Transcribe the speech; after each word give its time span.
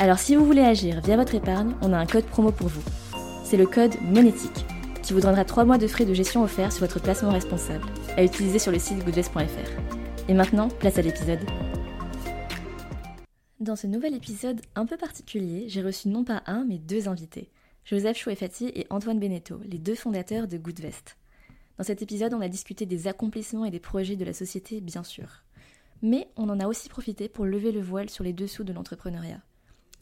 Alors 0.00 0.18
si 0.18 0.34
vous 0.34 0.46
voulez 0.46 0.62
agir 0.62 1.02
via 1.02 1.14
votre 1.18 1.34
épargne, 1.34 1.74
on 1.82 1.92
a 1.92 1.98
un 1.98 2.06
code 2.06 2.24
promo 2.24 2.52
pour 2.52 2.68
vous. 2.68 2.82
C'est 3.44 3.58
le 3.58 3.66
code 3.66 4.00
monétique, 4.00 4.64
qui 5.02 5.12
vous 5.12 5.20
donnera 5.20 5.44
3 5.44 5.66
mois 5.66 5.76
de 5.76 5.86
frais 5.86 6.06
de 6.06 6.14
gestion 6.14 6.42
offerts 6.42 6.72
sur 6.72 6.86
votre 6.86 7.02
placement 7.02 7.32
responsable, 7.32 7.84
à 8.16 8.24
utiliser 8.24 8.58
sur 8.58 8.72
le 8.72 8.78
site 8.78 9.04
goodvest.fr. 9.04 10.26
Et 10.26 10.32
maintenant, 10.32 10.68
place 10.68 10.96
à 10.96 11.02
l'épisode. 11.02 11.40
Dans 13.60 13.76
ce 13.76 13.86
nouvel 13.86 14.14
épisode 14.14 14.62
un 14.74 14.86
peu 14.86 14.96
particulier, 14.96 15.66
j'ai 15.68 15.82
reçu 15.82 16.08
non 16.08 16.24
pas 16.24 16.44
un, 16.46 16.64
mais 16.64 16.78
deux 16.78 17.06
invités. 17.06 17.50
Joseph 17.84 18.16
Chouefati 18.16 18.72
et 18.74 18.86
Antoine 18.88 19.20
Beneteau, 19.20 19.60
les 19.66 19.78
deux 19.78 19.96
fondateurs 19.96 20.48
de 20.48 20.56
Goodvest. 20.56 21.18
Dans 21.76 21.84
cet 21.84 22.00
épisode, 22.00 22.32
on 22.32 22.40
a 22.40 22.48
discuté 22.48 22.86
des 22.86 23.06
accomplissements 23.06 23.66
et 23.66 23.70
des 23.70 23.80
projets 23.80 24.16
de 24.16 24.24
la 24.24 24.32
société, 24.32 24.80
bien 24.80 25.04
sûr. 25.04 25.44
Mais 26.00 26.28
on 26.38 26.48
en 26.48 26.58
a 26.58 26.68
aussi 26.68 26.88
profité 26.88 27.28
pour 27.28 27.44
lever 27.44 27.70
le 27.70 27.82
voile 27.82 28.08
sur 28.08 28.24
les 28.24 28.32
dessous 28.32 28.64
de 28.64 28.72
l'entrepreneuriat. 28.72 29.42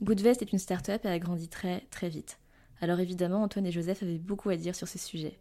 Goodvest 0.01 0.43
est 0.43 0.53
une 0.53 0.61
start-up 0.61 1.05
et 1.05 1.09
a 1.09 1.19
grandi 1.19 1.49
très 1.49 1.81
très 1.91 2.09
vite. 2.09 2.39
Alors 2.81 3.01
évidemment, 3.01 3.43
Antoine 3.43 3.67
et 3.67 3.73
Joseph 3.73 4.05
avaient 4.05 4.19
beaucoup 4.19 4.49
à 4.49 4.57
dire 4.57 4.77
sur 4.77 4.87
ce 4.87 4.97
sujet. 4.97 5.41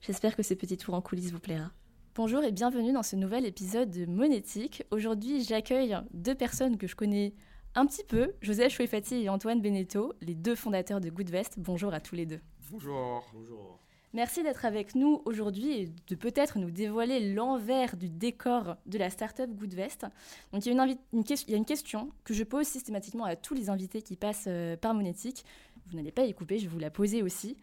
J'espère 0.00 0.34
que 0.34 0.42
ce 0.42 0.54
petit 0.54 0.78
tour 0.78 0.94
en 0.94 1.02
coulisses 1.02 1.30
vous 1.30 1.38
plaira. 1.38 1.70
Bonjour 2.14 2.42
et 2.42 2.50
bienvenue 2.50 2.92
dans 2.92 3.02
ce 3.02 3.16
nouvel 3.16 3.44
épisode 3.44 3.90
de 3.90 4.06
Monétique. 4.06 4.82
Aujourd'hui, 4.90 5.44
j'accueille 5.44 5.94
deux 6.14 6.34
personnes 6.34 6.78
que 6.78 6.86
je 6.86 6.96
connais 6.96 7.34
un 7.74 7.84
petit 7.84 8.02
peu, 8.02 8.32
Joseph 8.40 8.72
Chouefati 8.72 9.24
et 9.24 9.28
Antoine 9.28 9.60
Beneteau, 9.60 10.14
les 10.22 10.34
deux 10.34 10.54
fondateurs 10.54 11.02
de 11.02 11.10
Goodvest. 11.10 11.58
Bonjour 11.58 11.92
à 11.92 12.00
tous 12.00 12.14
les 12.14 12.24
deux. 12.24 12.40
Bonjour. 12.70 13.22
Bonjour. 13.34 13.78
Merci 14.18 14.42
d'être 14.42 14.64
avec 14.64 14.96
nous 14.96 15.22
aujourd'hui 15.26 15.70
et 15.78 15.92
de 16.08 16.16
peut-être 16.16 16.58
nous 16.58 16.72
dévoiler 16.72 17.32
l'envers 17.32 17.96
du 17.96 18.08
décor 18.08 18.74
de 18.84 18.98
la 18.98 19.10
startup 19.10 19.48
Goodvest. 19.48 20.06
Donc 20.52 20.66
il 20.66 20.74
y, 20.74 20.76
a 20.76 20.84
une, 20.84 20.96
il 21.12 21.50
y, 21.50 21.54
a 21.54 21.56
une 21.56 21.64
question 21.64 22.10
que 22.24 22.34
je 22.34 22.42
pose 22.42 22.66
systématiquement 22.66 23.26
à 23.26 23.36
tous 23.36 23.54
les 23.54 23.70
invités 23.70 24.02
qui 24.02 24.16
passent 24.16 24.46
euh, 24.48 24.76
par 24.76 24.92
Monétique. 24.92 25.44
Vous 25.86 25.96
n'allez 25.96 26.10
pas 26.10 26.24
y 26.24 26.34
couper, 26.34 26.58
je 26.58 26.64
vais 26.64 26.68
vous 26.68 26.80
la 26.80 26.90
poser 26.90 27.22
aussi. 27.22 27.56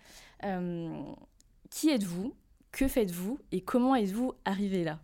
Euh, 0.46 1.04
qui 1.70 1.90
êtes-vous? 1.90 2.34
Que 2.72 2.88
faites-vous? 2.88 3.38
Et 3.52 3.60
comment 3.60 3.94
êtes-vous 3.94 4.32
arrivé 4.46 4.86
là? 4.86 5.02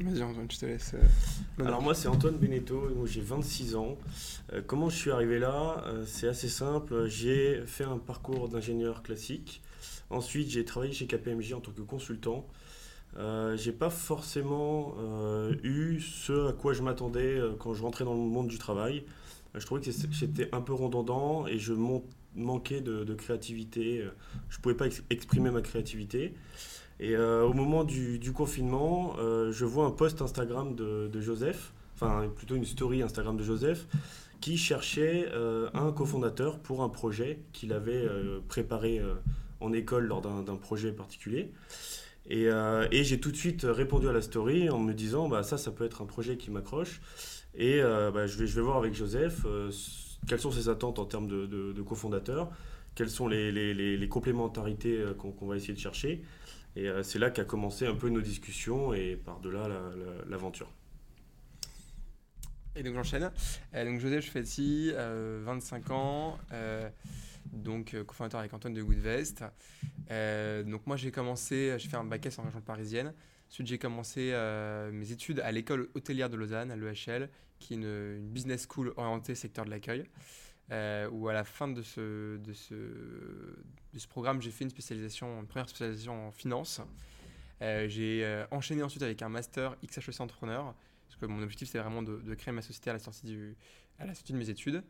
Vas-y 0.00 0.20
Antoine, 0.24 0.50
je 0.50 0.58
te 0.58 0.66
laisse. 0.66 0.94
Euh, 0.94 1.64
Alors 1.64 1.80
moi 1.80 1.94
c'est 1.94 2.08
Antoine 2.08 2.38
Beneteau, 2.38 3.06
j'ai 3.06 3.20
26 3.20 3.76
ans. 3.76 3.96
comment 4.66 4.88
je 4.88 4.96
suis 4.96 5.12
arrivé 5.12 5.38
là? 5.38 5.84
C'est 6.06 6.26
assez 6.26 6.48
simple, 6.48 7.06
j'ai 7.06 7.62
fait 7.66 7.84
un 7.84 7.98
parcours 7.98 8.48
d'ingénieur 8.48 9.04
classique. 9.04 9.62
Ensuite, 10.10 10.50
j'ai 10.50 10.64
travaillé 10.64 10.92
chez 10.92 11.06
KPMG 11.06 11.52
en 11.54 11.60
tant 11.60 11.72
que 11.72 11.82
consultant. 11.82 12.46
Euh, 13.16 13.56
j'ai 13.56 13.72
pas 13.72 13.90
forcément 13.90 14.94
euh, 14.98 15.54
eu 15.62 16.00
ce 16.00 16.48
à 16.48 16.52
quoi 16.52 16.72
je 16.74 16.82
m'attendais 16.82 17.38
euh, 17.38 17.54
quand 17.58 17.72
je 17.74 17.82
rentrais 17.82 18.04
dans 18.04 18.12
le 18.12 18.20
monde 18.20 18.48
du 18.48 18.58
travail. 18.58 19.04
je 19.54 19.64
trouvais 19.64 19.80
que 19.80 19.90
j'étais 19.90 20.48
un 20.52 20.60
peu 20.60 20.74
redondant 20.74 21.46
et 21.46 21.58
je 21.58 21.72
manquais 22.36 22.80
de, 22.80 23.14
créativité. 23.14 24.04
Je 24.48 24.58
pouvais 24.60 24.74
pas 24.74 24.86
exprimer 25.10 25.50
ma 25.50 25.62
créativité. 25.62 26.34
Et 27.00 27.16
au 27.16 27.52
moment 27.52 27.84
du, 27.84 28.32
confinement, 28.32 29.16
je 29.18 29.64
vois 29.64 29.86
un 29.86 29.90
post 29.90 30.22
Instagram 30.22 30.74
de, 30.74 31.20
Joseph, 31.20 31.72
enfin 31.94 32.28
plutôt 32.36 32.54
une 32.54 32.64
story 32.64 33.02
Instagram 33.02 33.36
de 33.36 33.42
Joseph, 33.42 33.86
qui 34.40 34.56
cherchait 34.58 35.28
un 35.74 35.90
cofondateur 35.92 36.60
pour 36.60 36.82
un 36.82 36.88
projet 36.88 37.40
qu'il 37.52 37.72
avait 37.72 38.06
préparé 38.48 39.00
en 39.60 39.72
école 39.72 40.06
lors 40.06 40.20
d'un 40.20 40.56
projet 40.56 40.92
particulier. 40.92 41.52
Euh, 42.30 42.86
et, 42.90 43.04
j'ai 43.04 43.20
tout 43.20 43.30
de 43.30 43.36
suite 43.36 43.66
répondu 43.68 44.08
à 44.08 44.12
la 44.12 44.20
story 44.20 44.68
en 44.68 44.78
me 44.78 44.92
disant 44.92 45.28
bah, 45.28 45.42
ça, 45.42 45.56
ça 45.56 45.70
peut 45.70 45.84
être 45.84 46.02
un 46.02 46.06
projet 46.06 46.36
qui 46.36 46.50
m'accroche. 46.50 47.00
Et 47.54 47.80
euh, 47.80 48.10
bah, 48.10 48.26
je, 48.26 48.44
vais, 48.44 48.60
voir 48.60 48.76
avec 48.76 48.94
Joseph 48.94 49.42
euh, 49.44 49.70
quelles 50.26 50.40
sont 50.40 50.50
ses 50.50 50.68
attentes 50.68 50.98
en 50.98 51.06
termes 51.06 51.26
de, 51.26 51.46
de, 51.46 51.82
cofondateur, 51.82 52.50
quelles 52.94 53.10
sont 53.10 53.28
les, 53.28 54.08
complémentarités 54.10 55.02
qu'on 55.16 55.46
va 55.46 55.56
essayer 55.56 55.74
de 55.74 55.78
chercher. 55.78 56.22
Et 56.76 56.88
c'est 57.02 57.18
là 57.18 57.30
qu'a 57.30 57.44
commencé 57.44 57.86
un 57.86 57.94
peu 57.94 58.08
nos 58.08 58.20
discussions 58.20 58.92
et 58.92 59.16
par-delà 59.16 59.68
l'aventure. 60.28 60.70
et 62.76 62.82
donc 62.82 62.94
j'enchaîne. 62.94 63.30
donc 63.72 64.00
Joseph 64.00 64.34
ici 64.36 64.92
25 64.94 65.90
ans 65.90 66.38
donc 67.52 67.94
euh, 67.94 68.04
cofondateur 68.04 68.40
avec 68.40 68.52
Antoine 68.52 68.74
de 68.74 68.82
Goodvest. 68.82 69.44
Euh, 70.10 70.62
donc 70.62 70.86
moi 70.86 70.96
j'ai 70.96 71.10
commencé, 71.10 71.74
j'ai 71.78 71.88
fait 71.88 71.96
un 71.96 72.04
bac 72.04 72.24
S 72.26 72.38
en 72.38 72.42
région 72.42 72.60
parisienne. 72.60 73.12
Ensuite 73.48 73.66
j'ai 73.66 73.78
commencé 73.78 74.30
euh, 74.32 74.90
mes 74.92 75.12
études 75.12 75.40
à 75.40 75.52
l'école 75.52 75.88
hôtelière 75.94 76.30
de 76.30 76.36
Lausanne, 76.36 76.70
à 76.70 76.76
l'EHL, 76.76 77.30
qui 77.58 77.74
est 77.74 77.76
une, 77.76 78.18
business 78.28 78.66
school 78.68 78.92
orientée 78.96 79.34
secteur 79.34 79.64
de 79.64 79.70
l'accueil. 79.70 80.04
où 81.10 81.28
à 81.28 81.32
la 81.32 81.44
fin 81.44 81.68
de 81.68 81.82
ce, 81.82 82.36
de 82.36 82.52
ce, 82.52 82.74
de 82.74 83.98
ce 83.98 84.06
programme, 84.08 84.42
j'ai 84.42 84.50
fait 84.50 84.64
une 84.64 84.70
spécialisation, 84.70 85.44
première 85.46 85.68
spécialisation 85.68 86.28
en 86.28 86.30
finance. 86.30 86.80
j'ai 87.60 88.44
enchaîné 88.50 88.82
ensuite 88.82 89.02
avec 89.02 89.22
un 89.22 89.28
master 89.28 89.76
XHEC 89.82 90.20
entrepreneur, 90.20 90.74
parce 91.08 91.16
que 91.16 91.26
mon 91.26 91.42
objectif 91.42 91.68
c'est 91.68 91.78
vraiment 91.78 92.02
de, 92.02 92.34
créer 92.34 92.52
ma 92.52 92.62
société 92.62 92.90
à 92.90 92.92
la 92.92 92.98
sortie 92.98 93.24
de 93.26 94.36
mes 94.36 94.50
études. 94.50 94.82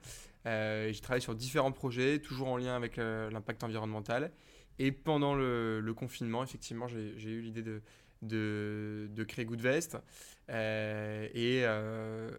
Euh, 0.47 0.93
j'ai 0.93 1.01
travaillé 1.01 1.23
sur 1.23 1.35
différents 1.35 1.73
projets, 1.73 2.19
toujours 2.19 2.49
en 2.49 2.57
lien 2.57 2.75
avec 2.75 2.99
euh, 2.99 3.31
l'impact 3.31 3.65
environnemental. 3.65 4.33
Et 4.79 4.93
pendant 4.93 5.35
le, 5.35 5.93
confinement, 5.97 6.45
effectivement, 6.45 6.87
j'ai 6.87 7.31
eu 7.31 7.41
l'idée 7.41 7.63
de, 8.23 9.25
créer 9.25 9.45
Goodvest. 9.45 9.97
Euh, 10.51 11.29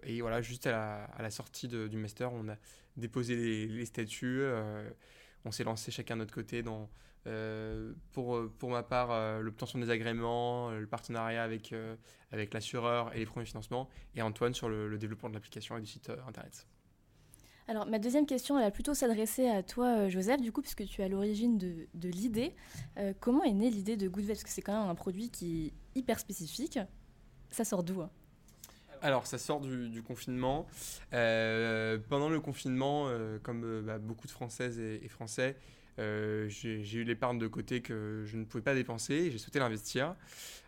et, 0.04 0.22
voilà, 0.22 0.42
juste 0.42 0.68
à 0.68 1.10
la, 1.20 1.32
sortie 1.32 1.68
du 1.68 1.98
master, 1.98 2.32
on 2.34 2.48
a 2.50 2.56
déposé 2.98 3.36
les, 3.36 3.86
statuts. 3.86 4.44
On 5.46 5.52
s'est 5.52 5.64
lancé 5.64 5.92
chacun 5.92 6.16
de 6.16 6.20
notre 6.20 6.34
côté 6.34 6.64
dans, 6.64 6.90
pour, 8.12 8.42
pour 8.58 8.70
ma 8.70 8.84
part, 8.84 9.42
l'obtention 9.42 9.80
des 9.80 9.90
agréments, 9.90 10.72
le 10.72 10.88
partenariat 10.88 11.44
avec, 11.44 11.74
avec 12.32 12.54
l'assureur 12.54 13.14
et 13.16 13.20
les 13.20 13.26
premiers 13.26 13.46
financements, 13.46 13.88
et 14.16 14.22
Antoine 14.22 14.54
sur 14.54 14.70
le, 14.70 14.98
développement 14.98 15.30
de 15.30 15.36
l'application 15.36 15.78
et 15.78 15.82
du 15.82 15.88
site 15.88 16.12
internet. 16.28 16.66
Alors, 17.70 17.86
ma 17.86 18.00
deuxième 18.00 18.26
question, 18.26 18.58
elle 18.58 18.66
va 18.66 18.72
plutôt 18.72 18.96
s'adresser 18.96 19.48
à 19.48 19.62
toi, 19.62 19.86
euh, 19.86 20.10
Joseph, 20.10 20.42
du 20.42 20.52
coup, 20.52 20.64
puisque 20.64 20.88
tu 20.88 21.02
es 21.02 21.04
à 21.04 21.08
l'origine 21.08 21.60
de, 21.60 21.88
l'idée. 22.10 22.56
Euh, 22.98 23.14
comment 23.20 23.44
est 23.44 23.54
née 23.54 23.70
l'idée 23.70 23.96
de 23.96 24.08
Goodvet 24.08 24.34
Parce 24.34 24.44
que 24.44 24.50
c'est 24.50 24.64
quand 24.64 24.82
même 24.82 24.90
un 24.90 24.96
produit 24.96 25.30
qui 25.30 25.68
est 25.68 26.00
hyper 26.00 26.20
spécifique. 26.20 26.80
Ça 27.52 27.64
sort 27.64 27.84
d'où 27.84 28.02
hein? 28.02 28.10
Alors, 29.02 29.28
ça 29.28 29.38
sort 29.38 29.62
du, 29.62 30.02
confinement. 30.04 30.68
Euh, 31.14 31.98
pendant 32.10 32.30
le 32.30 32.40
confinement, 32.40 33.10
comme 33.44 33.82
bah, 33.82 33.98
beaucoup 34.00 34.28
de 34.28 34.32
Françaises 34.32 34.80
et, 34.80 35.08
Français, 35.08 35.56
j'ai 35.98 36.94
eu 36.94 37.04
l'épargne 37.04 37.40
de 37.40 37.48
côté 37.48 37.82
que 37.82 38.24
je 38.26 38.38
ne 38.38 38.46
pouvais 38.46 38.64
pas 38.64 38.76
dépenser 38.76 39.14
et 39.14 39.32
j'ai 39.32 39.38
souhaité 39.38 39.60
l'investir. 39.60 40.16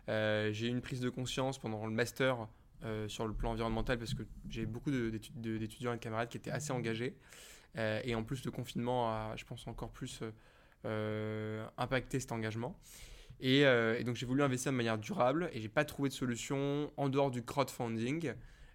j'ai 0.08 0.66
eu 0.66 0.70
une 0.70 0.82
prise 0.82 1.00
de 1.00 1.08
conscience 1.08 1.58
pendant 1.58 1.86
le 1.86 1.92
master 1.92 2.48
euh, 2.84 3.06
sur 3.06 3.28
le 3.28 3.32
plan 3.32 3.52
environnemental 3.52 3.96
parce 3.96 4.12
que 4.12 4.24
j'ai 4.48 4.66
beaucoup 4.66 4.90
d'étudiants 4.90 5.92
et 5.92 5.96
de 5.96 6.00
camarades 6.00 6.28
qui 6.28 6.36
étaient 6.36 6.50
assez 6.50 6.72
engagés. 6.72 7.16
Euh, 7.78 8.00
et 8.02 8.16
en 8.16 8.24
plus, 8.24 8.44
le 8.44 8.50
confinement 8.50 9.08
a, 9.08 9.34
je 9.36 9.44
pense, 9.44 9.68
encore 9.68 9.90
plus 9.90 10.20
euh, 10.84 11.64
impacté 11.78 12.18
cet 12.18 12.32
engagement. 12.32 12.76
Et, 13.44 13.64
donc, 14.04 14.16
j'ai 14.16 14.24
voulu 14.24 14.42
investir 14.42 14.72
de 14.72 14.76
manière 14.76 14.98
durable 14.98 15.50
et 15.52 15.60
j'ai 15.60 15.68
pas 15.68 15.84
trouvé 15.84 16.08
de 16.08 16.14
solution 16.14 16.92
en 16.96 17.08
dehors 17.08 17.30
du 17.30 17.42
crowdfunding, 17.42 18.32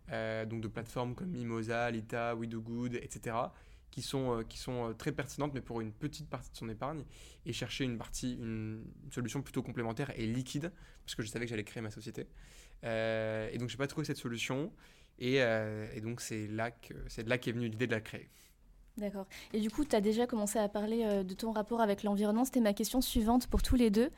donc 0.09 0.61
de 0.61 0.67
plateformes 0.67 1.15
comme 1.15 1.29
Mimosa, 1.29 1.89
Lita, 1.89 2.35
We 2.35 2.49
Do 2.49 2.61
Good, 2.61 2.95
etc., 2.95 3.35
qui 3.91 4.01
sont, 4.01 4.43
qui 4.47 4.57
sont 4.57 4.93
très 4.97 5.13
pertinentes, 5.13 5.53
mais 5.53 5.61
pour 5.61 5.79
une 5.79 5.93
petite 5.93 6.29
partie 6.29 6.51
de 6.51 6.57
son 6.57 6.67
épargne, 6.67 7.05
et 7.45 7.53
chercher 7.53 7.85
une 7.85 7.97
partie, 7.97 8.33
une 8.33 8.83
solution 9.09 9.41
plutôt 9.41 9.63
complémentaire 9.63 10.11
et 10.19 10.27
liquide, 10.27 10.71
parce 11.05 11.15
que 11.15 11.23
je 11.23 11.29
savais 11.29 11.45
que 11.45 11.49
j'allais 11.49 11.63
créer 11.63 11.81
ma 11.81 11.89
société. 11.89 12.27
Euh, 12.83 13.49
et 13.51 13.57
donc, 13.57 13.69
j'ai 13.69 13.77
pas 13.77 13.87
trouvé 13.87 14.05
cette 14.05 14.17
solution. 14.17 14.71
Et, 15.19 15.41
euh, 15.41 15.87
donc, 16.01 16.21
c'est 16.21 16.47
là, 16.47 16.71
que, 16.71 16.93
c'est 17.07 17.23
de 17.23 17.29
là 17.29 17.37
qu'est 17.37 17.51
venue 17.51 17.69
l'idée 17.69 17.87
de 17.87 17.91
la 17.91 18.01
créer. 18.01 18.29
D'accord. 18.97 19.27
Et 19.53 19.59
du 19.59 19.69
coup, 19.69 19.85
tu 19.85 19.95
as 19.95 20.01
déjà 20.01 20.25
commencé 20.25 20.57
à 20.57 20.67
parler 20.69 21.03
euh, 21.05 21.23
de 21.23 21.33
ton 21.33 21.51
rapport 21.51 21.81
avec 21.81 22.03
l'environnement. 22.03 22.45
C'était 22.45 22.61
ma 22.61 22.73
question 22.73 23.01
suivante 23.01 23.47
pour 23.47 23.61
tous 23.61 23.75
les 23.75 23.89
deux. 23.89 24.09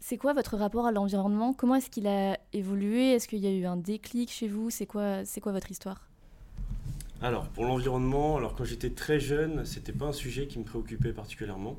C'est 0.00 0.18
quoi 0.18 0.32
votre 0.32 0.56
rapport 0.56 0.86
à 0.86 0.92
l'environnement? 0.92 1.52
Comment 1.52 1.76
est-ce 1.76 1.90
qu'il 1.90 2.06
a 2.06 2.38
évolué? 2.52 3.12
Est-ce 3.12 3.28
qu'il 3.28 3.40
y 3.40 3.46
a 3.46 3.52
eu 3.52 3.64
un 3.66 3.76
déclic 3.76 4.30
chez 4.30 4.48
vous? 4.48 4.70
C'est 4.70 4.86
quoi, 4.86 5.24
c'est 5.24 5.40
quoi 5.40 5.52
votre 5.52 5.70
histoire? 5.70 6.08
Alors, 7.22 7.46
pour 7.48 7.64
l'environnement, 7.64 8.36
alors 8.36 8.54
quand 8.54 8.64
j'étais 8.64 8.90
très 8.90 9.18
jeune, 9.18 9.64
c'était 9.64 9.92
pas 9.92 10.06
un 10.06 10.12
sujet 10.12 10.46
qui 10.46 10.58
me 10.58 10.64
préoccupait 10.64 11.12
particulièrement. 11.12 11.78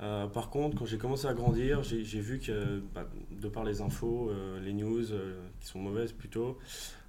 Euh, 0.00 0.26
par 0.26 0.50
contre, 0.50 0.78
quand 0.78 0.86
j'ai 0.86 0.98
commencé 0.98 1.26
à 1.26 1.34
grandir, 1.34 1.82
j'ai 1.82 2.20
vu 2.20 2.38
que, 2.40 2.82
bah, 2.94 3.06
de 3.30 3.48
par 3.48 3.64
les 3.64 3.80
infos, 3.80 4.30
euh, 4.30 4.58
les 4.60 4.72
news, 4.72 5.12
euh, 5.12 5.38
qui 5.60 5.68
sont 5.68 5.78
mauvaises 5.78 6.12
plutôt, 6.12 6.58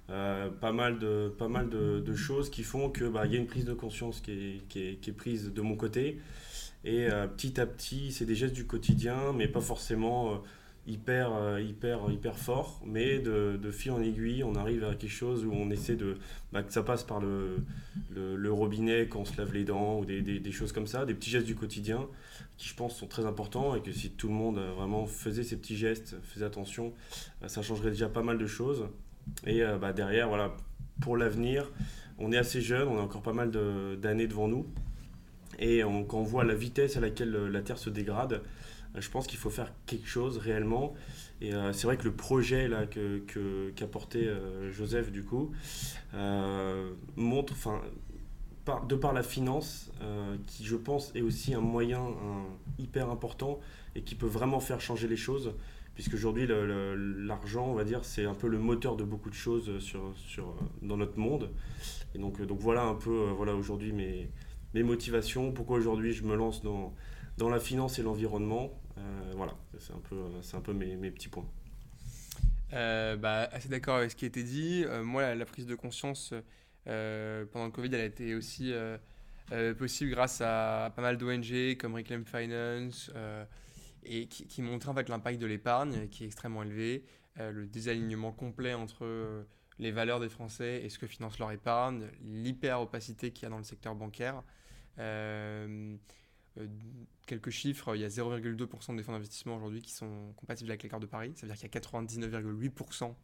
pas 0.08 0.72
mal, 0.72 0.98
de, 0.98 2.14
choses 2.14 2.50
qui 2.50 2.62
font 2.62 2.90
qu'il 2.90 3.08
bah, 3.08 3.26
y 3.26 3.34
a 3.34 3.38
une 3.38 3.46
prise 3.46 3.64
de 3.64 3.74
conscience 3.74 4.20
qui 4.20 4.60
est 4.76 5.16
prise 5.16 5.52
de 5.52 5.60
mon 5.62 5.76
côté. 5.76 6.20
Et 6.84 7.08
petit 7.36 7.60
à 7.60 7.66
petit, 7.66 8.12
c'est 8.12 8.26
des 8.26 8.34
gestes 8.34 8.54
du 8.54 8.66
quotidien, 8.66 9.32
mais 9.32 9.48
pas 9.48 9.62
forcément 9.62 10.42
hyper, 10.86 11.32
euh, 11.34 11.60
hyper, 11.60 12.10
hyper 12.10 12.38
fort, 12.38 12.80
mais 12.84 13.18
de, 13.18 13.70
fil 13.70 13.92
en 13.92 14.02
aiguille, 14.02 14.44
on 14.44 14.54
arrive 14.54 14.84
à 14.84 14.94
quelque 14.94 15.10
chose 15.10 15.44
où 15.44 15.52
on 15.52 15.70
essaie 15.70 15.96
de. 15.96 16.16
Bah, 16.52 16.62
que 16.62 16.72
ça 16.72 16.82
passe 16.82 17.02
par 17.02 17.20
le, 17.20 17.64
robinet 18.52 19.08
quand 19.08 19.20
on 19.20 19.24
se 19.24 19.36
lave 19.36 19.52
les 19.54 19.64
dents 19.64 19.98
ou 19.98 20.04
des, 20.04 20.22
des, 20.22 20.52
choses 20.52 20.72
comme 20.72 20.86
ça, 20.86 21.04
des 21.04 21.14
petits 21.14 21.30
gestes 21.30 21.46
du 21.46 21.54
quotidien 21.54 22.06
qui, 22.56 22.68
je 22.68 22.74
pense, 22.74 22.96
sont 22.96 23.06
très 23.06 23.26
importants 23.26 23.74
et 23.74 23.80
que 23.80 23.90
si 23.90 24.10
tout 24.10 24.28
le 24.28 24.34
monde 24.34 24.58
euh, 24.58 24.72
vraiment 24.72 25.06
faisait 25.06 25.42
ces 25.42 25.56
petits 25.56 25.76
gestes, 25.76 26.16
faisait 26.22 26.44
attention, 26.44 26.92
euh, 27.42 27.48
ça 27.48 27.62
changerait 27.62 27.90
déjà 27.90 28.08
pas 28.08 28.22
mal 28.22 28.38
de 28.38 28.46
choses. 28.46 28.86
Et 29.46 29.62
bah, 29.80 29.94
derrière, 29.94 30.28
voilà, 30.28 30.54
pour 31.00 31.16
l'avenir, 31.16 31.72
on 32.18 32.30
est 32.30 32.36
assez 32.36 32.60
jeune, 32.60 32.86
on 32.88 32.98
a 32.98 33.00
encore 33.00 33.22
pas 33.22 33.32
mal 33.32 33.50
d'années 33.98 34.26
devant 34.26 34.48
nous. 34.48 34.66
Et 35.58 35.82
quand 36.08 36.18
on 36.18 36.22
voit 36.22 36.44
la 36.44 36.54
vitesse 36.54 36.96
à 36.96 37.00
laquelle 37.00 37.30
la 37.30 37.62
Terre 37.62 37.78
se 37.78 37.90
dégrade, 37.90 38.42
je 38.96 39.10
pense 39.10 39.26
qu'il 39.26 39.38
faut 39.38 39.50
faire 39.50 39.72
quelque 39.86 40.08
chose 40.08 40.38
réellement. 40.38 40.94
Et 41.40 41.52
euh, 41.52 41.72
c'est 41.72 41.86
vrai 41.86 41.96
que 41.96 42.04
le 42.04 42.12
projet 42.12 42.68
là 42.68 42.86
que, 42.86 43.22
qu'a 43.74 43.86
porté 43.86 44.26
euh, 44.26 44.70
Joseph 44.70 45.10
du 45.10 45.24
coup 45.24 45.52
euh, 46.14 46.92
montre, 47.16 47.54
de 48.88 48.94
par 48.94 49.12
la 49.12 49.22
finance, 49.22 49.90
qui 50.46 50.64
je 50.64 50.76
pense 50.76 51.12
est 51.14 51.20
aussi 51.20 51.52
un 51.54 51.60
moyen 51.60 52.02
hyper 52.78 53.10
important 53.10 53.60
et 53.94 54.02
qui 54.02 54.14
peut 54.14 54.26
vraiment 54.26 54.58
faire 54.58 54.80
changer 54.80 55.06
les 55.06 55.18
choses, 55.18 55.52
puisque 55.94 56.14
aujourd'hui 56.14 56.46
l'argent, 56.48 57.66
on 57.66 57.74
va 57.74 57.84
dire, 57.84 58.06
c'est 58.06 58.24
un 58.24 58.32
peu 58.32 58.48
le 58.48 58.58
moteur 58.58 58.96
de 58.96 59.04
beaucoup 59.04 59.28
de 59.28 59.34
choses 59.34 59.80
sur, 59.80 60.14
sur, 60.16 60.54
dans 60.80 60.96
notre 60.96 61.18
monde. 61.18 61.50
Et 62.14 62.18
donc, 62.18 62.40
donc 62.40 62.58
voilà 62.60 62.84
un 62.84 62.94
peu, 62.94 63.28
voilà 63.36 63.54
aujourd'hui 63.54 63.92
mes, 63.92 64.30
mes 64.74 64.82
motivations, 64.82 65.52
pourquoi 65.52 65.78
aujourd'hui 65.78 66.12
je 66.12 66.24
me 66.24 66.34
lance 66.34 66.62
dans, 66.62 66.92
dans 67.38 67.48
la 67.48 67.60
finance 67.60 67.98
et 67.98 68.02
l'environnement. 68.02 68.70
Euh, 68.98 69.32
voilà, 69.36 69.54
c'est 69.78 69.92
un 69.92 70.00
peu, 70.00 70.16
c'est 70.42 70.56
un 70.56 70.60
peu 70.60 70.72
mes, 70.72 70.96
mes 70.96 71.10
petits 71.10 71.28
points. 71.28 71.48
Euh, 72.72 73.16
bah, 73.16 73.48
assez 73.52 73.68
d'accord 73.68 73.96
avec 73.96 74.10
ce 74.10 74.16
qui 74.16 74.24
a 74.24 74.28
été 74.28 74.42
dit. 74.42 74.84
Euh, 74.86 75.04
moi, 75.04 75.34
la, 75.34 75.46
prise 75.46 75.66
de 75.66 75.76
conscience 75.76 76.34
pendant 76.84 77.66
le 77.66 77.70
Covid, 77.70 77.88
elle 77.94 78.00
a 78.00 78.04
été 78.04 78.34
aussi 78.34 78.72
possible 79.78 80.10
grâce 80.10 80.40
à 80.40 80.92
pas 80.94 81.02
mal 81.02 81.16
d'ONG 81.16 81.76
comme 81.78 81.94
Reclaim 81.94 82.24
Finance 82.24 83.10
et 84.04 84.26
qui, 84.26 84.46
qui 84.46 84.60
montraient 84.60 84.90
en 84.90 84.94
fait 84.94 85.08
l'impact 85.08 85.40
de 85.40 85.46
l'épargne 85.46 86.08
qui 86.08 86.24
est 86.24 86.26
extrêmement 86.26 86.62
élevé, 86.62 87.04
le 87.38 87.66
désalignement 87.66 88.32
complet 88.32 88.74
entre 88.74 89.46
les 89.78 89.92
valeurs 89.92 90.20
des 90.20 90.28
Français 90.28 90.82
et 90.84 90.88
ce 90.88 90.98
que 90.98 91.06
finance 91.06 91.38
leur 91.38 91.52
épargne, 91.52 92.08
l'hyper 92.22 92.80
opacité 92.80 93.30
qu'il 93.30 93.44
y 93.44 93.46
a 93.46 93.50
dans 93.50 93.58
le 93.58 93.64
secteur 93.64 93.94
bancaire. 93.94 94.42
Euh, 94.98 95.96
quelques 97.26 97.50
chiffres, 97.50 97.96
il 97.96 98.00
y 98.00 98.04
a 98.04 98.08
0,2% 98.08 98.96
des 98.96 99.02
fonds 99.02 99.12
d'investissement 99.12 99.56
aujourd'hui 99.56 99.82
qui 99.82 99.92
sont 99.92 100.32
compatibles 100.36 100.70
avec 100.70 100.82
l'écart 100.82 101.00
de 101.00 101.06
Paris. 101.06 101.32
Ça 101.34 101.46
veut 101.46 101.52
dire 101.52 101.56
qu'il 101.56 101.68
y 101.72 101.76
a 101.76 101.80
99,8% 101.80 103.14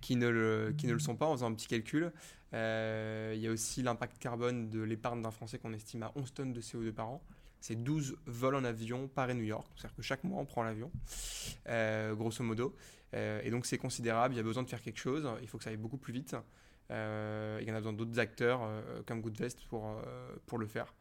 qui 0.00 0.16
ne, 0.16 0.28
le, 0.28 0.98
sont 0.98 1.16
pas 1.16 1.26
en 1.26 1.32
faisant 1.32 1.50
un 1.50 1.54
petit 1.54 1.68
calcul. 1.68 2.12
Euh, 2.54 3.32
il 3.34 3.40
y 3.40 3.46
a 3.46 3.50
aussi 3.50 3.82
l'impact 3.82 4.18
carbone 4.18 4.68
de 4.68 4.80
l'épargne 4.80 5.22
d'un 5.22 5.30
Français 5.30 5.58
qu'on 5.58 5.72
estime 5.72 6.02
à 6.02 6.12
11 6.16 6.34
tonnes 6.34 6.52
de 6.52 6.60
CO2 6.60 6.92
par 6.92 7.08
an. 7.08 7.22
C'est 7.60 7.82
12 7.82 8.16
vols 8.26 8.54
en 8.54 8.64
avion 8.64 9.08
Paris-New 9.08 9.44
York. 9.44 9.66
C'est-à-dire 9.74 9.96
que 9.96 10.02
chaque 10.02 10.22
mois, 10.22 10.40
on 10.40 10.44
prend 10.44 10.62
l'avion, 10.62 10.92
euh, 11.68 12.14
grosso 12.14 12.44
modo. 12.44 12.76
et 13.12 13.50
donc, 13.50 13.66
c'est 13.66 13.78
considérable. 13.78 14.34
Il 14.34 14.36
y 14.36 14.40
a 14.40 14.44
besoin 14.44 14.62
de 14.62 14.68
faire 14.68 14.82
quelque 14.82 15.00
chose. 15.00 15.28
Il 15.42 15.48
faut 15.48 15.58
que 15.58 15.64
ça 15.64 15.70
aille 15.70 15.76
beaucoup 15.76 15.96
plus 15.96 16.12
vite. 16.12 16.36
Il 16.90 17.64
y 17.66 17.70
en 17.70 17.74
a 17.74 17.78
besoin 17.78 17.92
d'autres 17.92 18.18
acteurs 18.18 18.60
comme 19.06 19.20
Goodvest 19.20 19.66
pour, 19.68 20.00
pour 20.46 20.58
le 20.58 20.66
faire. 20.66 20.94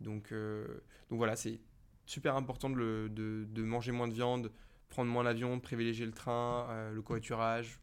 Donc, 0.00 0.32
euh, 0.32 0.66
donc 1.10 1.18
voilà, 1.18 1.36
c'est 1.36 1.60
super 2.06 2.36
important 2.36 2.70
de, 2.70 3.08
de, 3.10 3.62
manger 3.62 3.92
moins 3.92 4.08
de 4.08 4.14
viande, 4.14 4.50
prendre 4.88 5.10
moins 5.10 5.22
l'avion, 5.22 5.60
privilégier 5.60 6.06
le 6.06 6.12
train, 6.12 6.66
euh, 6.70 6.92
le 6.92 7.02
covoiturage, 7.02 7.78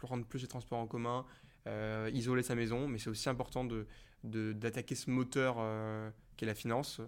prendre 0.00 0.24
plus 0.24 0.42
les 0.42 0.48
transports 0.48 0.78
en 0.78 0.86
commun, 0.86 1.26
euh, 1.66 2.10
isoler 2.14 2.42
sa 2.42 2.54
maison. 2.54 2.88
Mais 2.88 2.98
c'est 2.98 3.10
aussi 3.10 3.28
important 3.28 3.64
de, 3.64 3.86
d'attaquer 4.22 4.94
ce 4.94 5.10
moteur 5.10 5.56
qui 6.36 6.44
est 6.44 6.48
la 6.48 6.54
finance, 6.54 7.00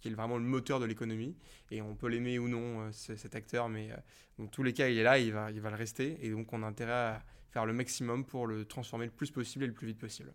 qui 0.00 0.08
est 0.08 0.12
vraiment 0.12 0.38
le 0.38 0.44
moteur 0.44 0.80
de 0.80 0.84
l'économie. 0.84 1.36
Et 1.70 1.82
on 1.82 1.94
peut 1.94 2.08
l'aimer 2.08 2.38
ou 2.38 2.48
non, 2.48 2.90
cet 2.92 3.34
acteur, 3.34 3.68
mais 3.68 3.90
dans 4.38 4.46
tous 4.46 4.62
les 4.62 4.72
cas, 4.72 4.88
il 4.88 4.98
est 4.98 5.02
là, 5.02 5.18
il 5.18 5.32
va, 5.32 5.50
il 5.50 5.60
va 5.60 5.70
le 5.70 5.76
rester. 5.76 6.16
Et 6.24 6.30
donc, 6.30 6.52
on 6.52 6.62
a 6.62 6.66
intérêt 6.66 6.92
à 6.92 7.22
faire 7.50 7.66
le 7.66 7.72
maximum 7.72 8.24
pour 8.24 8.46
le 8.46 8.64
transformer 8.64 9.06
le 9.06 9.12
plus 9.12 9.30
possible 9.30 9.64
et 9.64 9.66
le 9.66 9.74
plus 9.74 9.86
vite 9.86 9.98
possible 9.98 10.32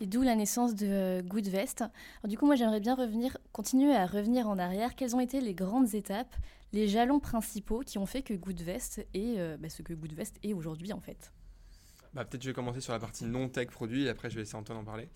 et 0.00 0.06
d'où 0.06 0.22
la 0.22 0.34
naissance 0.34 0.74
de 0.74 0.86
euh, 0.86 1.22
Goodvest. 1.22 1.84
du 2.24 2.38
coup, 2.38 2.46
moi, 2.46 2.56
j'aimerais 2.56 2.80
bien 2.80 2.94
revenir, 2.94 3.36
continuer 3.52 3.94
à 3.94 4.06
revenir 4.06 4.48
en 4.48 4.58
arrière. 4.58 4.94
Quelles 4.94 5.16
ont 5.16 5.20
été 5.20 5.40
les 5.40 5.54
grandes 5.54 5.94
étapes, 5.94 6.34
les 6.72 6.88
jalons 6.88 7.20
principaux 7.20 7.80
qui 7.80 7.98
ont 7.98 8.06
fait 8.06 8.22
que 8.22 8.34
Goodvest 8.34 9.06
est 9.14 9.38
euh, 9.38 9.56
bah, 9.58 9.68
ce 9.68 9.82
que 9.82 9.92
Goodvest 9.92 10.36
est 10.42 10.52
aujourd'hui, 10.52 10.92
en 10.92 11.00
fait? 11.00 11.32
Bah, 12.14 12.24
Peut-être 12.24 12.42
je 12.42 12.48
vais 12.48 12.54
commencer 12.54 12.80
sur 12.80 12.92
la 12.92 13.00
partie 13.00 13.24
non-tech 13.24 13.68
produit 13.68 14.04
et 14.04 14.08
après 14.08 14.30
je 14.30 14.36
vais 14.36 14.42
laisser 14.42 14.54
Antoine 14.54 14.78
en 14.78 14.84
parler. 14.84 15.08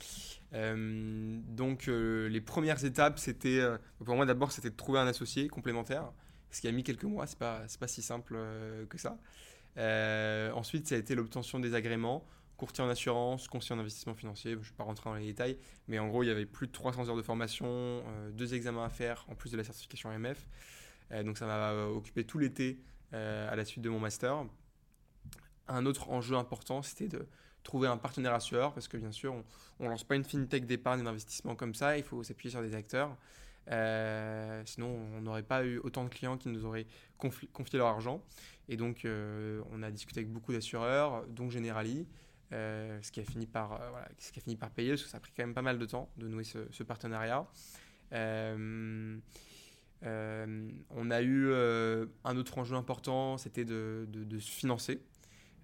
Euh, 0.53 1.39
donc, 1.49 1.87
les 1.87 2.41
premières 2.41 2.85
étapes, 2.85 3.19
c'était, 3.19 3.61
pour 4.05 4.17
moi 4.17 4.27
d'abord, 4.27 4.53
c'était 4.53 4.71
de 4.71 4.77
trouver 4.77 4.99
un 4.99 5.07
associé 5.07 5.49
complémentaire, 5.49 6.13
ce 6.51 6.61
qui 6.61 6.69
a 6.69 6.73
mis 6.73 6.85
quelques 6.85 7.05
mois, 7.05 7.27
c'est 7.27 7.39
pas, 7.39 7.63
pas 7.81 7.89
si 7.89 8.03
simple 8.03 8.37
que 8.91 8.99
ça. 8.99 9.17
Ensuite, 9.77 10.89
ça 10.89 10.95
a 10.95 10.99
été 10.99 11.15
l'obtention 11.15 11.61
des 11.61 11.75
agréments 11.75 12.25
courtier 12.63 12.85
en 12.85 12.89
assurance, 12.89 13.49
conseiller 13.49 13.75
en 13.75 13.81
investissement 13.81 14.15
financier, 14.15 14.53
je 14.53 14.59
ne 14.59 14.63
vais 14.63 14.71
pas 14.77 14.85
rentrer 14.85 15.11
dans 15.11 15.17
les 15.17 15.27
détails, 15.27 15.59
mais 15.89 15.99
en 15.99 16.07
gros, 16.07 16.23
il 16.23 16.29
y 16.29 16.31
avait 16.31 16.47
plus 16.47 16.69
de 16.69 16.73
300 16.73 17.09
heures 17.09 17.17
de 17.17 17.23
formation, 17.23 17.67
euh, 17.67 18.31
deux 18.31 18.55
examens 18.55 18.85
à 18.85 18.89
faire, 18.89 19.27
en 19.29 19.35
plus 19.35 19.51
de 19.51 19.57
la 19.57 19.65
certification 19.65 20.17
MF. 20.17 20.47
Euh, 21.11 21.25
donc 21.25 21.39
ça 21.39 21.47
m'a 21.47 21.73
euh, 21.73 21.89
occupé 21.89 22.23
tout 22.25 22.39
l'été 22.39 22.79
à 23.13 23.57
la 23.57 23.65
suite 23.67 23.83
de 23.83 23.91
mon 23.91 23.99
master. 23.99 24.47
Un 25.69 25.85
autre 25.87 26.09
enjeu 26.09 26.37
important, 26.37 26.83
c'était 26.83 27.09
de 27.09 27.27
trouver 27.65 27.89
un 27.89 27.99
partenaire 27.99 28.33
assureur, 28.33 28.73
parce 28.73 28.87
que 28.87 28.97
bien 28.97 29.13
sûr, 29.13 29.35
on 29.81 29.85
ne 29.85 29.91
lance 29.91 30.05
pas 30.05 30.15
une 30.15 30.25
fintech 30.25 30.65
d'épargne 30.65 31.01
et 31.01 31.05
d'investissement 31.05 31.57
comme 31.57 31.75
ça, 31.75 31.99
il 31.99 32.05
faut 32.05 32.23
s'appuyer 32.23 32.53
sur 32.53 32.63
des 32.63 32.75
acteurs. 32.77 33.15
Sinon, 33.69 34.99
on 35.17 35.21
n'aurait 35.21 35.43
pas 35.43 35.65
eu 35.65 35.79
autant 35.79 36.05
de 36.05 36.09
clients 36.09 36.37
qui 36.37 36.49
nous 36.49 36.65
auraient 36.65 36.87
confié 37.19 37.79
leur 37.79 37.89
argent. 37.89 38.23
Et 38.69 38.77
donc, 38.77 39.07
on 39.07 39.83
a 39.83 39.91
discuté 39.91 40.21
avec 40.21 40.33
beaucoup 40.33 40.53
d'assureurs, 40.53 41.27
dont 41.29 41.51
Generali, 41.51 42.07
euh, 42.53 42.99
ce, 43.01 43.11
qui 43.11 43.21
a 43.21 43.25
fini 43.25 43.47
par, 43.47 43.73
euh, 43.73 44.03
ce 44.19 44.31
qui 44.31 44.39
a 44.39 44.43
fini 44.43 44.57
par 44.57 44.71
payer, 44.71 44.91
parce 44.91 45.05
que 45.05 45.09
ça 45.09 45.17
a 45.17 45.21
pris 45.21 45.33
quand 45.35 45.43
même 45.43 45.55
pas 45.55 45.63
mal 45.63 45.79
de 45.79 45.87
temps 45.87 46.11
de 46.19 46.29
nouer 46.29 46.45
ce, 46.45 46.83
partenariat. 46.83 47.47
Euh, 48.13 49.17
on 50.03 51.11
a 51.11 51.23
eu 51.23 51.55
un 52.25 52.37
autre 52.37 52.59
enjeu 52.59 52.77
important, 52.77 53.39
c'était 53.39 53.65
de, 53.65 54.07
se 54.39 54.51
financer. 54.51 55.01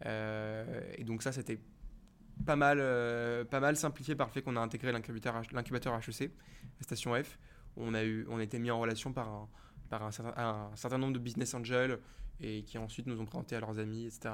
et 0.04 1.04
donc 1.04 1.22
ça, 1.22 1.32
c'était 1.32 1.60
pas 2.46 2.56
mal, 2.56 2.78
pas 3.48 3.60
mal 3.60 3.76
simplifié 3.76 4.14
par 4.14 4.28
le 4.28 4.32
fait 4.32 4.40
qu'on 4.40 4.56
a 4.56 4.60
intégré 4.60 4.92
l'incubateur, 4.92 5.42
l'incubateur 5.52 5.94
HEC, 5.94 6.30
la 6.78 6.84
station 6.84 7.22
F. 7.22 7.38
On 7.78 7.94
a, 7.94 8.04
eu, 8.04 8.26
on 8.28 8.40
été 8.40 8.58
mis 8.58 8.70
en 8.70 8.80
relation 8.80 9.12
par 9.12 9.28
un, 9.28 9.48
par 9.88 10.02
un 10.02 10.10
certain, 10.10 10.98
nombre 10.98 11.14
de 11.14 11.18
business 11.18 11.54
angels 11.54 11.98
et 12.40 12.62
qui 12.62 12.78
ensuite 12.78 13.06
nous 13.06 13.20
ont 13.20 13.24
présenté 13.24 13.56
à 13.56 13.60
leurs 13.60 13.78
amis, 13.78 14.06
etc. 14.06 14.30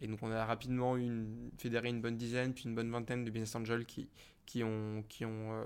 Et 0.00 0.06
donc 0.06 0.22
on 0.22 0.30
a 0.30 0.44
rapidement 0.44 0.96
une, 0.96 1.50
fédéré 1.58 1.90
une 1.90 2.00
bonne 2.00 2.16
dizaine, 2.16 2.54
puis 2.54 2.64
une 2.64 2.74
bonne 2.74 2.90
vingtaine 2.90 3.24
de 3.24 3.30
business 3.30 3.54
angels 3.54 3.84
qui, 3.84 4.08
qui, 4.46 4.64
ont, 4.64 5.04
qui, 5.08 5.24
ont, 5.24 5.52
euh, 5.52 5.64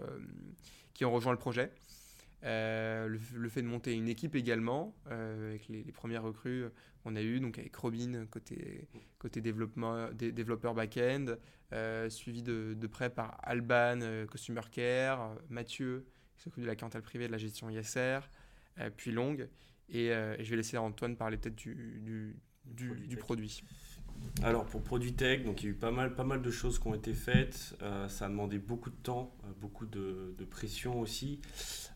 qui 0.95 1.05
ont 1.05 1.13
rejoint 1.13 1.33
le 1.33 1.39
projet. 1.39 1.73
Euh, 2.45 3.09
le, 3.09 3.49
fait 3.49 3.63
de 3.63 3.67
monter 3.67 3.95
une 3.95 4.09
équipe 4.09 4.37
également, 4.37 4.95
euh, 5.11 5.51
avec 5.51 5.69
les, 5.69 5.83
premières 5.93 6.23
recrues 6.23 6.67
qu'on 7.03 7.17
a 7.17 7.23
eues, 7.23 7.41
donc 7.41 7.59
avec 7.59 7.75
Robin 7.75 8.27
côté, 8.31 8.87
côté 9.19 9.41
développement, 9.41 10.09
développeur 10.13 10.75
back-end, 10.75 11.37
suivi 12.09 12.43
de, 12.43 12.75
de, 12.75 12.87
près 12.87 13.11
par 13.11 13.39
Alban, 13.43 13.99
Customer 14.31 14.63
Care, 14.71 15.35
Mathieu, 15.49 16.07
qui 16.39 16.45
s'occupe 16.45 16.63
de 16.63 16.69
la 16.69 16.77
clientèle 16.77 17.03
privée 17.03 17.27
de 17.27 17.33
la 17.33 17.39
gestion 17.39 17.69
ISR, 17.69 18.21
puis 18.97 19.11
Long, 19.11 19.37
euh, 19.95 20.37
et, 20.39 20.45
je 20.45 20.51
vais 20.51 20.57
laisser 20.57 20.79
Antoine 20.79 21.17
parler 21.17 21.37
peut-être 21.37 21.57
du, 21.57 22.37
du, 22.65 23.17
produit. 23.17 23.63
Alors 24.43 24.67
pour 24.67 24.83
Produit 24.83 25.13
Tech, 25.13 25.45
donc 25.45 25.63
il 25.63 25.67
y 25.67 25.69
a 25.69 25.71
eu 25.71 25.75
pas 25.75 25.93
mal, 25.93 26.15
pas 26.15 26.25
mal 26.25 26.43
de 26.43 26.51
choses 26.51 26.79
qui 26.79 26.87
ont 26.89 26.95
été 26.95 27.15
faites. 27.15 27.77
Euh, 27.83 28.09
ça 28.09 28.27
a 28.27 28.29
demandé 28.29 28.59
beaucoup 28.59 28.91
de 28.91 28.97
temps, 28.97 29.35
euh, 29.45 29.53
beaucoup 29.61 29.87
de, 29.87 30.35
pression 30.51 31.01
aussi. 31.01 31.41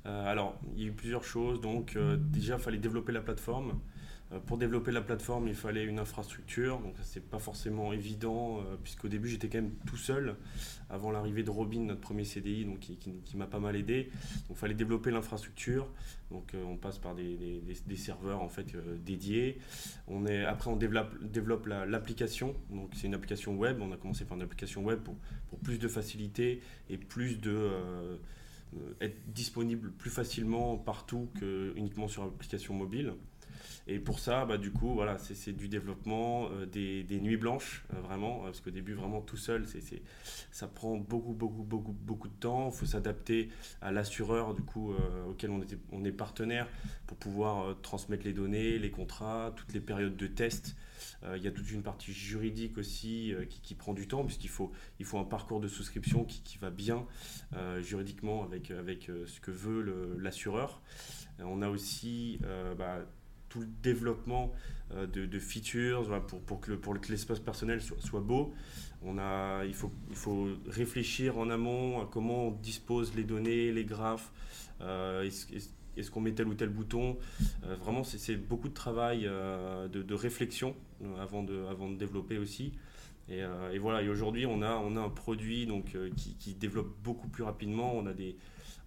alors 0.04 0.60
il 0.74 0.82
y 0.82 0.84
a 0.84 0.88
eu 0.88 0.92
plusieurs 0.92 1.24
choses. 1.24 1.60
Donc 1.60 1.96
déjà, 1.98 2.56
il 2.56 2.60
fallait 2.60 2.78
développer 2.78 3.12
la 3.12 3.22
plateforme. 3.22 3.80
Euh, 4.32 4.38
pour 4.40 4.56
développer 4.58 4.92
la 4.92 5.00
plateforme, 5.00 5.48
il 5.48 5.54
fallait 5.54 5.84
une 5.84 5.98
infrastructure, 5.98 6.78
donc 6.80 6.94
c'est 7.02 7.24
pas 7.24 7.38
forcément 7.38 7.92
évident, 7.92 8.58
euh, 8.60 8.76
puisqu'au 8.82 9.08
début 9.08 9.28
j'étais 9.28 9.48
quand 9.48 9.58
même 9.58 9.74
tout 9.86 9.96
seul, 9.96 10.36
avant 10.90 11.10
l'arrivée 11.10 11.42
de 11.42 11.50
Robin, 11.50 11.80
notre 11.80 12.00
premier 12.00 12.24
CDI, 12.24 12.64
donc 12.64 12.80
qui, 12.80 13.36
m'a 13.36 13.46
pas 13.46 13.60
mal 13.60 13.76
aidé. 13.76 14.10
Il 14.50 14.56
fallait 14.56 14.74
développer 14.74 15.10
l'infrastructure, 15.10 15.88
donc 16.30 16.54
euh, 16.54 16.64
on 16.64 16.76
passe 16.76 16.98
par 16.98 17.14
des, 17.14 17.62
serveurs 17.96 18.42
en 18.42 18.48
fait 18.48 18.74
dédiés. 19.04 19.58
On 20.08 20.26
est, 20.26 20.44
après 20.44 20.70
on 20.70 20.76
développe, 20.76 21.66
l'application, 21.66 22.54
donc 22.70 22.90
c'est 22.94 23.06
une 23.06 23.14
application 23.14 23.54
web, 23.56 23.78
on 23.80 23.92
a 23.92 23.96
commencé 23.96 24.24
par 24.24 24.36
une 24.36 24.42
application 24.42 24.82
web 24.82 25.00
pour, 25.00 25.14
pour 25.48 25.58
plus 25.58 25.78
de 25.78 25.88
facilité 25.88 26.62
et 26.88 26.96
plus 26.96 27.40
de... 27.40 27.70
être 29.00 29.16
disponible 29.28 29.92
plus 29.92 30.10
facilement 30.10 30.78
partout 30.78 31.28
que 31.38 31.72
uniquement 31.76 32.08
sur 32.08 32.24
l'application 32.24 32.74
mobile. 32.74 33.14
Et 33.86 33.98
pour 33.98 34.18
ça, 34.18 34.44
bah, 34.44 34.58
du 34.58 34.70
coup, 34.70 34.94
voilà, 34.94 35.18
c'est 35.18 35.52
du 35.52 35.68
développement, 35.68 36.48
euh, 36.52 36.66
des, 36.66 37.02
des, 37.02 37.20
nuits 37.20 37.36
blanches, 37.36 37.84
euh, 37.92 38.00
vraiment, 38.00 38.40
parce 38.40 38.60
qu'au 38.60 38.70
début, 38.70 38.94
vraiment 38.94 39.20
tout 39.20 39.36
seul, 39.36 39.66
c'est 39.66 39.82
ça 40.50 40.68
prend 40.68 40.96
beaucoup, 40.96 41.32
beaucoup, 41.32 41.62
beaucoup, 41.62 41.92
beaucoup 41.92 42.28
de 42.28 42.34
temps. 42.34 42.70
Il 42.72 42.76
faut 42.76 42.86
s'adapter 42.86 43.48
à 43.80 43.90
l'assureur, 43.90 44.54
du 44.54 44.62
coup, 44.62 44.92
euh, 44.92 45.24
auquel 45.26 45.50
on, 45.50 45.60
était, 45.62 45.78
on 45.90 46.04
est 46.04 46.12
partenaire, 46.12 46.68
pour 47.06 47.16
pouvoir 47.16 47.80
transmettre 47.82 48.24
les 48.24 48.32
données, 48.32 48.78
les 48.78 48.90
contrats, 48.90 49.52
toutes 49.56 49.72
les 49.72 49.80
périodes 49.80 50.16
de 50.16 50.26
test. 50.26 50.76
Il 51.36 51.42
y 51.42 51.48
a 51.48 51.52
toute 51.52 51.70
une 51.70 51.82
partie 51.82 52.12
juridique 52.12 52.78
aussi 52.78 53.34
qui, 53.48 53.60
qui, 53.60 53.74
prend 53.74 53.92
du 53.92 54.06
temps, 54.08 54.24
puisqu'il 54.24 54.50
faut, 54.50 54.72
il 54.98 55.04
faut 55.04 55.18
un 55.18 55.24
parcours 55.24 55.60
de 55.60 55.68
souscription 55.68 56.24
qui, 56.24 56.42
qui 56.42 56.58
va 56.58 56.70
bien 56.70 57.06
juridiquement 57.80 58.44
avec, 58.44 58.70
avec 58.70 59.10
ce 59.26 59.40
que 59.40 59.50
veut 59.50 60.16
l'assureur. 60.18 60.80
On 61.40 61.62
a 61.62 61.68
aussi 61.68 62.40
bah, 62.76 63.04
tout 63.52 63.60
le 63.60 63.68
développement 63.82 64.50
euh, 64.94 65.06
de, 65.06 65.38
features 65.38 66.08
pour, 66.46 66.60
que, 66.60 66.72
l'espace 67.10 67.38
personnel 67.38 67.82
soit, 67.82 68.20
beau. 68.20 68.54
On 69.04 69.18
a, 69.18 69.64
il, 69.66 69.74
faut, 69.74 69.90
il 70.08 70.16
faut 70.16 70.48
réfléchir 70.66 71.36
en 71.36 71.50
amont 71.50 72.00
à 72.00 72.08
comment 72.10 72.46
on 72.46 72.50
dispose 72.50 73.14
les 73.14 73.24
données, 73.24 73.70
les 73.72 73.84
graphes. 73.84 74.32
Euh, 74.80 75.22
est-ce, 75.22 76.10
qu'on 76.10 76.22
met 76.22 76.32
tel 76.32 76.48
ou 76.48 76.54
tel 76.54 76.70
bouton 76.70 77.18
euh, 77.64 77.76
Vraiment, 77.76 78.04
c'est, 78.04 78.36
beaucoup 78.36 78.70
de 78.70 78.74
travail 78.74 79.24
de, 79.24 80.14
réflexion 80.14 80.74
avant 81.20 81.42
de, 81.42 81.66
avant 81.70 81.90
de 81.90 81.96
développer 81.96 82.38
aussi. 82.38 82.72
Et, 83.28 83.40
et 83.72 83.78
voilà, 83.78 84.02
et 84.02 84.08
aujourd'hui, 84.08 84.46
on 84.46 84.62
a, 84.62 84.76
on 84.76 84.96
a 84.96 85.00
un 85.00 85.10
produit 85.10 85.66
donc, 85.66 85.96
qui, 86.16 86.36
qui 86.36 86.54
développe 86.54 86.94
beaucoup 87.04 87.28
plus 87.28 87.44
rapidement. 87.44 87.94
On 87.94 88.06
a 88.06 88.14
des, 88.14 88.36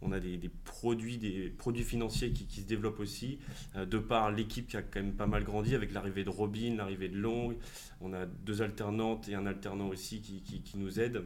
on 0.06 0.12
a 0.12 0.20
des, 0.20 0.50
produits, 0.64 1.18
des 1.18 1.50
produits 1.50 1.84
financiers 1.84 2.32
qui, 2.32 2.62
se 2.62 2.68
développent 2.68 3.00
aussi, 3.00 3.40
euh, 3.76 3.86
de 3.86 3.98
par 3.98 4.32
l'équipe 4.32 4.68
qui 4.68 4.78
a 4.78 4.82
quand 4.82 5.02
même 5.02 5.14
pas 5.14 5.28
mal 5.28 5.44
grandi 5.44 5.76
avec 5.76 5.94
l'arrivée 5.94 6.24
de 6.24 6.30
Robin, 6.30 6.76
l'arrivée 6.76 7.10
de 7.10 7.18
Long. 7.18 7.56
On 8.02 8.14
a 8.14 8.26
deux 8.26 8.62
alternantes 8.62 9.28
et 9.30 9.36
un 9.36 9.46
alternant 9.46 9.88
aussi 9.88 10.22
qui, 10.22 10.78
nous 10.78 11.00
aident. 11.00 11.26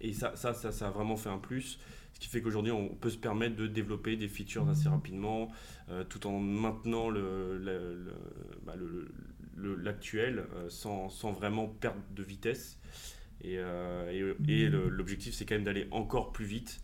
Et 0.00 0.12
ça, 0.12 0.34
ça, 0.36 0.54
ça, 0.54 0.88
a 0.88 0.90
vraiment 0.90 1.16
fait 1.16 1.28
un 1.28 1.38
plus. 1.38 1.78
Ce 2.14 2.20
qui 2.20 2.28
fait 2.28 2.40
qu'aujourd'hui, 2.40 2.72
on 2.72 2.88
peut 2.88 3.10
se 3.10 3.18
permettre 3.18 3.56
de 3.56 3.66
développer 3.66 4.16
des 4.16 4.28
features 4.28 4.68
assez 4.68 4.88
rapidement, 4.88 5.50
euh, 5.90 6.02
tout 6.04 6.26
en 6.26 6.38
maintenant 6.38 7.10
l'actuel, 9.56 10.36
bah, 10.36 10.56
euh, 10.56 10.68
sans, 10.70 11.32
vraiment 11.32 11.68
perdre 11.68 12.00
de 12.14 12.22
vitesse. 12.22 12.78
Et 13.42 13.58
l'objectif, 14.68 15.34
c'est 15.34 15.44
quand 15.44 15.56
même 15.56 15.64
d'aller 15.64 15.86
encore 15.90 16.32
plus 16.32 16.46
vite 16.46 16.80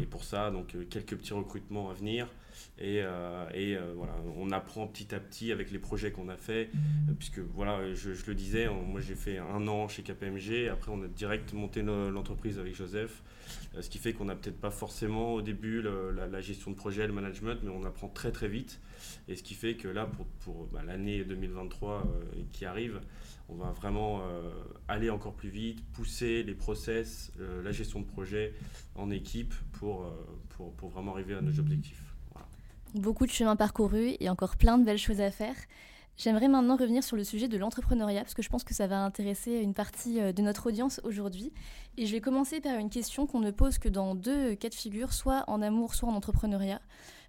et 0.00 0.06
pour 0.06 0.24
ça, 0.24 0.50
donc 0.50 0.74
euh, 0.74 0.84
quelques 0.84 1.16
petits 1.16 1.34
recrutements 1.34 1.90
à 1.90 1.94
venir. 1.94 2.28
Et, 2.78 3.02
euh, 3.02 3.46
euh, 3.54 3.92
voilà, 3.96 4.14
on 4.36 4.50
apprend 4.50 4.86
petit 4.86 5.14
à 5.14 5.20
petit 5.20 5.52
avec 5.52 5.70
les 5.70 5.78
projets 5.78 6.10
qu'on 6.10 6.28
a 6.28 6.36
fait, 6.36 6.70
puisque 7.18 7.38
voilà, 7.38 7.94
je, 7.94 8.10
le 8.26 8.34
disais, 8.34 8.68
moi 8.68 9.00
j'ai 9.00 9.14
fait 9.14 9.38
un 9.38 9.68
an 9.68 9.86
chez 9.88 10.02
KPMG, 10.02 10.68
après 10.70 10.90
on 10.90 11.02
a 11.02 11.08
direct 11.08 11.52
monté 11.52 11.82
l'entreprise 11.82 12.58
avec 12.58 12.74
Joseph, 12.74 13.22
ce 13.80 13.88
qui 13.88 13.98
fait 13.98 14.12
qu'on 14.12 14.24
n'a 14.24 14.34
peut-être 14.34 14.60
pas 14.60 14.70
forcément 14.70 15.34
au 15.34 15.42
début 15.42 15.82
la, 15.82 16.40
gestion 16.40 16.72
de 16.72 16.76
projet, 16.76 17.06
le 17.06 17.12
management, 17.12 17.60
mais 17.62 17.70
on 17.70 17.84
apprend 17.84 18.08
très 18.08 18.32
très 18.32 18.48
vite, 18.48 18.80
et 19.28 19.36
ce 19.36 19.42
qui 19.42 19.54
fait 19.54 19.76
que 19.76 19.88
là, 19.88 20.08
pour, 20.40 20.66
bah, 20.72 20.82
l'année 20.84 21.24
2023 21.24 22.04
qui 22.52 22.64
arrive, 22.64 23.00
on 23.48 23.54
va 23.54 23.70
vraiment 23.70 24.22
aller 24.88 25.10
encore 25.10 25.34
plus 25.34 25.50
vite, 25.50 25.84
pousser 25.92 26.42
les 26.42 26.54
process, 26.54 27.30
la 27.62 27.70
gestion 27.70 28.00
de 28.00 28.06
projet 28.06 28.52
en 28.96 29.10
équipe 29.10 29.54
pour 29.72 30.10
vraiment 30.90 31.12
arriver 31.12 31.34
à 31.34 31.40
nos 31.40 31.58
objectifs. 31.60 32.13
Beaucoup 32.94 33.26
de 33.26 33.32
chemin 33.32 33.56
parcouru 33.56 34.14
et 34.20 34.30
encore 34.30 34.56
plein 34.56 34.78
de 34.78 34.84
belles 34.84 34.98
choses 34.98 35.20
à 35.20 35.32
faire. 35.32 35.56
J'aimerais 36.16 36.46
maintenant 36.46 36.76
revenir 36.76 37.02
sur 37.02 37.16
le 37.16 37.24
sujet 37.24 37.48
de 37.48 37.58
l'entrepreneuriat 37.58 38.20
parce 38.20 38.34
que 38.34 38.42
je 38.42 38.48
pense 38.48 38.62
que 38.62 38.72
ça 38.72 38.86
va 38.86 39.00
intéresser 39.00 39.54
une 39.54 39.74
partie 39.74 40.20
euh, 40.20 40.32
de 40.32 40.42
notre 40.42 40.68
audience 40.68 41.00
aujourd'hui. 41.02 41.52
Et 41.96 42.06
je 42.06 42.12
vais 42.12 42.20
commencer 42.20 42.60
par 42.60 42.78
une 42.78 42.90
question 42.90 43.26
qu'on 43.26 43.40
ne 43.40 43.50
pose 43.50 43.78
que 43.78 43.88
dans 43.88 44.14
deux 44.14 44.54
cas 44.54 44.68
de 44.68 44.74
figure, 44.74 45.12
soit 45.12 45.42
en 45.48 45.60
amour, 45.60 45.96
soit 45.96 46.08
en 46.08 46.14
entrepreneuriat. 46.14 46.80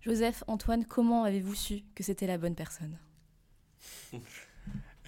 Joseph, 0.02 0.44
Antoine, 0.46 0.86
comment 0.86 1.24
avez-vous 1.24 1.56
su 1.56 1.82
que 1.96 2.04
c'était 2.04 2.28
la 2.28 2.38
bonne 2.38 2.56
personne? 2.56 3.00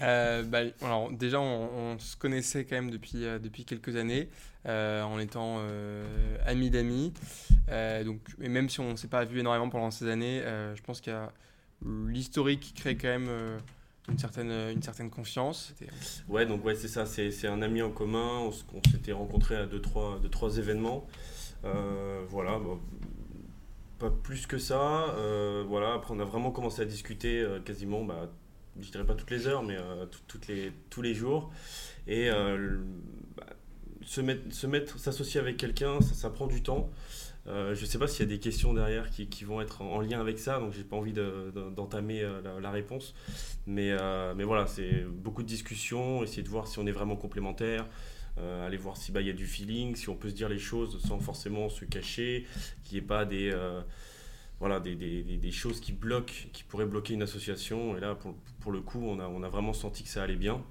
euh, 0.02 0.44
bah, 0.44 0.60
alors 0.82 1.12
déjà, 1.12 1.40
on, 1.40 1.98
se 2.00 2.16
connaissait 2.16 2.66
quand 2.66 2.76
même 2.76 2.92
depuis, 2.92 3.26
euh, 3.26 3.40
depuis 3.40 3.66
quelques 3.66 3.96
années, 3.96 4.30
euh, 4.68 5.02
en 5.04 5.20
étant 5.20 5.60
amis 6.46 6.70
d'amis. 6.70 7.14
donc, 8.06 8.20
et 8.42 8.50
même 8.50 8.70
si 8.70 8.80
on 8.80 8.92
ne 8.92 8.96
s'est 8.96 9.08
pas 9.08 9.26
vu 9.26 9.40
énormément 9.40 9.70
pendant 9.70 9.92
ces 9.92 10.08
années, 10.08 10.42
je 10.76 10.82
pense 10.82 11.02
qu'il 11.02 11.14
y 11.14 11.16
a 11.16 11.32
l'historique 11.86 12.60
qui 12.60 12.74
crée 12.74 12.98
quand 12.98 13.08
même 13.08 13.30
une 14.10 14.18
certaine, 14.18 14.52
une 14.52 14.82
certaine 14.82 15.10
confiance. 15.10 15.74
Ouais, 16.28 16.46
donc 16.46 16.64
ouais, 16.66 16.76
c'est 16.76 16.88
ça, 16.88 17.06
c'est 17.06 17.48
un 17.48 17.62
ami 17.62 17.82
en 17.82 17.92
commun. 17.92 18.40
On, 18.40 18.52
s'était 18.92 19.12
rencontrés 19.12 19.56
à 19.56 19.66
deux 19.66 19.82
trois, 19.82 20.20
deux, 20.22 20.30
trois 20.30 20.58
événements. 20.58 21.08
voilà, 21.64 22.60
pas 24.00 24.12
plus 24.12 24.46
que 24.48 24.58
ça. 24.58 25.16
voilà, 25.68 25.94
après, 25.94 26.14
on 26.14 26.20
a 26.20 26.26
vraiment 26.26 26.52
commencé 26.52 26.82
à 26.82 26.86
discuter 26.86 27.46
quasiment. 27.66 28.04
Bah, 28.04 28.30
je 28.82 28.92
dirais 28.92 29.06
pas 29.06 29.16
toutes 29.16 29.32
les 29.32 29.48
heures, 29.48 29.64
mais 29.64 29.76
euh, 29.78 30.06
toutes 30.28 30.48
les, 30.48 30.72
tous 30.90 31.02
les 31.02 31.14
jours. 31.14 31.52
Et 32.08 32.30
euh, 32.30 32.78
bah, 33.36 33.46
se 34.06 34.68
mettre, 34.68 35.00
s'associer 35.00 35.40
avec 35.40 35.58
quelqu'un, 35.58 36.02
ça, 36.02 36.30
prend 36.30 36.48
du 36.48 36.64
temps. 36.64 36.90
Euh, 37.48 37.76
je 37.76 37.82
ne 37.82 37.86
sais 37.86 37.98
pas 37.98 38.08
s'il 38.08 38.26
y 38.26 38.28
a 38.28 38.34
des 38.34 38.40
questions 38.40 38.74
derrière 38.74 39.10
qui, 39.10 39.28
qui, 39.28 39.46
vont 39.46 39.62
être 39.62 39.82
en 39.82 40.02
lien 40.02 40.20
avec 40.20 40.38
ça, 40.38 40.60
donc 40.60 40.74
j'ai 40.74 40.84
pas 40.84 40.98
envie 40.98 41.14
d'entamer 41.14 42.26
la, 42.62 42.72
réponse. 42.72 43.14
Mais, 43.66 43.96
mais 44.36 44.44
voilà, 44.44 44.68
c'est 44.68 45.06
beaucoup 45.06 45.44
de 45.44 45.48
discussions, 45.48 46.24
essayer 46.24 46.44
de 46.44 46.50
voir 46.50 46.68
si 46.68 46.80
on 46.80 46.86
est 46.88 46.92
vraiment 46.92 47.16
complémentaires, 47.16 47.86
aller 48.38 48.78
voir 48.78 48.98
s'il 48.98 49.14
bah, 49.14 49.22
y 49.22 49.30
a 49.30 49.34
du 49.34 49.46
feeling, 49.46 49.96
si 49.96 50.10
on 50.10 50.16
peut 50.16 50.30
se 50.30 50.36
dire 50.36 50.50
les 50.50 50.60
choses 50.60 51.02
sans 51.06 51.20
forcément 51.20 51.70
se 51.70 51.86
cacher, 51.86 52.46
qu'il 52.84 52.98
n'y 52.98 53.04
ait 53.04 53.08
pas 53.08 53.24
des 53.26 53.54
voilà, 54.60 54.80
des, 54.80 54.96
des, 54.96 55.24
des, 55.24 55.52
choses 55.52 55.80
qui 55.80 55.92
bloquent, 55.92 56.34
qui 56.52 56.64
pourraient 56.64 56.86
bloquer 56.86 57.14
une 57.14 57.22
association. 57.22 57.96
Et 57.96 58.00
là, 58.00 58.16
pour, 58.16 58.36
pour, 58.68 58.74
le 58.74 58.82
coup, 58.82 59.00
on 59.02 59.18
a, 59.22 59.30
on 59.30 59.44
a 59.44 59.48
vraiment 59.48 59.72
senti 59.72 60.04
que 60.04 60.10
ça 60.10 60.24
allait 60.24 60.36
bien. 60.36 60.62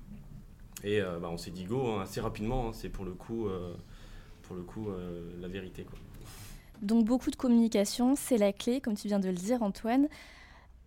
Et 0.84 1.00
euh, 1.00 1.18
bah, 1.18 1.30
on 1.30 1.38
s'est 1.38 1.50
dit 1.50 1.64
go 1.64 1.92
hein, 1.92 2.02
assez 2.02 2.20
rapidement. 2.20 2.68
Hein. 2.68 2.72
c'est 2.74 2.90
pour 2.90 3.06
le 3.06 3.12
coup, 3.12 3.46
euh, 3.46 3.72
pour 4.42 4.54
le 4.54 4.62
coup 4.64 4.90
euh, 4.90 5.32
la 5.40 5.48
vérité. 5.48 5.84
Quoi. 5.84 5.98
Donc 6.82 7.06
beaucoup 7.06 7.30
de 7.30 7.36
communication, 7.36 8.14
c'est 8.14 8.36
la 8.36 8.52
clé, 8.52 8.82
comme 8.82 8.96
tu 8.96 9.08
viens 9.08 9.18
de 9.18 9.28
le 9.28 9.34
dire, 9.34 9.62
Antoine. 9.62 10.08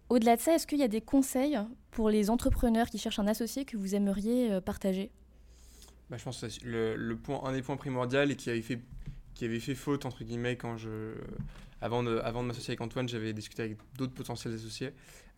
Au-delà 0.10 0.36
de 0.36 0.42
ça, 0.42 0.54
est-ce 0.54 0.68
qu'il 0.68 0.78
y 0.78 0.84
a 0.84 0.88
des 0.88 1.02
conseils 1.02 1.58
pour 1.90 2.12
les 2.12 2.30
entrepreneurs 2.30 2.92
qui 2.92 3.00
cherchent 3.00 3.18
un 3.18 3.28
associé 3.28 3.66
que 3.66 3.76
vous 3.76 3.96
aimeriez 3.96 4.62
partager? 4.62 5.10
Bah, 6.12 6.18
Je 6.18 6.24
pense 6.26 6.42
que 6.42 6.68
le, 6.68 6.96
le, 6.96 7.16
point, 7.16 7.42
un 7.44 7.54
des 7.54 7.64
points 7.64 7.78
primordiaux 7.78 8.22
et 8.22 8.36
qui 8.36 8.52
avait 8.52 8.62
fait, 8.62 8.82
qui 9.34 9.46
avait 9.46 9.60
fait 9.60 9.74
faute, 9.74 10.06
entre 10.06 10.24
guillemets, 10.24 10.58
quand 10.58 10.78
je 10.78 11.16
avant 11.82 12.04
de, 12.04 12.42
m'associer 12.42 12.72
avec 12.72 12.82
Antoine, 12.82 13.08
j'avais 13.08 13.34
discuté 13.34 13.64
avec 13.64 13.78
d'autres 13.98 14.14
potentiels 14.14 14.54
associés. 14.54 14.94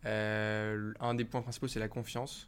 Euh, 0.06 0.92
un 1.00 1.14
des 1.14 1.24
points 1.24 1.42
principaux, 1.42 1.68
c'est 1.68 1.80
la 1.80 1.88
confiance. 1.88 2.46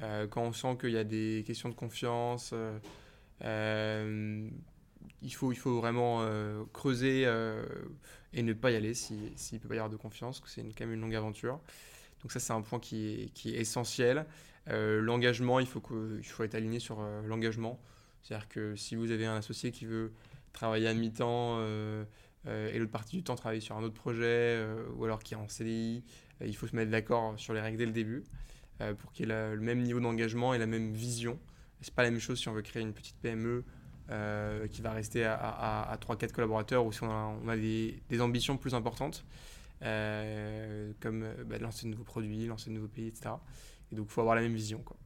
Euh, 0.00 0.26
quand 0.26 0.42
on 0.42 0.52
sent 0.52 0.78
qu'il 0.80 0.90
y 0.90 0.98
a 0.98 1.04
des 1.04 1.44
questions 1.46 1.68
de 1.68 1.74
confiance, 1.74 2.54
euh, 3.44 4.48
il, 5.22 5.34
faut, 5.34 5.52
vraiment 5.78 6.26
creuser 6.72 7.22
et 8.32 8.42
ne 8.42 8.52
pas 8.52 8.70
y 8.70 8.76
aller 8.76 8.94
s'il 8.94 9.32
ne 9.52 9.58
peut 9.58 9.68
pas 9.68 9.74
y 9.74 9.78
avoir 9.78 9.90
de 9.90 9.96
confiance, 9.96 10.40
que 10.40 10.48
c'est 10.48 10.62
quand 10.62 10.86
même 10.86 10.94
une 10.94 11.00
longue 11.00 11.16
aventure. 11.16 11.60
Donc 12.22 12.32
ça, 12.32 12.40
c'est 12.40 12.52
un 12.52 12.62
point 12.62 12.80
qui 12.80 13.30
est, 13.44 13.46
essentiel. 13.46 14.24
l'engagement, 14.66 15.60
il 15.60 15.66
faut, 15.66 15.80
que, 15.80 16.16
il 16.18 16.24
faut 16.24 16.44
être 16.44 16.54
aligné 16.54 16.78
sur 16.78 17.02
l'engagement. 17.26 17.78
C'est-à-dire 18.22 18.48
que 18.48 18.74
si 18.74 18.96
vous 18.96 19.10
avez 19.10 19.26
un 19.26 19.36
associé 19.36 19.70
qui 19.70 19.84
veut 19.84 20.12
travailler 20.52 20.88
à 20.88 20.94
mi-temps, 20.94 21.60
et 22.48 22.78
l'autre 22.78 22.92
partie 22.92 23.16
du 23.16 23.22
temps 23.22 23.34
travailler 23.34 23.60
sur 23.60 23.76
un 23.76 23.82
autre 23.82 23.94
projet 23.94 24.24
euh, 24.24 24.86
ou 24.96 25.04
alors 25.04 25.22
qui 25.22 25.34
est 25.34 25.36
en 25.36 25.48
CDI. 25.48 26.02
Euh, 26.40 26.46
il 26.46 26.56
faut 26.56 26.66
se 26.66 26.76
mettre 26.76 26.90
d'accord 26.90 27.38
sur 27.38 27.52
les 27.54 27.60
règles 27.60 27.78
dès 27.78 27.86
le 27.86 27.92
début 27.92 28.24
pour 29.00 29.10
qu'il 29.10 29.26
y 29.26 29.32
ait 29.32 29.54
le 29.56 29.60
même 29.60 29.82
niveau 29.82 29.98
d'engagement 29.98 30.54
et 30.54 30.58
la 30.58 30.66
même 30.66 30.92
vision. 30.92 31.40
C'est 31.80 31.92
pas 31.92 32.04
la 32.04 32.12
même 32.12 32.20
chose 32.20 32.38
si 32.38 32.48
on 32.48 32.52
veut 32.52 32.62
créer 32.62 32.80
une 32.80 32.92
petite 32.92 33.16
PME 33.16 33.64
qui 34.70 34.82
va 34.82 34.92
rester 34.92 35.24
à, 35.24 35.34
à, 35.34 35.96
3-4 35.96 36.30
collaborateurs 36.30 36.86
ou 36.86 36.92
si 36.92 37.02
on 37.02 37.48
a, 37.48 37.56
des, 37.56 38.20
ambitions 38.20 38.56
plus 38.56 38.74
importantes. 38.74 39.24
comme 39.80 41.26
bah, 41.46 41.58
lancer 41.58 41.86
de 41.86 41.90
nouveaux 41.90 42.04
produits, 42.04 42.46
lancer 42.46 42.70
de 42.70 42.76
nouveaux 42.76 42.86
pays, 42.86 43.08
etc. 43.08 43.30
Et 43.90 43.96
donc, 43.96 44.06
il 44.08 44.12
faut 44.12 44.20
avoir 44.20 44.36
la 44.36 44.42
même 44.42 44.54
vision. 44.54 44.78
Quoi. 44.78 44.96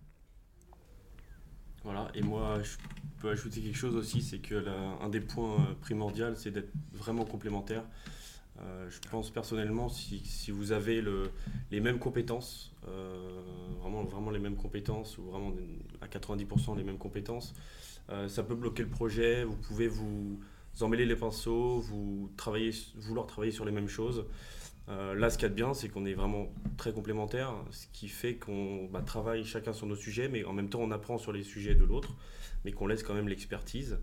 Voilà, 1.85 2.09
et 2.15 2.23
moi, 2.23 2.61
je 2.63 2.77
peux 3.21 3.31
ajouter 3.31 3.61
quelque 3.61 3.77
chose 3.77 3.97
aussi, 3.97 4.23
c'est 4.23 4.39
que 4.39 4.65
un 5.01 5.09
des 5.09 5.21
points 5.21 5.77
primordiaux, 5.81 6.35
c'est 6.37 6.51
d'être 6.51 6.71
vraiment 6.93 7.25
complémentaire. 7.25 7.83
Euh, 8.61 8.89
je 8.91 9.09
pense 9.09 9.31
personnellement, 9.31 9.89
si, 9.89 10.51
vous 10.51 10.73
avez 10.73 11.01
le, 11.01 11.31
les 11.71 11.81
mêmes 11.81 11.99
compétences, 11.99 12.73
euh, 12.89 13.41
vraiment, 13.81 14.31
les 14.31 14.39
mêmes 14.39 14.57
compétences, 14.57 15.19
ou 15.19 15.23
vraiment 15.23 15.53
à 16.01 16.07
90% 16.07 16.77
les 16.77 16.85
mêmes 16.85 16.99
compétences, 16.99 17.55
euh, 18.11 18.29
ça 18.29 18.43
peut 18.43 18.55
bloquer 18.55 18.83
le 18.83 18.89
projet. 18.89 19.45
Vous 19.45 19.57
pouvez 19.57 19.89
vous 19.89 20.39
emmêler 20.81 21.07
les 21.07 21.17
pinceaux, 21.17 21.81
vous 21.81 22.31
vouloir 22.97 23.27
travailler 23.27 23.53
sur 23.53 23.65
les 23.65 23.73
mêmes 23.73 23.89
choses. 23.89 24.25
Là, 24.89 25.31
ce 25.31 25.37
qu'il 25.37 25.45
y 25.45 25.47
a 25.47 25.51
de 25.51 25.55
bien, 25.55 25.75
c'est 25.75 25.89
qu'on 25.89 26.05
est 26.05 26.15
vraiment 26.15 26.53
très 26.77 26.93
complémentaires, 26.93 27.55
ce 27.71 27.87
qui 27.93 28.09
fait 28.09 28.37
qu'on 28.37 28.89
bah, 28.93 29.03
travaille 29.03 29.45
chacun 29.45 29.73
sur 29.73 29.87
nos 29.87 29.97
sujets, 29.97 30.29
mais 30.29 30.45
en 30.45 30.53
même 30.53 30.69
temps, 30.69 30.81
on 30.81 30.91
apprend 30.91 31.19
sur 31.19 31.33
les 31.33 31.43
sujets 31.43 31.75
de 31.75 31.85
l'autre, 31.85 32.17
mais 32.65 32.73
qu'on 32.73 32.87
laisse 32.87 33.03
quand 33.03 33.15
même 33.15 33.29
l'expertise. 33.29 33.99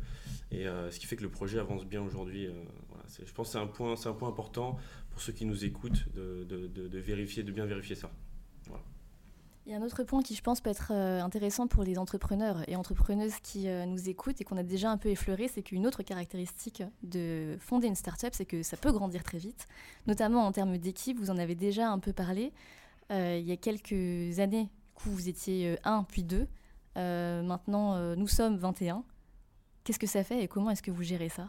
Et 0.52 0.66
ce 0.66 1.00
qui 1.00 1.06
fait 1.06 1.16
que 1.16 1.24
le 1.24 1.30
projet 1.30 1.60
avance 1.60 1.86
bien 1.86 2.02
aujourd'hui 2.02 2.50
je 3.26 3.32
pense 3.34 3.48
que 3.48 3.52
c'est 3.54 3.60
un 3.60 3.68
point, 4.14 4.28
important 4.28 4.78
pour 5.12 5.22
ceux 5.22 5.34
qui 5.34 5.46
nous 5.46 5.66
écoutent 5.66 6.06
de, 6.16 7.00
vérifier, 7.00 7.44
de 7.44 7.52
bien 7.52 7.66
vérifier 7.66 7.96
ça. 7.96 8.12
Il 9.70 9.74
y 9.74 9.76
a 9.76 9.78
un 9.78 9.84
autre 9.84 10.02
point 10.02 10.24
qui, 10.24 10.34
je 10.34 10.42
pense, 10.42 10.62
peut 10.62 10.72
être 10.72 10.92
euh, 10.96 11.22
intéressant 11.22 11.68
pour 11.68 11.84
les 11.84 12.00
entrepreneurs 12.00 12.68
et 12.68 12.76
entrepreneuses 12.76 13.36
qui 13.44 13.68
euh, 13.68 13.86
nous 13.86 14.10
écoutent 14.10 14.42
et 14.42 14.44
qu'on 14.44 14.58
a 14.58 14.64
déjà 14.64 14.90
un 14.90 14.98
peu 14.98 15.10
effleuré, 15.10 15.48
c'est 15.48 15.62
qu'une 15.62 15.86
autre 15.86 16.02
caractéristique 16.02 16.82
de 17.04 17.56
fonder 17.60 17.86
une 17.86 17.94
startup, 17.94 18.32
c'est 18.34 18.46
que 18.46 18.64
ça 18.64 18.78
peut 18.78 18.92
grandir 18.92 19.22
très 19.22 19.38
vite, 19.38 19.68
notamment 20.08 20.48
en 20.48 20.52
termes 20.52 20.80
d'équipe. 20.80 21.20
Vous 21.20 21.30
en 21.30 21.38
avez 21.38 21.54
déjà 21.54 21.92
un 21.92 22.00
peu 22.00 22.14
parlé. 22.14 22.52
Euh, 23.12 23.38
il 23.40 23.46
y 23.46 23.52
a 23.52 23.58
quelques 23.58 24.40
années, 24.40 24.70
vous 25.06 25.30
étiez 25.30 25.78
un 25.84 26.04
puis 26.04 26.24
deux. 26.24 26.48
maintenant, 26.96 28.16
nous 28.16 28.28
sommes 28.28 28.58
21. 28.58 29.04
Qu'est-ce 29.84 30.00
que 30.00 30.08
ça 30.08 30.24
fait 30.24 30.44
et 30.44 30.48
comment 30.48 30.72
est-ce 30.72 30.82
que 30.82 30.90
vous 30.90 31.04
gérez 31.04 31.30
ça? 31.30 31.48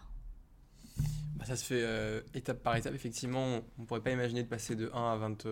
Bah, 1.41 1.47
ça 1.47 1.57
se 1.57 1.65
fait 1.65 1.83
euh, 1.83 2.21
étape 2.35 2.63
par 2.63 2.77
étape. 2.77 2.95
Effectivement, 2.95 3.63
on 3.79 3.83
ne 3.83 3.87
pourrait 3.87 4.03
pas 4.03 4.11
imaginer 4.11 4.43
de 4.43 4.49
passer 4.49 4.77
de 4.77 4.91
1 4.93 5.13
à, 5.13 5.17
20, 5.17 5.47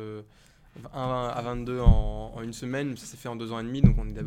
à 0.93 1.41
22 1.43 1.81
en, 1.81 2.41
une 2.43 2.53
semaine. 2.53 2.97
Ça 2.97 3.07
s'est 3.07 3.17
fait 3.17 3.29
en 3.29 3.37
deux 3.37 3.53
ans 3.53 3.61
et 3.61 3.65
demi. 3.65 3.81
Donc, 3.83 3.97
on, 3.99 4.09
est 4.09 4.23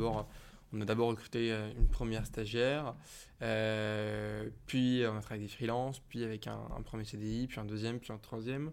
on 0.74 0.82
a 0.82 0.86
d'abord 0.86 1.10
recruté 1.10 1.52
euh, 1.52 1.70
une 1.78 1.88
première 1.88 2.26
stagiaire. 2.26 2.94
Euh, 3.42 4.50
puis, 4.66 5.04
on 5.06 5.18
a 5.18 5.22
travaillé 5.22 5.44
avec 5.44 5.50
des 5.50 5.56
freelances. 5.56 6.00
Puis, 6.00 6.24
avec 6.24 6.48
un, 6.48 6.82
premier 6.84 7.06
CDI. 7.06 7.48
Puis, 7.48 7.60
un 7.60 7.66
deuxième. 7.66 8.00
Puis, 8.00 8.12
un 8.14 8.18
troisième. 8.18 8.72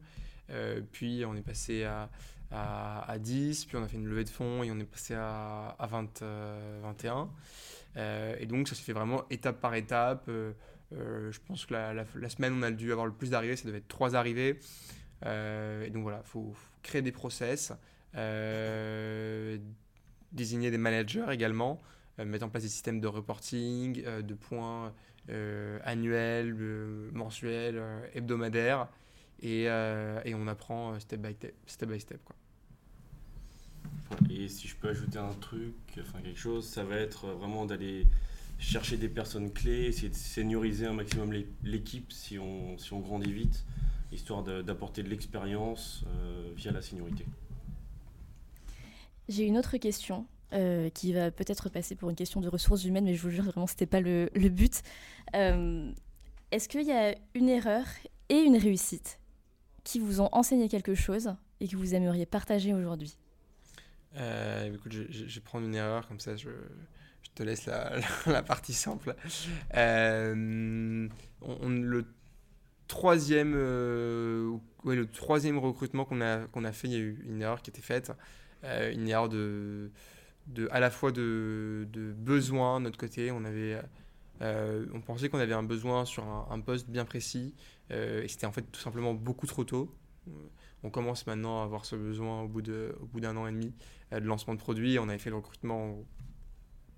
puis, 0.92 1.24
on 1.26 1.34
est 1.34 1.42
passé 1.42 1.84
à, 1.84 2.08
à, 2.50 3.18
10. 3.18 3.64
Puis, 3.64 3.76
on 3.76 3.82
a 3.82 3.88
fait 3.88 3.96
une 3.96 4.08
levée 4.08 4.24
de 4.24 4.30
fonds. 4.30 4.62
Et 4.62 4.70
on 4.70 4.78
est 4.78 4.84
passé 4.84 5.14
à, 5.14 5.76
à 5.78 5.86
20, 5.86 6.22
21. 6.82 7.28
et 8.38 8.46
donc, 8.46 8.68
ça 8.68 8.74
se 8.74 8.82
fait 8.82 8.92
vraiment 8.92 9.24
étape 9.30 9.60
par 9.60 9.74
étape. 9.74 10.28
Euh, 10.94 11.30
je 11.30 11.40
pense 11.46 11.66
que 11.66 11.74
la, 11.74 12.28
semaine 12.28 12.54
où 12.54 12.58
on 12.58 12.62
a 12.62 12.70
dû 12.70 12.92
avoir 12.92 13.06
le 13.06 13.12
plus 13.12 13.30
d'arrivées, 13.30 13.56
ça 13.56 13.66
devait 13.66 13.78
être 13.78 13.88
trois 13.88 14.16
arrivées. 14.16 14.58
Euh, 15.26 15.84
et 15.84 15.90
donc 15.90 16.02
voilà, 16.02 16.22
il 16.24 16.28
faut, 16.28 16.54
créer 16.82 17.02
des 17.02 17.12
process, 17.12 17.72
euh, 18.14 19.58
désigner 20.32 20.70
des 20.70 20.78
managers 20.78 21.26
également, 21.30 21.80
mettre 22.18 22.44
en 22.44 22.48
place 22.48 22.64
des 22.64 22.68
systèmes 22.68 23.00
de 23.00 23.06
reporting, 23.06 24.02
de 24.02 24.34
points 24.34 24.92
annuels, 25.84 26.54
mensuels, 27.12 27.80
hebdomadaires. 28.14 28.88
Et, 29.40 29.64
et, 29.64 30.34
on 30.34 30.48
apprend 30.48 30.98
step 30.98 31.20
by 31.20 31.32
step. 31.34 31.54
step, 31.66 31.88
by 31.88 32.00
step 32.00 32.20
quoi. 32.24 32.34
Et 34.30 34.48
si 34.48 34.68
je 34.68 34.76
peux 34.76 34.88
ajouter 34.88 35.18
un 35.18 35.34
truc, 35.34 35.74
enfin 36.00 36.20
quelque 36.22 36.38
chose, 36.38 36.66
ça 36.66 36.82
va 36.82 36.96
être 36.96 37.28
vraiment 37.28 37.66
d'aller 37.66 38.06
chercher 38.58 38.96
des 38.96 39.08
personnes 39.08 39.52
clés, 39.52 39.86
essayer 39.86 40.08
de 40.08 40.14
senioriser 40.14 40.86
un 40.86 40.92
maximum 40.92 41.32
l'équipe 41.62 42.12
si 42.12 42.38
on, 42.38 42.76
si 42.78 42.92
on 42.92 43.00
grandit 43.00 43.32
vite, 43.32 43.64
histoire 44.12 44.42
d'apporter 44.42 45.02
de, 45.02 45.08
l'expérience 45.08 46.04
euh, 46.06 46.52
via 46.56 46.72
la 46.72 46.82
seniorité. 46.82 47.26
J'ai 49.28 49.44
une 49.44 49.58
autre 49.58 49.76
question 49.76 50.26
euh, 50.52 50.88
qui 50.90 51.12
va 51.12 51.30
peut-être 51.30 51.68
passer 51.68 51.94
pour 51.94 52.08
une 52.10 52.16
question 52.16 52.40
de 52.40 52.48
ressources 52.48 52.84
humaines, 52.84 53.04
mais 53.04 53.14
je 53.14 53.22
vous 53.22 53.30
jure 53.30 53.44
vraiment 53.44 53.66
ce 53.66 53.74
n'était 53.74 53.86
pas 53.86 54.00
le, 54.00 54.30
le 54.34 54.48
but. 54.48 54.82
Euh, 55.34 55.92
est-ce 56.50 56.68
qu'il 56.68 56.86
y 56.86 56.92
a 56.92 57.14
une 57.34 57.48
erreur 57.48 57.84
et 58.28 58.38
une 58.38 58.56
réussite 58.56 59.18
qui 59.84 59.98
vous 59.98 60.20
ont 60.20 60.28
enseigné 60.32 60.68
quelque 60.68 60.94
chose 60.94 61.34
et 61.60 61.68
que 61.68 61.76
vous 61.76 61.94
aimeriez 61.94 62.26
partager 62.26 62.74
aujourd'hui? 62.74 63.16
Écoute, 64.14 64.90
je, 64.90 65.02
je, 65.10 65.34
vais 65.34 65.40
prendre 65.40 65.66
une 65.66 65.76
erreur, 65.76 66.08
comme 66.08 66.18
ça 66.18 66.34
je, 66.34 66.48
je 67.22 67.30
te 67.34 67.42
laisse 67.42 67.66
la, 67.66 68.42
partie 68.46 68.72
simple. 68.72 69.14
Euh, 69.74 71.08
on, 71.40 71.68
le 71.68 72.06
troisième, 72.88 73.54
euh, 73.54 74.50
ouais, 74.84 74.96
le 74.96 75.06
troisième 75.06 75.58
recrutement 75.58 76.04
qu'on 76.04 76.20
a, 76.20 76.46
qu'on 76.46 76.64
a 76.64 76.72
fait, 76.72 76.88
il 76.88 76.92
y 76.92 76.96
a 76.96 77.00
eu 77.00 77.22
une 77.26 77.42
erreur 77.42 77.62
qui 77.62 77.70
été 77.70 77.80
faite, 77.82 78.12
euh, 78.64 78.92
une 78.92 79.08
erreur 79.08 79.28
de, 79.28 79.90
à 80.70 80.80
la 80.80 80.90
fois 80.90 81.12
de, 81.12 81.86
de 81.92 82.12
besoin 82.12 82.80
de 82.80 82.84
notre 82.84 82.98
côté. 82.98 83.30
On 83.30 83.44
avait, 83.44 83.80
on 84.40 85.00
pensait 85.00 85.28
qu'on 85.28 85.38
avait 85.38 85.54
un 85.54 85.62
besoin 85.62 86.04
sur 86.04 86.24
un, 86.24 86.60
poste 86.60 86.88
bien 86.88 87.04
précis, 87.04 87.54
et 87.90 88.26
c'était 88.28 88.46
en 88.46 88.52
fait 88.52 88.62
tout 88.62 88.80
simplement 88.80 89.14
beaucoup 89.14 89.46
trop 89.46 89.64
tôt. 89.64 89.94
On 90.82 90.90
commence 90.90 91.26
maintenant 91.26 91.60
à 91.60 91.64
avoir 91.64 91.84
ce 91.84 91.96
besoin 91.96 92.42
au 92.42 92.48
bout, 92.48 92.62
d'un 92.62 93.36
an 93.36 93.46
et 93.46 93.52
demi 93.52 93.74
de 94.12 94.18
lancement 94.18 94.54
de 94.54 94.60
produit. 94.60 94.98
On 94.98 95.08
avait 95.08 95.18
fait 95.18 95.30
le 95.30 95.36
recrutement 95.36 95.98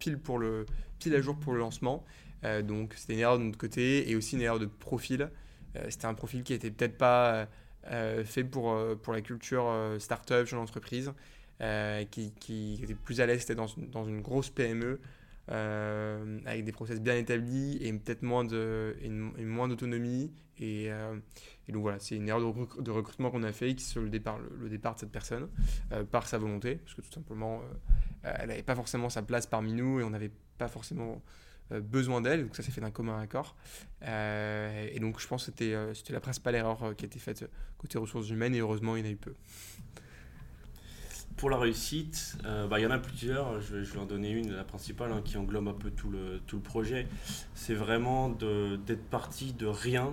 pile, 0.00 0.18
pour 0.18 0.38
le, 0.38 0.66
pile 0.98 1.14
à 1.14 1.20
jour 1.20 1.37
pour 1.37 1.53
le 1.53 1.61
lancement. 1.61 2.05
Euh, 2.44 2.62
donc 2.62 2.94
c'était 2.96 3.14
une 3.14 3.20
erreur 3.20 3.38
de 3.38 3.44
notre 3.44 3.59
côté 3.59 4.11
et 4.11 4.16
aussi 4.16 4.35
une 4.35 4.42
erreur 4.42 4.59
de 4.59 4.66
profil. 4.66 5.31
Euh, 5.76 5.87
c'était 5.88 6.06
un 6.06 6.14
profil 6.14 6.42
qui 6.42 6.52
n'était 6.52 6.70
peut-être 6.70 6.98
pas 6.98 7.46
euh, 7.90 8.24
fait 8.24 8.44
pour, 8.44 8.76
pour 9.02 9.12
la 9.12 9.20
culture 9.20 9.72
startup, 9.98 10.46
jeune 10.46 10.61
entreprise, 10.61 11.12
qui, 12.11 12.33
qui, 12.40 12.80
était 12.83 12.94
plus 12.94 13.20
à 13.20 13.26
l'aise 13.26 13.46
dans, 13.48 13.66
dans 13.92 14.04
une 14.04 14.22
grosse 14.22 14.50
PME. 14.50 15.00
avec 15.48 16.64
des 16.64 16.72
process 16.72 17.00
bien 17.00 17.16
établis 17.16 17.78
et 17.80 17.92
peut-être 17.92 18.22
moins 18.22 18.44
de 18.44 18.96
moins 19.38 19.68
d'autonomie 19.68 20.33
et, 20.59 20.90
donc 21.68 21.83
voilà 21.83 21.98
c'est 21.98 22.16
une 22.16 22.28
erreur 22.28 22.40
de, 22.80 22.90
recrutement 22.90 23.30
qu'on 23.30 23.42
a 23.42 23.52
fait 23.52 23.74
qui 23.74 23.85
sur 23.85 24.00
le 24.00 24.11
départ 24.11 24.38
le, 24.59 24.68
départ 24.68 24.94
de 24.94 25.00
cette 25.00 25.12
personne 25.12 25.48
par 26.11 26.26
sa 26.28 26.38
volonté 26.38 26.76
parce 26.76 26.94
que 26.94 27.02
tout 27.02 27.12
simplement 27.12 27.62
euh, 28.24 28.33
elle 28.38 28.48
n'avait 28.48 28.62
pas 28.62 28.74
forcément 28.74 29.09
sa 29.09 29.22
place 29.22 29.46
parmi 29.46 29.72
nous 29.72 30.00
et 30.00 30.04
on 30.04 30.11
n'avait 30.11 30.33
pas 30.59 30.68
forcément 30.68 31.12
euh, 31.12 31.16
besoin 31.78 32.20
d'elle, 32.20 32.44
donc 32.44 32.56
ça 32.56 32.62
s'est 32.62 32.72
fait 32.72 32.80
d'un 32.80 32.90
commun 32.90 33.20
accord. 33.20 33.56
Euh, 34.02 34.88
et 34.92 34.98
donc 34.98 35.20
je 35.20 35.26
pense 35.26 35.46
que 35.46 35.52
c'était, 35.52 35.76
c'était 35.94 36.12
la 36.12 36.20
principale 36.20 36.54
erreur 36.54 36.94
qui 36.96 37.04
a 37.04 37.06
été 37.06 37.18
faite 37.18 37.48
côté 37.78 37.98
ressources 37.98 38.28
humaines, 38.30 38.54
et 38.54 38.61
heureusement 38.61 38.96
il 38.96 39.00
y 39.00 39.06
en 39.06 39.09
a 39.09 39.12
eu 39.12 39.16
peu. 39.16 39.35
Pour 41.37 41.48
la 41.48 41.56
réussite, 41.56 42.37
bah, 42.42 42.78
il 42.78 42.83
y 42.83 42.87
en 42.87 42.90
a 42.90 42.98
plusieurs, 42.98 43.61
je, 43.61 43.76
vais 43.76 43.98
en 43.98 44.04
donner 44.04 44.30
une, 44.30 44.52
la 44.52 44.64
principale, 44.64 45.12
hein, 45.12 45.22
qui 45.24 45.38
englobe 45.38 45.68
un 45.68 45.74
peu 45.74 45.90
tout 45.90 46.11
le, 46.11 46.40
tout 46.46 46.56
le 46.56 46.62
projet. 46.62 47.06
C'est 47.54 47.74
vraiment 47.74 48.28
d'être 48.28 49.09
parti 49.09 49.54
de 49.54 49.66
rien, 49.66 50.12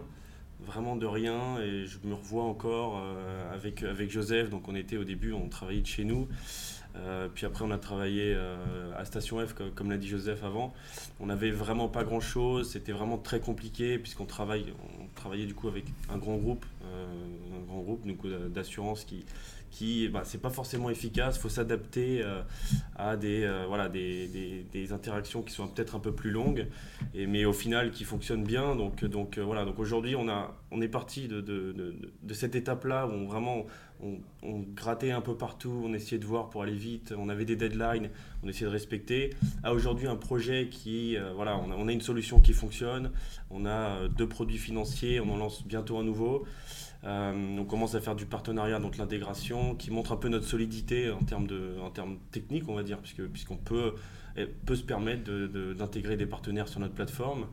vraiment 0.62 0.96
de 0.96 1.06
rien, 1.06 1.60
et 1.60 1.86
je 1.86 1.98
me 2.06 2.14
revois 2.14 2.44
encore 2.44 3.04
avec, 3.52 3.84
avec 3.84 4.10
Joseph, 4.10 4.50
donc 4.50 4.70
on 4.70 4.76
était 4.76 4.96
au 4.96 5.04
début, 5.04 5.34
on 5.34 5.50
travaillait 5.50 5.82
de 5.82 5.88
chez 5.88 6.06
nous. 6.06 6.30
Euh, 7.00 7.28
puis 7.34 7.46
après, 7.46 7.64
on 7.64 7.72
a 7.72 7.78
travaillé 7.78 8.34
euh, 8.36 8.92
à 8.98 9.06
Station 9.06 9.46
F, 9.46 9.54
comme, 9.76 9.90
l'a 9.90 9.98
dit 9.98 10.08
Joseph 10.08 10.44
avant. 10.44 10.74
On 11.20 11.28
n'avait 11.28 11.52
vraiment 11.52 11.88
pas 11.88 12.04
grand-chose, 12.04 12.72
c'était 12.72 12.92
vraiment 12.92 13.18
très 13.18 13.40
compliqué, 13.40 13.98
puisqu'on 13.98 14.26
travaille, 14.26 14.74
on 15.02 15.08
travaillait 15.16 15.46
du 15.46 15.54
coup 15.54 15.68
avec 15.68 15.86
un 16.10 16.18
grand 16.18 16.38
groupe, 16.38 16.66
euh, 16.86 17.06
un 17.60 17.66
grand 17.66 17.82
groupe 17.82 18.06
d'assurance 18.50 19.04
qui, 19.04 19.26
qui 19.70 20.08
bah, 20.08 20.22
c'est 20.24 20.42
pas 20.42 20.50
forcément 20.50 20.90
efficace. 20.90 21.38
Il 21.38 21.42
faut 21.42 21.50
s'adapter 21.50 22.24
à 22.96 23.18
des, 23.18 23.50
voilà, 23.68 23.90
des, 23.90 24.28
des, 24.72 24.94
interactions 24.94 25.42
qui 25.42 25.54
sont 25.54 25.68
peut-être 25.68 25.96
un 25.96 26.00
peu 26.00 26.14
plus 26.14 26.32
longues, 26.32 26.68
et, 27.14 27.28
mais 27.28 27.46
au 27.46 27.54
final 27.54 27.92
qui 27.92 28.04
fonctionnent 28.04 28.46
bien. 28.46 28.76
Donc, 28.76 29.04
donc 29.06 29.38
voilà. 29.38 29.66
Donc 29.66 29.80
aujourd'hui, 29.80 30.16
on, 30.16 30.28
on 30.72 30.82
est 30.82 30.88
parti 30.88 31.28
de, 31.28 31.42
de, 31.42 31.74
de, 31.74 31.96
de 32.24 32.34
cette 32.34 32.56
étape-là 32.56 33.08
où 33.08 33.12
on, 33.12 33.28
vraiment 33.28 33.66
on, 34.02 34.60
grattait 34.76 35.12
un 35.12 35.22
peu 35.22 35.36
partout, 35.36 35.82
on 35.86 35.94
essayait 35.94 36.20
de 36.20 36.26
voir 36.26 36.50
pour 36.50 36.62
aller 36.62 36.76
vite, 36.76 37.14
on 37.18 37.30
avait 37.30 37.46
des 37.46 37.56
deadlines, 37.56 38.10
on 38.44 38.48
essayait 38.48 38.68
de 38.68 38.72
respecter. 38.72 39.32
À 39.64 39.74
aujourd'hui, 39.74 40.08
un 40.08 40.16
projet 40.16 40.70
qui, 40.70 41.18
euh, 41.18 41.34
voilà, 41.34 41.58
on 41.58 41.88
a, 41.88 41.92
une 41.92 42.02
solution 42.02 42.40
qui 42.40 42.54
fonctionne, 42.54 43.12
on 43.50 43.66
a 43.66 43.70
euh, 43.70 44.08
deux 44.08 44.28
produits 44.28 44.58
financiers, 44.58 45.20
on 45.20 45.30
en 45.30 45.38
lance 45.38 45.66
bientôt 45.66 45.98
un 45.98 46.04
nouveau. 46.04 46.46
Euh, 47.04 47.58
on 47.58 47.66
commence 47.66 47.96
à 47.96 48.02
faire 48.02 48.16
du 48.16 48.26
partenariat, 48.26 48.80
donc 48.80 48.98
l'intégration, 48.98 49.76
qui 49.76 49.92
montre 49.92 50.12
un 50.12 50.18
peu 50.18 50.30
notre 50.30 50.46
solidité 50.46 51.12
en 51.12 51.24
termes, 51.24 51.48
de, 51.48 51.78
en 51.82 51.90
termes 51.90 52.18
techniques, 52.32 52.68
on 52.68 52.76
va 52.76 52.84
dire, 52.84 53.00
puisqu'on 53.00 53.58
peut, 53.58 53.94
peut 54.66 54.76
se 54.76 54.84
permettre 54.84 55.30
d'intégrer 55.74 56.18
des 56.18 56.26
partenaires 56.26 56.68
sur 56.68 56.80
notre 56.80 56.94
plateforme. 56.94 57.48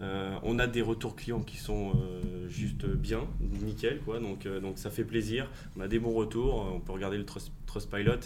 On 0.00 0.58
a 0.58 0.66
des 0.66 0.82
retours 0.82 1.16
clients 1.16 1.40
qui 1.40 1.56
sont 1.56 1.92
juste 2.48 2.86
bien, 2.86 3.26
nickel, 3.40 4.00
quoi. 4.00 4.20
Donc, 4.20 4.46
donc 4.46 4.78
ça 4.78 4.90
fait 4.90 5.04
plaisir. 5.04 5.50
On 5.76 5.80
a 5.80 5.88
des 5.88 5.98
bons 5.98 6.14
retours. 6.14 6.72
On 6.74 6.80
peut 6.80 6.92
regarder 6.92 7.18
le 7.18 7.26
Trustpilot 7.66 8.20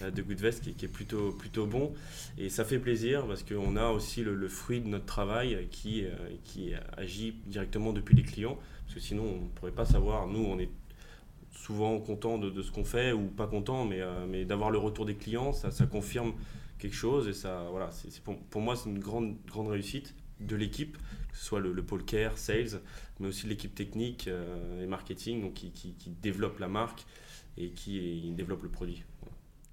de 0.00 0.22
Goodvest 0.22 0.72
qui, 0.76 0.84
est 0.84 0.88
plutôt, 0.88 1.32
plutôt 1.32 1.66
bon. 1.66 1.92
Et 2.38 2.48
ça 2.50 2.64
fait 2.64 2.78
plaisir 2.78 3.26
parce 3.26 3.42
qu'on 3.42 3.76
a 3.76 3.88
aussi 3.88 4.22
le, 4.22 4.48
fruit 4.48 4.80
de 4.80 4.88
notre 4.88 5.06
travail 5.06 5.66
qui, 5.70 6.04
qui 6.44 6.72
agit 6.96 7.34
directement 7.46 7.92
depuis 7.92 8.14
les 8.14 8.22
clients. 8.22 8.58
Parce 8.84 8.94
que 8.94 9.00
sinon, 9.00 9.24
on 9.24 9.42
ne 9.42 9.48
pourrait 9.48 9.72
pas 9.72 9.84
savoir. 9.84 10.28
Nous, 10.28 10.44
on 10.44 10.58
est 10.58 10.70
souvent 11.68 11.98
content 12.00 12.38
de, 12.38 12.62
ce 12.62 12.70
qu'on 12.70 12.84
fait 12.84 13.12
ou 13.12 13.26
pas 13.26 13.46
content, 13.46 13.84
mais, 13.84 14.00
euh, 14.00 14.26
mais 14.26 14.46
d'avoir 14.46 14.70
le 14.70 14.78
retour 14.78 15.04
des 15.04 15.16
clients, 15.16 15.52
ça, 15.52 15.70
ça, 15.70 15.84
confirme 15.84 16.32
quelque 16.78 16.96
chose 16.96 17.28
et 17.28 17.34
ça, 17.34 17.66
voilà, 17.70 17.90
c'est, 17.90 18.22
pour, 18.22 18.38
pour, 18.38 18.62
moi, 18.62 18.74
c'est 18.74 18.88
une 18.88 18.98
grande, 18.98 19.36
grande 19.46 19.68
réussite 19.68 20.14
de 20.40 20.56
l'équipe, 20.56 20.96
que 21.30 21.36
ce 21.36 21.44
soit 21.44 21.60
le, 21.60 21.82
pôle 21.82 22.04
care, 22.04 22.36
sales, 22.38 22.80
mais 23.20 23.28
aussi 23.28 23.46
l'équipe 23.46 23.74
technique 23.74 24.28
euh, 24.28 24.82
et 24.82 24.86
marketing 24.86 25.42
donc 25.42 25.54
qui, 25.54 25.70
qui, 25.70 26.10
développe 26.22 26.58
la 26.58 26.68
marque 26.68 27.04
et 27.56 27.70
qui 27.70 28.32
développe 28.36 28.62
le 28.62 28.68
produit. 28.68 29.04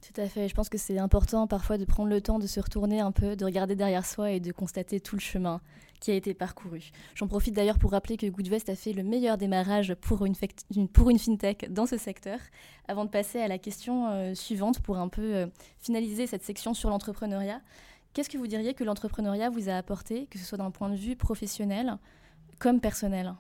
Tout 0.02 0.22
à 0.22 0.28
fait. 0.28 0.48
Je 0.48 0.54
pense 0.54 0.70
que 0.70 0.78
c'est 0.78 1.00
important 1.00 1.48
parfois 1.48 1.78
de 1.78 1.86
prendre 1.86 2.10
le 2.10 2.22
temps 2.22 2.38
de 2.38 2.46
se 2.46 2.60
retourner 2.60 3.00
un 3.00 3.12
peu, 3.12 3.36
de 3.36 3.44
regarder 3.44 3.76
derrière 3.76 4.06
soi 4.06 4.32
et 4.32 4.40
de 4.40 4.52
constater 4.52 5.00
tout 5.00 5.16
le 5.16 5.22
chemin 5.22 5.62
qui 6.00 6.12
a 6.12 6.14
été 6.14 6.34
parcouru. 6.36 6.92
J'en 7.16 7.28
profite 7.28 7.56
d'ailleurs 7.56 7.80
pour 7.80 7.92
rappeler 7.92 8.18
que 8.18 8.28
Goodvest 8.28 8.70
a 8.70 8.76
fait 8.76 8.94
le 8.94 9.02
meilleur 9.02 9.38
démarrage 9.38 9.96
pour 9.96 10.26
une, 10.26 10.36
pour 10.94 11.10
une 11.10 11.18
fintech 11.18 11.72
dans 11.74 11.88
ce 11.88 11.98
secteur. 11.98 12.38
Avant 12.88 13.06
de 13.06 13.10
passer 13.10 13.40
à 13.40 13.48
la 13.48 13.58
question 13.58 14.10
euh, 14.10 14.36
suivante 14.36 14.80
pour 14.82 14.98
un 14.98 15.08
peu 15.08 15.34
euh, 15.34 15.48
finaliser 15.80 16.28
cette 16.28 16.44
section 16.44 16.76
sur 16.76 16.90
l'entrepreneuriat, 16.90 17.62
qu'est-ce 18.16 18.30
que 18.30 18.40
vous 18.40 18.48
diriez 18.48 18.74
que 18.74 18.84
l'entrepreneuriat 18.84 19.52
vous 19.52 19.70
a 19.70 19.74
apporté, 19.74 20.26
que 20.32 20.40
ce 20.40 20.46
soit 20.46 20.58
d'un 20.58 20.72
point 20.72 20.90
de 20.90 20.96
vue 20.96 21.16
professionnel 21.16 22.00
comme 22.58 22.80
personnel? 22.82 23.36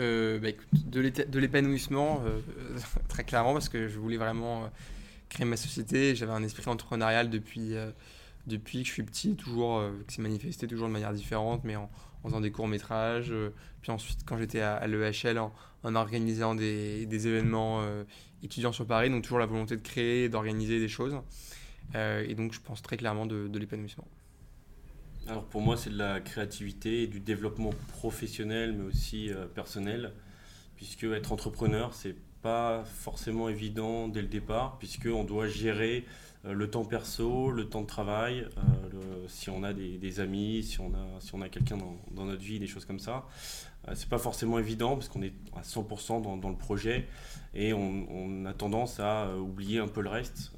Euh, 0.00 0.40
bah, 0.40 0.48
de 0.72 1.38
l'épanouissement, 1.38 2.22
très 3.08 3.22
clairement, 3.22 3.52
parce 3.52 3.68
que 3.68 3.86
je 3.86 4.00
voulais 4.00 4.16
vraiment 4.16 4.68
créer 5.30 5.46
ma 5.46 5.56
société. 5.56 6.14
J'avais 6.14 6.32
un 6.32 6.42
esprit 6.42 6.68
entrepreneurial 6.68 7.30
depuis, 7.30 7.74
euh, 7.74 7.90
depuis 8.46 8.82
que 8.82 8.88
je 8.88 8.92
suis 8.92 9.02
petit, 9.02 9.34
toujours, 9.36 9.78
euh, 9.78 9.92
qui 10.06 10.16
s'est 10.16 10.22
manifesté 10.22 10.66
toujours 10.66 10.88
de 10.88 10.92
manière 10.92 11.14
différente, 11.14 11.62
mais 11.64 11.76
en, 11.76 11.88
faisant 12.22 12.42
des 12.42 12.50
courts-métrages. 12.50 13.30
Euh, 13.30 13.54
puis 13.80 13.90
ensuite, 13.90 14.18
quand 14.26 14.36
j'étais 14.36 14.60
à, 14.60 14.86
l'EHL, 14.86 15.38
en, 15.38 15.52
organisant 15.94 16.54
des, 16.54 17.06
des 17.06 17.26
événements 17.26 17.82
étudiants 18.42 18.72
sur 18.72 18.84
Paris, 18.84 19.08
donc 19.08 19.22
toujours 19.22 19.38
la 19.38 19.46
volonté 19.46 19.74
de 19.76 19.80
créer, 19.80 20.28
d'organiser 20.28 20.78
des 20.78 20.88
choses. 20.88 21.16
Et 21.94 22.34
donc, 22.34 22.52
je 22.52 22.60
pense 22.60 22.82
très 22.82 22.96
clairement 22.96 23.26
de, 23.26 23.58
l'épanouissement. 23.58 24.06
Alors 25.28 25.44
pour 25.44 25.60
moi, 25.60 25.76
c'est 25.76 25.90
de 25.90 25.98
la 25.98 26.20
créativité 26.20 27.02
et 27.02 27.06
du 27.06 27.20
développement 27.20 27.70
professionnel, 27.88 28.72
mais 28.72 28.84
aussi 28.84 29.30
personnel, 29.54 30.12
puisque 30.76 31.04
être 31.04 31.32
entrepreneur, 31.32 31.94
c'est 31.94 32.16
pas 32.42 32.84
forcément 32.84 33.48
évident 33.48 34.08
dès 34.08 34.22
le 34.22 34.28
départ, 34.28 34.78
puisqu'on 34.78 35.24
doit 35.24 35.46
gérer 35.46 36.04
euh, 36.06 36.29
le 36.44 36.70
temps 36.70 36.84
perso, 36.84 37.50
le 37.50 37.68
temps 37.68 37.82
de 37.82 37.86
travail, 37.86 38.46
euh, 38.56 39.24
si 39.28 39.50
on 39.50 39.62
a 39.62 39.72
des, 39.72 40.20
amis, 40.20 40.62
si 40.62 40.80
on 40.80 40.88
a, 40.94 41.20
si 41.20 41.34
a 41.34 41.48
quelqu'un 41.48 41.76
dans, 42.12 42.24
notre 42.24 42.42
vie, 42.42 42.58
des 42.58 42.66
choses 42.66 42.84
comme 42.84 42.98
ça. 42.98 43.26
Euh, 43.88 43.92
c'est 43.94 44.08
pas 44.08 44.18
forcément 44.18 44.58
évident 44.58 44.94
parce 44.94 45.08
qu'on 45.08 45.22
est 45.22 45.32
à 45.54 45.62
100% 45.62 46.40
dans, 46.40 46.48
le 46.48 46.56
projet 46.56 47.06
et 47.54 47.72
on, 47.72 48.44
a 48.46 48.52
tendance 48.52 49.00
à 49.00 49.36
oublier 49.36 49.80
un 49.80 49.88
peu 49.88 50.02
le 50.02 50.08
reste 50.08 50.52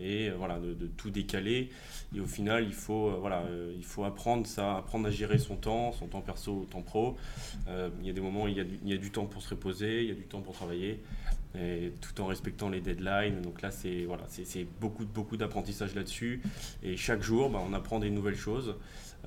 et 0.00 0.30
voilà 0.30 0.58
de, 0.58 0.86
tout 0.86 1.10
décaler. 1.10 1.70
Et 2.14 2.20
au 2.20 2.26
final, 2.26 2.64
il 2.64 2.74
faut 2.74 3.10
voilà, 3.20 3.44
il 3.76 3.84
faut 3.84 4.04
apprendre 4.04 4.46
ça, 4.46 4.76
apprendre 4.76 5.08
à 5.08 5.10
gérer 5.10 5.38
son 5.38 5.56
temps, 5.56 5.92
son 5.92 6.06
temps 6.06 6.20
perso, 6.20 6.66
temps 6.70 6.82
pro. 6.82 7.16
il 7.66 8.06
y 8.06 8.10
a 8.10 8.12
des 8.12 8.20
moments 8.20 8.44
où 8.44 8.48
il 8.48 8.58
y 8.58 8.78
il 8.84 8.88
y 8.88 8.94
a 8.94 8.98
du 8.98 9.10
temps 9.10 9.26
pour 9.26 9.42
se 9.42 9.50
reposer, 9.50 10.02
il 10.02 10.08
y 10.08 10.12
a 10.12 10.14
du 10.14 10.26
temps 10.26 10.40
pour 10.40 10.54
travailler 10.54 11.02
tout 12.00 12.20
en 12.20 12.26
respectant 12.26 12.68
les 12.68 12.80
deadlines. 12.80 13.40
Donc 13.42 13.62
là, 13.62 13.70
c'est 13.70 14.04
voilà, 14.04 14.24
beaucoup, 14.80 15.04
beaucoup 15.06 15.36
d'apprentissage 15.36 15.94
là-dessus. 15.94 16.42
Et 16.82 16.96
chaque 16.96 17.22
jour, 17.22 17.50
bah, 17.50 17.62
on 17.66 17.72
apprend 17.72 17.98
des 17.98 18.10
nouvelles 18.10 18.36
choses. 18.36 18.76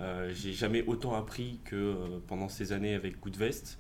Euh, 0.01 0.31
j'ai 0.33 0.53
jamais 0.53 0.83
autant 0.83 1.15
appris 1.15 1.59
que 1.65 1.75
euh, 1.75 2.19
pendant 2.27 2.47
ces 2.47 2.71
années 2.71 2.93
avec 2.93 3.19
Goodvest, 3.19 3.77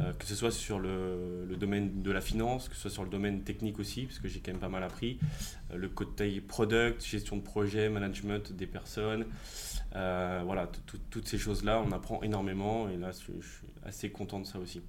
euh, 0.00 0.12
que 0.14 0.26
ce 0.26 0.34
soit 0.34 0.50
sur 0.50 0.80
le, 0.80 1.46
domaine 1.58 2.02
de 2.02 2.10
la 2.10 2.20
finance, 2.20 2.68
que 2.68 2.74
ce 2.74 2.82
soit 2.82 2.90
sur 2.90 3.04
le 3.04 3.10
domaine 3.10 3.42
technique 3.42 3.78
aussi, 3.78 4.06
parce 4.06 4.18
que 4.18 4.26
j'ai 4.26 4.40
quand 4.40 4.50
même 4.52 4.60
pas 4.60 4.68
mal 4.68 4.82
appris. 4.82 5.18
Euh, 5.70 5.76
le 5.76 5.88
côté 5.88 6.40
product, 6.40 7.04
gestion 7.04 7.36
de 7.36 7.42
projet, 7.42 7.88
management 7.88 8.52
des 8.52 8.66
personnes. 8.66 9.26
voilà, 9.92 10.68
toutes 11.10 11.28
ces 11.28 11.38
choses-là, 11.38 11.82
on 11.86 11.92
apprend 11.92 12.22
énormément. 12.22 12.88
Et 12.88 12.96
là, 12.96 13.10
je 13.12 13.46
suis 13.46 13.66
assez 13.84 14.10
content 14.10 14.40
de 14.40 14.46
ça 14.46 14.58
aussi. 14.58 14.80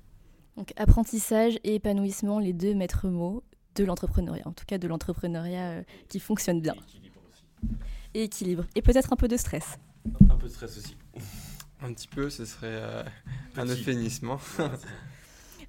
Donc 0.58 0.74
apprentissage 0.76 1.60
et 1.64 1.76
épanouissement, 1.76 2.40
les 2.40 2.54
deux 2.54 2.74
maîtres 2.74 3.08
mots 3.08 3.44
de 3.76 3.84
l'entrepreneuriat, 3.84 4.44
en 4.46 4.52
tout 4.52 4.66
cas 4.66 4.78
de 4.78 4.88
l'entrepreneuriat 4.88 5.72
euh, 5.72 5.84
qui 6.10 6.20
fonctionne 6.20 6.62
bien. 6.62 6.74
Et 6.74 6.80
équilibre 6.80 7.22
aussi. 7.30 7.44
Et 8.14 8.24
équilibre. 8.24 8.66
Et 8.76 8.82
peut-être 8.82 9.14
un 9.14 9.16
peu 9.16 9.28
de 9.28 9.38
stress. 9.38 9.78
Un 10.30 10.36
peu 10.36 10.48
de 10.48 10.52
stress 10.52 10.78
aussi. 10.78 10.98
Un 11.82 11.94
petit 11.94 12.08
peu, 12.08 12.30
ce 12.30 12.46
serait 12.46 12.68
euh, 12.70 13.04
un 13.56 13.66
euphémisme. 13.66 14.38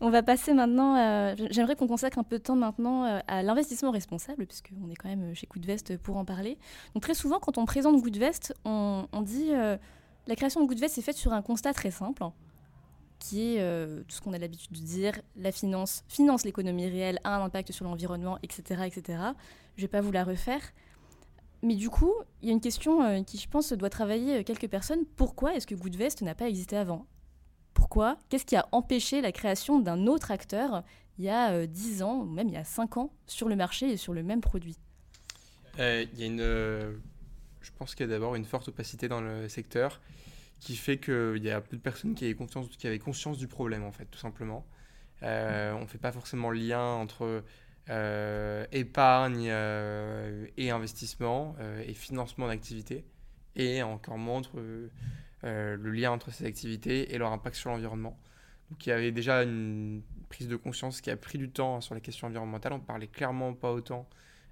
On 0.00 0.10
va 0.10 0.22
passer 0.24 0.52
maintenant, 0.52 0.96
euh, 0.96 1.36
j'aimerais 1.50 1.76
qu'on 1.76 1.86
consacre 1.86 2.18
un 2.18 2.24
peu 2.24 2.38
de 2.38 2.42
temps 2.42 2.56
maintenant 2.56 3.22
à 3.28 3.42
l'investissement 3.44 3.92
responsable, 3.92 4.46
puisqu'on 4.46 4.90
est 4.90 4.96
quand 4.96 5.08
même 5.08 5.32
chez 5.32 5.46
Coup 5.46 5.60
de 5.60 5.66
Veste 5.66 5.96
pour 5.96 6.16
en 6.16 6.24
parler. 6.24 6.58
Donc 6.94 7.04
très 7.04 7.14
souvent, 7.14 7.38
quand 7.38 7.56
on 7.56 7.66
présente 7.66 8.02
Coup 8.02 8.10
de 8.10 8.18
Veste, 8.18 8.52
on, 8.64 9.06
on 9.12 9.22
dit 9.22 9.52
la 9.52 10.36
création 10.36 10.60
de 10.60 10.66
Coup 10.66 10.74
de 10.74 10.80
Veste 10.80 10.98
est 10.98 11.02
faite 11.02 11.16
sur 11.16 11.32
un 11.32 11.40
constat 11.40 11.72
très 11.72 11.92
simple 11.92 12.24
qui 13.22 13.54
est 13.54 13.60
euh, 13.60 14.02
tout 14.08 14.16
ce 14.16 14.20
qu'on 14.20 14.32
a 14.32 14.38
l'habitude 14.38 14.72
de 14.72 14.84
dire, 14.84 15.12
la 15.36 15.52
finance 15.52 16.02
finance 16.08 16.44
l'économie 16.44 16.88
réelle, 16.88 17.20
a 17.24 17.36
un 17.36 17.44
impact 17.44 17.70
sur 17.70 17.84
l'environnement, 17.84 18.38
etc., 18.42 18.82
etc. 18.86 19.18
Je 19.76 19.82
ne 19.82 19.86
vais 19.86 19.88
pas 19.88 20.00
vous 20.00 20.10
la 20.10 20.24
refaire. 20.24 20.60
Mais 21.62 21.76
du 21.76 21.88
coup, 21.88 22.12
il 22.42 22.48
y 22.48 22.50
a 22.50 22.54
une 22.54 22.60
question 22.60 23.02
euh, 23.02 23.22
qui, 23.22 23.38
je 23.38 23.48
pense, 23.48 23.72
doit 23.72 23.90
travailler 23.90 24.40
euh, 24.40 24.42
quelques 24.42 24.68
personnes. 24.68 25.04
Pourquoi 25.16 25.54
est-ce 25.54 25.68
que 25.68 25.76
Goodvest 25.76 26.22
n'a 26.22 26.34
pas 26.34 26.48
existé 26.48 26.76
avant? 26.76 27.06
Pourquoi? 27.74 28.18
Qu'est-ce 28.28 28.44
qui 28.44 28.56
a 28.56 28.68
empêché 28.72 29.20
la 29.20 29.30
création 29.30 29.78
d'un 29.78 30.06
autre 30.08 30.32
acteur 30.32 30.82
il 31.18 31.24
y 31.24 31.28
a 31.28 31.66
10 31.66 32.02
ans, 32.02 32.20
ou 32.20 32.24
même 32.24 32.48
il 32.48 32.54
y 32.54 32.58
a 32.58 32.64
5 32.64 32.96
ans, 32.96 33.12
sur 33.26 33.48
le 33.48 33.54
marché 33.54 33.92
et 33.92 33.96
sur 33.96 34.14
le 34.14 34.22
même 34.22 34.40
produit? 34.40 34.76
Il 35.78 36.08
y 36.16 36.22
a 36.22 36.26
une... 36.26 36.38
je 36.38 37.70
pense 37.78 37.94
qu'il 37.94 38.06
y 38.06 38.08
a 38.08 38.12
d'abord 38.12 38.34
une 38.34 38.44
forte 38.44 38.68
opacité 38.68 39.08
dans 39.08 39.20
le 39.20 39.48
secteur 39.48 40.00
qui 40.62 40.76
fait 40.76 40.98
qu'il 40.98 41.42
y 41.42 41.50
a 41.50 41.60
peu 41.60 41.76
de 41.76 41.82
personnes 41.82 42.14
qui 42.14 42.24
avaient, 42.24 42.98
conscience, 43.00 43.36
du 43.36 43.48
problème, 43.48 43.82
en 43.82 43.90
fait, 43.90 44.04
tout 44.04 44.18
simplement. 44.18 44.64
Euh, 45.24 45.72
on 45.72 45.80
ne 45.80 45.86
fait 45.86 45.98
pas 45.98 46.12
forcément 46.12 46.50
le 46.50 46.58
lien 46.60 46.84
entre 46.84 47.42
euh, 47.90 48.66
épargne 48.70 49.48
euh, 49.50 50.46
et 50.56 50.70
investissement 50.70 51.56
et 51.84 51.94
financement 51.94 52.46
d'activités, 52.46 53.04
et 53.56 53.82
encore 53.82 54.18
moins 54.18 54.38
entre, 54.38 54.62
le 55.42 55.90
lien 55.90 56.12
entre 56.12 56.30
ces 56.30 56.46
activités 56.46 57.12
et 57.12 57.18
leur 57.18 57.32
impact 57.32 57.56
sur 57.56 57.70
l'environnement. 57.70 58.16
Donc 58.70 58.86
il 58.86 58.90
y 58.90 58.92
avait 58.92 59.10
déjà 59.10 59.42
une 59.42 60.02
prise 60.28 60.46
de 60.46 60.56
conscience 60.56 61.00
qui 61.00 61.10
a 61.10 61.16
pris 61.16 61.38
du 61.38 61.50
temps 61.50 61.80
sur 61.80 61.94
la 61.94 62.00
question 62.00 62.28
environnementale. 62.28 62.72
On 62.72 62.80
parlait 62.80 63.08
clairement 63.08 63.52
pas 63.52 63.72
autant 63.72 64.08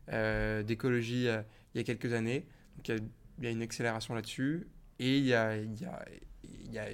d'écologie 0.09 1.29
il 1.29 1.79
y 1.79 1.79
a 1.79 1.85
quelques 1.85 2.13
années. 2.13 2.49
Donc 2.77 2.89
il 2.89 3.45
y 3.45 3.47
a 3.47 3.51
une 3.51 3.63
accélération 3.63 4.13
là-dessus. 4.17 4.67
Et 5.01 5.19
il 5.19 5.25
y 5.25 5.35
a, 5.35 5.57
y 5.57 5.85
a, 5.87 6.05
y 6.71 6.79
a 6.79 6.85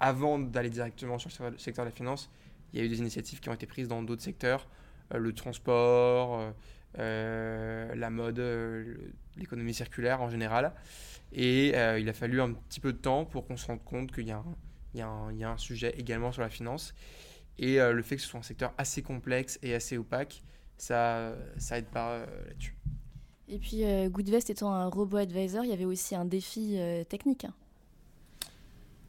avant 0.00 0.38
d'aller 0.38 0.70
directement 0.70 1.18
sur 1.18 1.30
le 1.50 1.58
secteur 1.58 1.84
de 1.84 1.90
la 1.90 1.96
finance, 1.96 2.30
il 2.72 2.78
y 2.78 2.82
a 2.82 2.84
eu 2.84 2.88
des 2.88 2.98
initiatives 2.98 3.40
qui 3.40 3.48
ont 3.48 3.54
été 3.54 3.66
prises 3.66 3.88
dans 3.88 4.02
d'autres 4.02 4.22
secteurs, 4.22 4.68
euh, 5.14 5.18
le 5.18 5.32
transport, 5.32 6.38
euh, 6.38 6.50
euh, 6.98 7.94
la 7.94 8.10
mode, 8.10 8.38
l'économie 9.36 9.74
circulaire 9.74 10.20
en 10.20 10.28
général. 10.28 10.72
Et 11.32 11.68
il 11.68 12.08
a 12.08 12.12
fallu 12.12 12.40
un 12.40 12.52
petit 12.52 12.80
peu 12.80 12.92
de 12.92 12.98
temps 12.98 13.24
pour 13.24 13.46
qu'on 13.46 13.56
se 13.56 13.66
rende 13.66 13.84
compte 13.84 14.12
qu'il 14.12 14.26
y, 14.26 14.32
y, 14.94 14.98
y, 14.98 15.02
a 15.44 15.50
un 15.50 15.58
sujet 15.58 15.94
également 15.98 16.32
sur 16.32 16.42
la 16.42 16.48
finance. 16.48 16.94
Et 17.58 17.76
le 17.78 18.02
fait 18.02 18.16
que 18.16 18.22
ce 18.22 18.28
soit 18.28 18.40
un 18.40 18.44
secteur 18.44 18.72
assez 18.78 19.02
complexe 19.02 19.58
et 19.62 19.74
assez 19.74 19.98
opaque, 19.98 20.42
ça, 20.78 21.34
ça 21.58 21.76
aide 21.76 21.88
pas 21.88 22.20
là-dessus. 22.20 22.76
Et 23.50 23.58
puis, 23.58 23.84
euh, 23.84 24.08
Goodvest 24.08 24.50
étant 24.50 24.72
un 24.72 24.86
robot 24.86 25.16
advisor, 25.16 25.64
il 25.64 25.70
y 25.70 25.72
avait 25.72 25.86
aussi 25.86 26.14
un 26.14 26.24
défi 26.24 26.74
euh, 26.76 27.04
technique. 27.04 27.46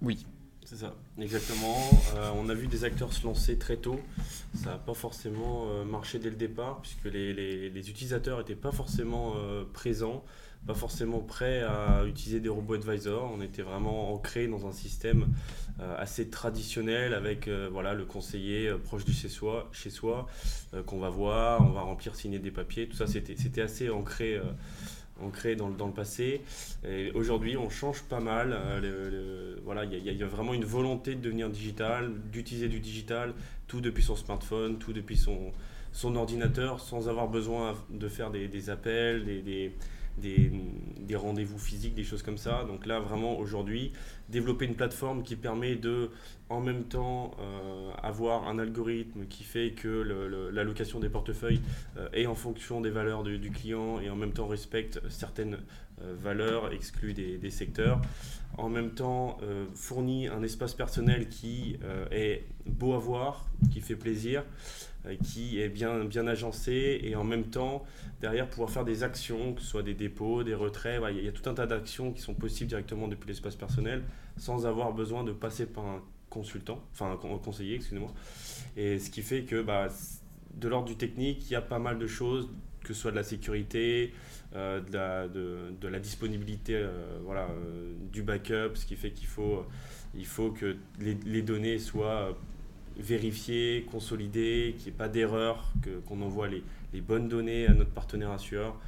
Oui. 0.01 0.25
C'est 0.63 0.77
ça, 0.77 0.93
exactement. 1.17 1.75
Euh, 2.15 2.29
on 2.35 2.47
a 2.47 2.53
vu 2.53 2.67
des 2.67 2.83
acteurs 2.83 3.11
se 3.11 3.25
lancer 3.25 3.57
très 3.57 3.77
tôt. 3.77 3.99
Ça 4.53 4.69
n'a 4.69 4.77
pas 4.77 4.93
forcément 4.93 5.83
marché 5.83 6.19
dès 6.19 6.29
le 6.29 6.35
départ, 6.35 6.81
puisque 6.83 7.05
les, 7.05 7.33
les 7.71 7.89
utilisateurs 7.89 8.37
n'étaient 8.37 8.53
pas 8.53 8.71
forcément 8.71 9.33
présents 9.73 10.23
pas 10.67 10.73
forcément 10.73 11.19
prêt 11.19 11.61
à 11.63 12.03
utiliser 12.05 12.39
des 12.39 12.49
robots 12.49 12.75
advisors. 12.75 13.31
On 13.35 13.41
était 13.41 13.61
vraiment 13.61 14.13
ancré 14.13 14.47
dans 14.47 14.67
un 14.67 14.71
système 14.71 15.27
euh, 15.81 15.95
assez 15.97 16.29
traditionnel 16.29 17.13
avec 17.13 17.47
euh, 17.47 17.69
voilà, 17.71 17.93
le 17.93 18.03
conseiller 18.03 18.67
euh, 18.67 18.77
proche 18.77 19.05
du 19.05 19.13
chez 19.13 19.29
soi, 19.29 19.69
chez 19.71 19.89
soi 19.89 20.27
qu'on 20.85 20.99
va 20.99 21.09
voir, 21.09 21.61
on 21.61 21.71
va 21.71 21.81
remplir, 21.81 22.15
signer 22.15 22.39
des 22.39 22.51
papiers. 22.51 22.87
Tout 22.87 22.97
ça, 22.97 23.07
c'était 23.07 23.61
assez 23.61 23.89
ancré 23.89 24.39
ancré 25.21 25.57
dans, 25.57 25.69
dans 25.69 25.87
le 25.87 25.93
passé. 25.93 26.41
Aujourd'hui, 27.13 27.57
on 27.57 27.69
change 27.69 28.03
pas 28.03 28.21
mal. 28.21 28.55
voilà, 29.65 29.83
il 29.83 30.17
y, 30.17 30.23
a 30.23 30.27
vraiment 30.27 30.53
une 30.53 30.63
volonté 30.63 31.15
de 31.15 31.21
devenir 31.21 31.49
digital, 31.49 32.13
d'utiliser 32.31 32.69
du 32.69 32.79
digital, 32.79 33.33
tout 33.67 33.81
depuis 33.81 34.03
son 34.03 34.15
smartphone, 34.15 34.77
tout 34.77 34.93
depuis 34.93 35.17
son, 35.17 35.51
son 35.91 36.15
ordinateur, 36.15 36.79
sans 36.79 37.09
avoir 37.09 37.27
besoin 37.27 37.75
de 37.89 38.07
faire 38.07 38.31
des, 38.31 38.69
appels, 38.69 39.25
des 39.25 39.41
des, 39.41 39.73
rendez-vous 41.15 41.59
physiques, 41.59 41.95
des 41.95 42.03
choses 42.03 42.23
comme 42.23 42.37
ça. 42.37 42.63
Donc 42.65 42.85
là, 42.85 42.99
vraiment, 42.99 43.37
aujourd'hui, 43.37 43.91
développer 44.29 44.65
une 44.65 44.75
plateforme 44.75 45.23
qui 45.23 45.35
permet 45.35 45.75
de, 45.75 46.11
en 46.49 46.61
même 46.61 46.83
temps, 46.83 47.31
euh, 47.39 47.91
avoir 48.01 48.47
un 48.47 48.59
algorithme 48.59 49.25
qui 49.27 49.43
fait 49.43 49.71
que 49.71 50.49
l'allocation 50.51 50.99
des 50.99 51.09
portefeuilles 51.09 51.61
euh, 51.97 52.09
est 52.13 52.25
en 52.25 52.35
fonction 52.35 52.81
des 52.81 52.89
valeurs 52.89 53.23
du 53.23 53.51
client 53.51 53.99
et 53.99 54.09
en 54.09 54.15
même 54.15 54.33
temps 54.33 54.47
respecte 54.47 55.01
certaines 55.09 55.57
euh, 56.01 56.15
valeurs 56.19 56.71
exclues 56.71 57.13
des, 57.13 57.37
des, 57.37 57.51
secteurs. 57.51 58.01
En 58.57 58.67
même 58.67 58.91
temps, 58.91 59.37
fournit 59.73 60.27
un 60.27 60.43
espace 60.43 60.73
personnel 60.73 61.29
qui 61.29 61.77
est 62.11 62.43
beau 62.65 62.93
à 62.93 62.97
voir, 62.97 63.45
qui 63.71 63.79
fait 63.79 63.95
plaisir. 63.95 64.43
Euh, 65.05 65.15
qui 65.15 65.61
est 65.61 65.69
bien, 65.69 66.03
bien 66.03 66.27
agencé 66.27 66.99
et 67.03 67.15
en 67.15 67.23
même 67.23 67.45
temps, 67.45 67.85
derrière, 68.19 68.49
pouvoir 68.49 68.69
faire 68.69 68.83
des 68.83 69.03
actions, 69.03 69.53
que 69.53 69.61
ce 69.61 69.67
soit 69.67 69.83
des 69.83 69.93
dépôts, 69.93 70.43
des 70.43 70.53
retraits. 70.53 71.01
il 71.11 71.23
y, 71.23 71.27
a 71.29 71.31
tout 71.31 71.49
un 71.49 71.53
tas 71.53 71.67
d'actions 71.67 72.11
qui 72.11 72.21
sont 72.21 72.33
possibles 72.33 72.67
directement 72.67 73.07
depuis 73.07 73.29
l'espace 73.29 73.55
personnel 73.55 74.03
sans 74.35 74.65
avoir 74.65 74.91
besoin 74.91 75.23
de 75.23 75.31
passer 75.31 75.65
par 75.67 75.85
un 75.85 76.03
consultant, 76.29 76.83
enfin 76.91 77.13
un 77.13 77.37
conseiller, 77.37 77.75
excusez-moi. 77.75 78.13
Et 78.75 78.99
ce 78.99 79.09
qui 79.09 79.21
fait 79.21 79.43
que 79.43 79.61
bah, 79.61 79.87
de 80.55 80.67
l'ordre 80.67 80.89
du 80.89 80.97
technique, 80.97 81.49
il 81.49 81.53
y 81.53 81.55
a 81.55 81.61
pas 81.61 81.79
mal 81.79 81.97
de 81.97 82.07
choses, 82.07 82.49
que 82.83 82.93
ce 82.93 83.01
soit 83.01 83.11
de 83.11 83.15
la 83.15 83.23
sécurité, 83.23 84.13
euh, 84.53 84.81
de, 84.81 85.87
la, 85.87 85.99
disponibilité 85.99 86.75
euh, 86.75 87.19
voilà, 87.23 87.47
du 88.11 88.21
backup, 88.21 88.75
ce 88.75 88.85
qui 88.85 88.97
fait 88.97 89.11
qu'il 89.11 89.27
faut, 89.27 89.65
il 90.13 90.25
faut 90.25 90.51
que 90.51 90.75
les 90.99 91.41
données 91.41 91.79
soient 91.79 92.37
vérifier, 92.99 93.85
consolider, 93.89 94.75
qu'il 94.77 94.87
n'y 94.87 94.95
ait 94.95 94.97
pas 94.97 95.09
d'erreur, 95.09 95.71
qu'on 96.07 96.21
envoie 96.21 96.47
les, 96.47 96.63
bonnes 97.01 97.27
données 97.27 97.67
à 97.67 97.73
notre 97.73 97.91
partenaire 97.91 98.31
assureur. 98.31 98.79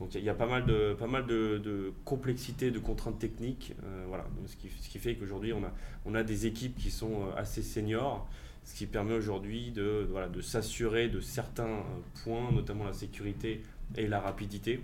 Donc 0.00 0.14
il 0.14 0.22
y, 0.22 0.28
a 0.28 0.34
pas 0.34 0.46
mal 0.46 0.64
de, 0.64 1.92
complexité, 2.04 2.70
de 2.70 2.78
contraintes 2.78 3.18
techniques. 3.18 3.74
Euh, 3.84 4.04
voilà. 4.08 4.26
ce, 4.46 4.56
qui, 4.56 4.98
fait 4.98 5.16
qu'aujourd'hui, 5.16 5.52
on 5.52 6.14
a, 6.14 6.22
des 6.22 6.46
équipes 6.46 6.76
qui 6.76 6.90
sont 6.90 7.22
euh, 7.22 7.36
assez 7.36 7.62
seniors, 7.62 8.28
ce 8.64 8.74
qui 8.74 8.86
permet 8.86 9.14
aujourd'hui 9.14 9.72
de, 9.72 10.08
s'assurer 10.40 11.08
de 11.08 11.20
certains 11.20 11.64
euh, 11.64 11.82
points, 12.22 12.52
notamment 12.52 12.84
la 12.84 12.92
sécurité 12.92 13.62
et 13.96 14.06
la 14.06 14.20
rapidité 14.20 14.80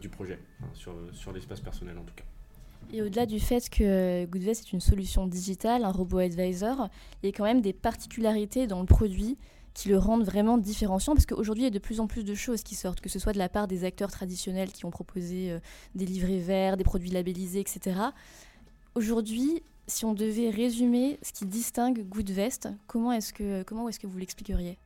du 0.00 0.08
projet, 0.08 0.38
hein, 0.62 0.66
sur 1.12 1.32
l'espace 1.32 1.60
personnel 1.60 1.98
en 1.98 2.04
tout 2.04 2.14
cas. 2.14 2.24
Et 2.92 3.02
au-delà 3.02 3.26
du 3.26 3.40
fait 3.40 3.68
que 3.70 4.24
Goodvest 4.26 4.66
est 4.66 4.72
une 4.72 4.80
solution 4.80 5.26
digitale, 5.26 5.84
un 5.84 5.90
robot 5.90 6.18
advisor, 6.18 6.88
il 7.22 7.26
y 7.26 7.28
a 7.28 7.32
quand 7.32 7.44
même 7.44 7.60
des 7.60 7.72
particularités 7.72 8.66
dans 8.66 8.80
le 8.80 8.86
produit 8.86 9.36
qui 9.74 9.88
le 9.88 9.98
rendent 9.98 10.24
vraiment 10.24 10.56
différenciant 10.56 11.14
parce 11.14 11.26
qu'aujourd'hui 11.26 11.64
il 11.64 11.66
y 11.66 11.68
a 11.68 11.72
de 11.72 11.80
plus 11.80 11.98
en 11.98 12.06
plus 12.06 12.24
de 12.24 12.34
choses 12.34 12.62
qui 12.62 12.76
sortent, 12.76 13.00
que 13.00 13.08
ce 13.08 13.18
soit 13.18 13.32
de 13.32 13.38
la 13.38 13.48
part 13.48 13.66
des 13.66 13.84
acteurs 13.84 14.10
traditionnels 14.10 14.70
qui 14.70 14.84
ont 14.84 14.90
proposé 14.90 15.50
euh, 15.50 15.58
des 15.96 16.06
livrets 16.06 16.38
verts, 16.38 16.76
des 16.76 16.84
produits 16.84 17.10
labellisés, 17.10 17.60
etc. 17.60 17.98
Aujourd'hui, 18.94 19.62
si 19.88 20.04
on 20.04 20.14
devait 20.14 20.50
résumer 20.50 21.18
ce 21.22 21.32
qui 21.32 21.44
distingue 21.46 22.06
Goodvest, 22.08 22.68
comment 22.86 23.12
est-ce 23.12 23.32
que, 23.32 23.64
comment 23.64 23.88
est-ce 23.88 23.98
que 23.98 24.06
vous 24.06 24.18
l'expliqueriez? 24.18 24.78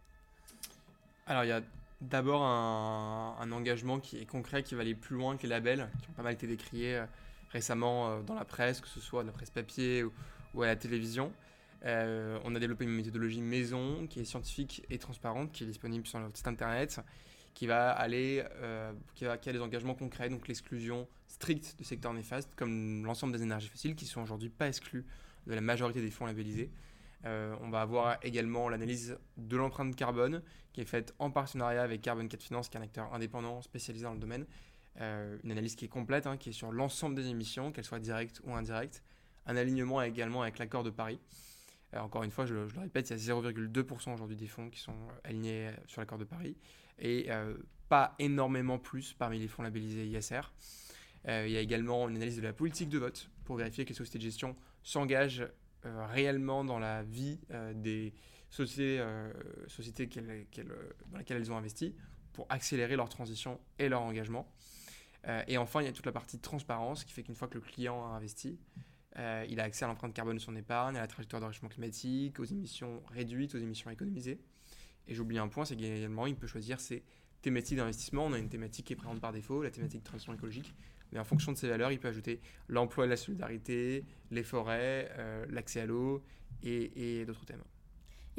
Alors 1.26 1.44
il 1.44 1.48
y 1.48 1.52
a 1.52 1.60
d'abord 2.00 2.42
un, 2.42 3.52
engagement 3.52 3.98
qui 3.98 4.18
est 4.18 4.24
concret, 4.24 4.62
qui 4.62 4.74
va 4.74 4.80
aller 4.80 4.94
plus 4.94 5.16
loin 5.16 5.36
que 5.36 5.42
les 5.42 5.48
labels, 5.50 5.88
qui 6.00 6.08
ont 6.08 6.12
pas 6.14 6.22
mal 6.22 6.32
été 6.32 6.46
décriés 6.46 6.96
euh, 6.96 7.06
récemment 7.50 8.10
euh, 8.10 8.22
dans 8.22 8.34
la 8.34 8.44
presse, 8.44 8.80
que 8.80 8.88
ce 8.88 9.00
soit 9.00 9.24
la 9.24 9.32
presse 9.32 9.50
papier 9.50 10.04
ou, 10.54 10.62
à 10.62 10.66
la 10.66 10.76
télévision. 10.76 11.32
Euh, 11.84 12.38
on 12.44 12.54
a 12.54 12.58
développé 12.58 12.84
une 12.84 12.90
méthodologie 12.90 13.40
maison 13.40 14.06
qui 14.08 14.20
est 14.20 14.24
scientifique 14.24 14.84
et 14.90 14.98
transparente, 14.98 15.52
qui 15.52 15.64
est 15.64 15.66
disponible 15.66 16.06
sur 16.06 16.18
notre 16.18 16.36
site 16.36 16.48
internet, 16.48 17.00
qui 17.54 17.66
va 17.66 17.90
aller, 17.90 18.44
euh, 18.56 18.92
qui, 19.14 19.24
a 19.26 19.36
des 19.36 19.60
engagements 19.60 19.94
concrets, 19.94 20.28
donc 20.28 20.48
l'exclusion 20.48 21.06
stricte 21.28 21.76
de 21.78 21.84
secteurs 21.84 22.12
néfastes, 22.12 22.54
comme 22.56 23.04
l'ensemble 23.04 23.32
des 23.32 23.42
énergies 23.42 23.68
fossiles, 23.68 23.94
qui 23.94 24.06
sont 24.06 24.22
aujourd'hui 24.22 24.48
pas 24.48 24.68
exclus 24.68 25.04
de 25.46 25.54
la 25.54 25.60
majorité 25.60 26.00
des 26.00 26.10
fonds 26.10 26.26
labellisés. 26.26 26.70
on 27.24 27.70
va 27.70 27.80
avoir 27.80 28.18
également 28.22 28.68
l'analyse 28.68 29.18
de 29.36 29.56
l'empreinte 29.56 29.94
carbone, 29.94 30.42
qui 30.72 30.80
est 30.80 30.84
faite 30.84 31.14
en 31.18 31.30
partenariat 31.30 31.82
avec 31.82 32.02
Carbon 32.02 32.26
4 32.26 32.42
Finance, 32.42 32.68
qui 32.68 32.76
est 32.76 32.80
un 32.80 32.84
acteur 32.84 33.12
indépendant 33.14 33.62
spécialisé 33.62 34.04
dans 34.04 34.12
le 34.12 34.20
domaine, 34.20 34.46
euh, 35.00 35.38
une 35.44 35.52
analyse 35.52 35.76
qui 35.76 35.84
est 35.84 35.88
complète, 35.88 36.26
hein, 36.26 36.36
qui 36.36 36.50
est 36.50 36.52
sur 36.52 36.72
l'ensemble 36.72 37.14
des 37.14 37.28
émissions, 37.28 37.70
qu'elles 37.70 37.84
soient 37.84 38.00
directes 38.00 38.40
ou 38.44 38.54
indirectes. 38.54 39.02
Un 39.46 39.56
alignement 39.56 40.02
également 40.02 40.42
avec 40.42 40.58
l'accord 40.58 40.82
de 40.82 40.90
Paris. 40.90 41.20
Euh, 41.94 42.00
encore 42.00 42.24
une 42.24 42.30
fois, 42.30 42.46
je, 42.46 42.54
le 42.54 42.66
répète, 42.80 43.10
il 43.10 43.16
y 43.16 43.30
a 43.30 43.34
0,2% 43.34 44.14
aujourd'hui 44.14 44.36
des 44.36 44.48
fonds 44.48 44.68
qui 44.70 44.80
sont 44.80 44.92
euh, 44.92 45.28
alignés 45.28 45.70
sur 45.86 46.00
l'accord 46.00 46.18
de 46.18 46.24
Paris 46.24 46.56
et 47.00 47.28
pas 47.88 48.16
énormément 48.18 48.76
plus 48.76 49.12
parmi 49.12 49.38
les 49.38 49.46
fonds 49.46 49.62
labellisés 49.62 50.04
ISR. 50.04 50.40
il 51.26 51.48
y 51.48 51.56
a 51.56 51.60
également 51.60 52.08
une 52.08 52.16
analyse 52.16 52.36
de 52.36 52.42
la 52.42 52.52
politique 52.52 52.88
de 52.88 52.98
vote 52.98 53.30
pour 53.44 53.54
vérifier 53.54 53.84
que 53.84 53.90
les 53.90 53.94
sociétés 53.94 54.18
de 54.18 54.24
gestion 54.24 54.56
s'engagent 54.82 55.46
réellement 55.84 56.64
dans 56.64 56.80
la 56.80 57.04
vie 57.04 57.38
des 57.76 58.12
sociétés, 58.50 59.00
sociétés 59.68 60.08
dans 60.08 61.18
lesquelles 61.18 61.36
elles 61.36 61.52
ont 61.52 61.56
investi 61.56 61.94
pour 62.32 62.46
accélérer 62.48 62.96
leur 62.96 63.08
transition 63.08 63.60
et 63.78 63.88
leur 63.88 64.02
engagement. 64.02 64.52
Euh, 65.26 65.42
et 65.48 65.58
enfin, 65.58 65.80
il 65.82 65.86
y 65.86 65.88
a 65.88 65.92
toute 65.92 66.06
la 66.06 66.12
partie 66.12 66.36
de 66.36 66.42
transparence 66.42 67.04
qui 67.04 67.12
fait 67.12 67.22
qu'une 67.22 67.34
fois 67.34 67.48
que 67.48 67.54
le 67.54 67.60
client 67.60 68.04
a 68.04 68.16
investi, 68.16 68.58
euh, 69.18 69.44
il 69.48 69.58
a 69.60 69.64
accès 69.64 69.84
à 69.84 69.88
l'empreinte 69.88 70.14
carbone 70.14 70.36
de 70.36 70.40
son 70.40 70.54
épargne, 70.54 70.96
à 70.96 71.00
la 71.00 71.06
trajectoire 71.06 71.40
d'enrichissement 71.40 71.68
climatique, 71.68 72.38
aux 72.38 72.44
émissions 72.44 73.02
réduites, 73.10 73.54
aux 73.54 73.58
émissions 73.58 73.90
économisées. 73.90 74.38
Et 75.08 75.14
j'oublie 75.14 75.38
un 75.38 75.48
point, 75.48 75.64
c'est 75.64 75.76
qu'également, 75.76 76.26
il 76.26 76.36
peut 76.36 76.46
choisir 76.46 76.78
ses 76.80 77.02
thématiques 77.42 77.78
d'investissement. 77.78 78.26
On 78.26 78.32
a 78.32 78.38
une 78.38 78.48
thématique 78.48 78.86
qui 78.86 78.92
est 78.92 78.96
présente 78.96 79.20
par 79.20 79.32
défaut, 79.32 79.62
la 79.62 79.70
thématique 79.70 80.00
de 80.00 80.06
transition 80.06 80.34
écologique. 80.34 80.74
Mais 81.10 81.18
en 81.18 81.24
fonction 81.24 81.52
de 81.52 81.56
ses 81.56 81.68
valeurs, 81.68 81.90
il 81.90 81.98
peut 81.98 82.08
ajouter 82.08 82.40
l'emploi 82.68 83.06
la 83.06 83.16
solidarité, 83.16 84.04
les 84.30 84.42
forêts, 84.42 85.10
euh, 85.18 85.46
l'accès 85.48 85.80
à 85.80 85.86
l'eau 85.86 86.22
et 86.62 87.24
d'autres 87.24 87.46
thèmes 87.46 87.62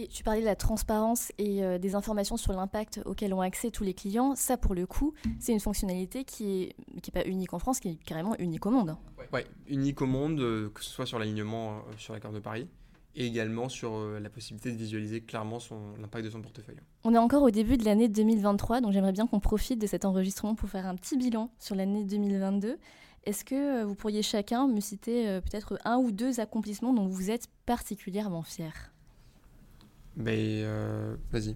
tu 0.08 0.24
parlais 0.24 0.42
de 0.42 0.46
la 0.46 0.56
transparence 0.56 1.32
et 1.38 1.64
euh, 1.64 1.78
des 1.78 1.96
informations 1.96 2.38
sur 2.38 2.54
l'impact 2.54 3.02
auquel 3.06 3.34
ont 3.34 3.42
accès 3.42 3.72
tous 3.72 3.84
les 3.84 3.94
clients. 3.94 4.36
Ça, 4.36 4.58
pour 4.58 4.74
le 4.74 4.86
coup, 4.86 5.14
c'est 5.40 5.52
une 5.52 5.60
fonctionnalité 5.60 6.24
qui 6.24 6.64
est, 6.64 6.76
qui 7.02 7.12
est 7.12 7.24
pas 7.24 7.28
unique 7.28 7.54
en 7.54 7.60
France, 7.60 7.80
qui 7.80 7.90
est 7.90 8.04
carrément 8.04 8.36
unique 8.40 8.66
au 8.66 8.72
monde. 8.72 8.96
Oui, 9.34 9.42
unique 9.68 10.02
au 10.02 10.06
monde, 10.06 10.40
euh, 10.40 10.70
que 10.70 10.84
ce 10.84 10.90
soit 10.90 11.06
sur 11.06 11.20
l'alignement 11.20 11.78
euh, 11.78 11.80
sur 11.98 12.14
la 12.14 12.20
carte 12.20 12.34
de 12.34 12.40
Paris 12.40 12.68
et 13.16 13.26
également 13.26 13.70
sur 13.70 14.00
la 14.00 14.30
possibilité 14.30 14.72
de 14.72 14.78
visualiser 14.78 15.22
clairement 15.22 15.58
l'impact 16.00 16.24
de 16.24 16.30
son 16.30 16.42
portefeuille. 16.42 16.78
On 17.04 17.14
est 17.16 17.18
encore 17.18 17.42
au 17.42 17.50
début 17.50 17.76
de 17.76 17.84
l'année 17.84 18.08
2023, 18.08 18.82
donc 18.82 18.94
j'aimerais 18.94 19.12
bien 19.12 19.26
qu'on 19.26 19.40
profite 19.40 19.82
de 19.82 19.88
cet 19.88 20.06
enregistrement 20.06 20.54
pour 20.54 20.70
faire 20.70 20.86
un 20.86 20.96
petit 20.96 21.18
bilan 21.18 21.52
sur 21.58 21.76
l'année 21.76 22.04
2022. 22.04 22.78
Est-ce 23.26 23.44
que 23.44 23.84
vous 23.84 23.96
pourriez 23.96 24.22
chacun 24.22 24.68
me 24.68 24.80
citer 24.80 25.40
peut-être 25.42 25.80
un 25.86 25.98
ou 25.98 26.12
deux 26.12 26.40
accomplissements 26.40 26.94
dont 26.94 27.08
vous 27.08 27.32
êtes 27.32 27.48
particulièrement 27.66 28.44
fier 28.44 28.92
ben, 30.15 30.38
euh, 30.38 31.15
vas-y. 31.32 31.56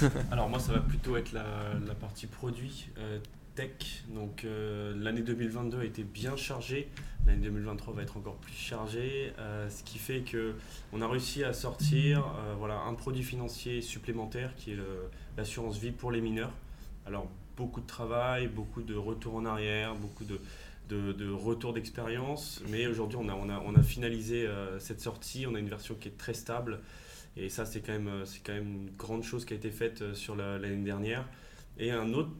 Alors 0.30 0.48
moi, 0.48 0.58
ça 0.58 0.72
va 0.72 0.80
plutôt 0.80 1.16
être 1.16 1.32
la, 1.32 1.94
partie 1.94 2.26
produit, 2.26 2.88
euh, 2.98 3.18
tech. 3.54 4.04
Donc 4.14 4.44
euh, 4.44 4.94
l'année 4.96 5.22
2022 5.22 5.80
a 5.80 5.84
été 5.84 6.04
bien 6.04 6.36
chargée. 6.36 6.88
L'année 7.26 7.42
2023 7.42 7.94
va 7.94 8.02
être 8.02 8.16
encore 8.16 8.36
plus 8.36 8.54
chargée. 8.54 9.32
ce 9.68 9.82
qui 9.82 9.98
fait 9.98 10.20
que 10.20 10.54
on 10.92 11.02
a 11.02 11.08
réussi 11.08 11.44
à 11.44 11.52
sortir 11.52 12.24
voilà, 12.58 12.80
un 12.80 12.94
produit 12.94 13.22
financier 13.22 13.82
supplémentaire 13.82 14.54
qui 14.56 14.72
est 14.72 14.78
l'assurance 15.36 15.76
vie 15.76 15.90
pour 15.90 16.10
les 16.10 16.22
mineurs. 16.22 16.52
Alors 17.04 17.28
beaucoup 17.58 17.82
de 17.82 17.86
travail, 17.86 18.48
beaucoup 18.48 18.82
de 18.82 18.94
retours 18.94 19.34
en 19.34 19.44
arrière, 19.44 19.94
beaucoup 19.96 20.24
de, 20.24 20.40
de, 20.88 21.30
retour 21.30 21.74
d'expérience. 21.74 22.62
Mais 22.70 22.86
aujourd'hui, 22.86 23.18
on 23.20 23.28
a, 23.28 23.34
on, 23.34 23.50
a, 23.50 23.62
on 23.66 23.74
a 23.74 23.82
finalisé 23.82 24.48
cette 24.78 25.02
sortie. 25.02 25.46
On 25.46 25.54
a 25.54 25.58
une 25.58 25.68
version 25.68 25.94
qui 25.94 26.08
est 26.08 26.16
très 26.16 26.34
stable. 26.34 26.80
Et 27.36 27.48
ça, 27.48 27.64
c'est 27.64 27.80
quand, 27.80 27.92
même, 27.92 28.08
euh, 28.08 28.24
quand 28.44 28.52
même 28.52 28.66
une 28.66 28.90
grande 28.96 29.22
chose 29.22 29.44
qui 29.44 29.52
a 29.52 29.56
été 29.56 29.70
faite 29.70 30.02
euh, 30.02 30.14
sur 30.14 30.36
l'année 30.36 30.84
dernière. 30.84 31.24
Et 31.78 31.90
un 31.90 32.12
autre, 32.12 32.30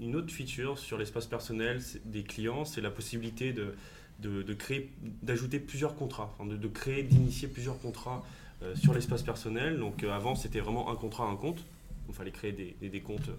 une 0.00 0.16
autre 0.16 0.32
feature 0.32 0.78
sur 0.78 0.98
l'espace 0.98 1.26
personnel 1.26 1.80
des 2.04 2.22
clients, 2.22 2.64
c'est 2.64 2.80
la 2.80 2.90
possibilité 2.90 3.52
de, 3.52 3.74
de, 4.20 4.54
créer, 4.54 4.90
d'ajouter 5.22 5.60
plusieurs 5.60 5.94
contrats, 5.94 6.36
de, 6.44 6.68
créer, 6.68 7.02
d'initier 7.02 7.48
plusieurs 7.48 7.78
contrats 7.78 8.24
euh, 8.62 8.74
sur 8.74 8.92
l'espace 8.92 9.22
personnel. 9.22 9.78
Donc 9.78 10.04
avant, 10.04 10.34
c'était 10.34 10.60
vraiment 10.60 10.90
un 10.90 10.96
contrat, 10.96 11.24
un 11.24 11.36
compte. 11.36 11.64
Il 12.10 12.14
fallait 12.14 12.30
créer 12.30 12.52
des, 12.52 13.00
comptes 13.00 13.30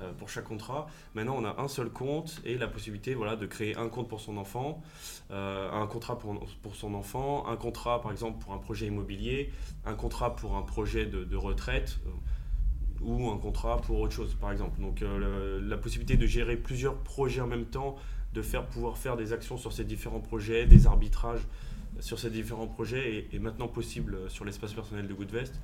euh, 0.00 0.12
pour 0.18 0.28
chaque 0.28 0.44
contrat. 0.44 0.86
Maintenant, 1.14 1.36
on 1.38 1.44
a 1.44 1.60
un 1.60 1.68
seul 1.68 1.90
compte 1.90 2.40
et 2.44 2.58
la 2.58 2.68
possibilité 2.68 3.14
voilà, 3.14 3.36
de 3.36 3.46
créer 3.46 3.76
un 3.76 3.88
compte 3.88 4.08
pour 4.08 4.20
son 4.20 4.36
enfant, 4.36 4.82
euh, 5.30 5.70
un 5.72 5.86
contrat 5.86 6.18
pour, 6.18 6.46
son 6.74 6.94
enfant, 6.94 7.46
un 7.48 7.56
contrat 7.56 8.02
par 8.02 8.12
exemple 8.12 8.42
pour 8.42 8.52
un 8.52 8.58
projet 8.58 8.86
immobilier, 8.86 9.52
un 9.84 9.94
contrat 9.94 10.36
pour 10.36 10.56
un 10.56 10.62
projet 10.62 11.06
de, 11.06 11.36
retraite. 11.36 11.98
ou 13.00 13.30
un 13.30 13.38
contrat 13.38 13.80
pour 13.82 14.00
autre 14.00 14.14
chose, 14.14 14.34
par 14.34 14.52
exemple. 14.52 14.80
Donc 14.80 15.02
la 15.02 15.76
possibilité 15.76 16.16
de 16.16 16.26
gérer 16.26 16.56
plusieurs 16.56 16.96
projets 16.96 17.40
en 17.40 17.46
même 17.46 17.66
temps, 17.66 17.96
de 18.34 18.42
faire, 18.42 18.66
pouvoir 18.66 18.98
faire 18.98 19.16
des 19.16 19.32
actions 19.32 19.56
sur 19.56 19.72
ces 19.72 19.84
différents 19.84 20.20
projets, 20.20 20.66
des 20.66 20.86
arbitrages 20.86 21.46
sur 22.00 22.18
ces 22.18 22.30
différents 22.30 22.66
projets 22.66 23.26
est, 23.32 23.38
maintenant 23.38 23.68
possible 23.68 24.30
sur 24.30 24.44
l'espace 24.44 24.72
personnel 24.72 25.06
de 25.06 25.14
Goodvest. 25.14 25.54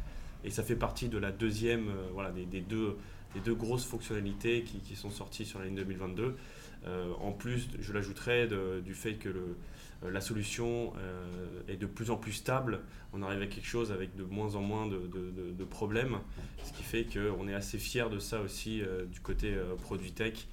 Et 0.45 0.51
ça 0.51 0.63
fait 0.63 0.77
partie 0.77 1.09
de 1.09 1.19
la 1.19 1.31
deuxième, 1.31 1.91
voilà, 2.13 2.31
des, 2.31 2.61
deux, 2.61 2.97
des 3.35 3.41
deux 3.41 3.55
grosses 3.55 3.85
fonctionnalités 3.85 4.65
qui, 4.65 4.97
sont 4.97 5.11
sorties 5.11 5.45
sur 5.45 5.59
la 5.59 5.67
ligne 5.67 5.77
2022. 5.77 6.37
Euh, 6.87 7.13
en 7.21 7.33
plus, 7.33 7.69
je 7.79 7.93
l'ajouterais 7.93 8.49
du 8.85 8.95
fait 8.95 9.15
que 9.15 9.29
euh, 9.29 10.11
la 10.11 10.21
solution 10.21 10.93
euh, 10.99 11.63
est 11.69 11.77
de 11.77 11.87
plus 11.87 12.11
en 12.11 12.17
plus 12.17 12.33
stable. 12.33 12.81
On 13.13 13.23
arrive 13.23 13.43
à 13.43 13.47
quelque 13.47 13.67
chose 13.67 13.93
avec 13.93 14.17
de 14.17 14.25
moins 14.25 14.55
en 14.57 14.63
moins 14.63 14.87
de, 14.87 15.65
problèmes, 15.65 16.19
ce 16.65 16.73
qui 16.73 16.83
fait 16.83 17.05
qu'on 17.05 17.49
est 17.49 17.55
assez 17.55 17.79
fier 17.79 18.11
de 18.11 18.19
ça 18.19 18.41
aussi 18.41 18.83
du 19.11 19.21
côté 19.21 19.55
produit 19.83 20.13
tech. 20.13 20.47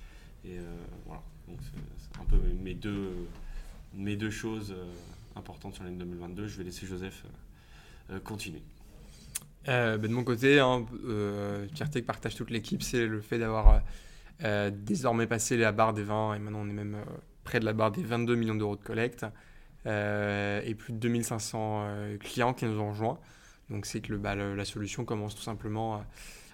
Et 0.45 0.57
voilà, 1.05 1.23
donc 1.47 1.57
c'est 1.97 2.21
un 2.21 2.25
peu 2.25 2.37
mes 2.61 2.73
deux, 2.73 3.11
mes 3.93 4.15
deux 4.15 4.29
choses 4.29 4.75
importantes 5.35 5.75
sur 5.75 5.83
l'année 5.83 5.97
2022. 5.97 6.47
Je 6.47 6.57
vais 6.57 6.65
laisser 6.65 6.85
Joseph 6.85 7.25
continuer. 8.23 8.61
Ben, 9.65 10.01
de 10.01 10.07
mon 10.07 10.23
côté, 10.23 10.59
hein, 10.59 10.85
que 10.87 11.99
partage 11.99 12.35
toute 12.35 12.49
l'équipe, 12.49 12.81
c'est 12.81 13.05
le 13.05 13.21
fait 13.21 13.37
d'avoir 13.37 13.81
euh, 14.43 14.71
désormais 14.73 15.27
passé 15.27 15.57
la 15.57 15.73
barre 15.73 15.93
des 15.93 16.03
20 16.03 16.35
et 16.35 16.39
maintenant 16.39 16.61
on 16.63 16.69
est 16.69 16.73
même 16.73 16.95
euh, 16.95 17.03
près 17.43 17.59
de 17.59 17.65
la 17.65 17.73
barre 17.73 17.91
des 17.91 18.03
22 18.03 18.35
millions 18.35 18.55
d'euros 18.55 18.77
de 18.77 18.83
collecte 18.83 19.25
euh, 19.85 20.61
et 20.63 20.75
plus 20.75 20.93
de 20.93 20.97
2500 20.97 21.87
clients 22.21 22.53
qui 22.53 22.65
nous 22.65 22.79
ont 22.79 22.91
rejoints. 22.91 23.19
Donc 23.69 23.85
c'est 23.85 23.99
que 23.99 24.13
bah, 24.13 24.35
la 24.35 24.65
solution 24.65 25.03
commence 25.03 25.35
tout 25.35 25.41
simplement 25.41 26.03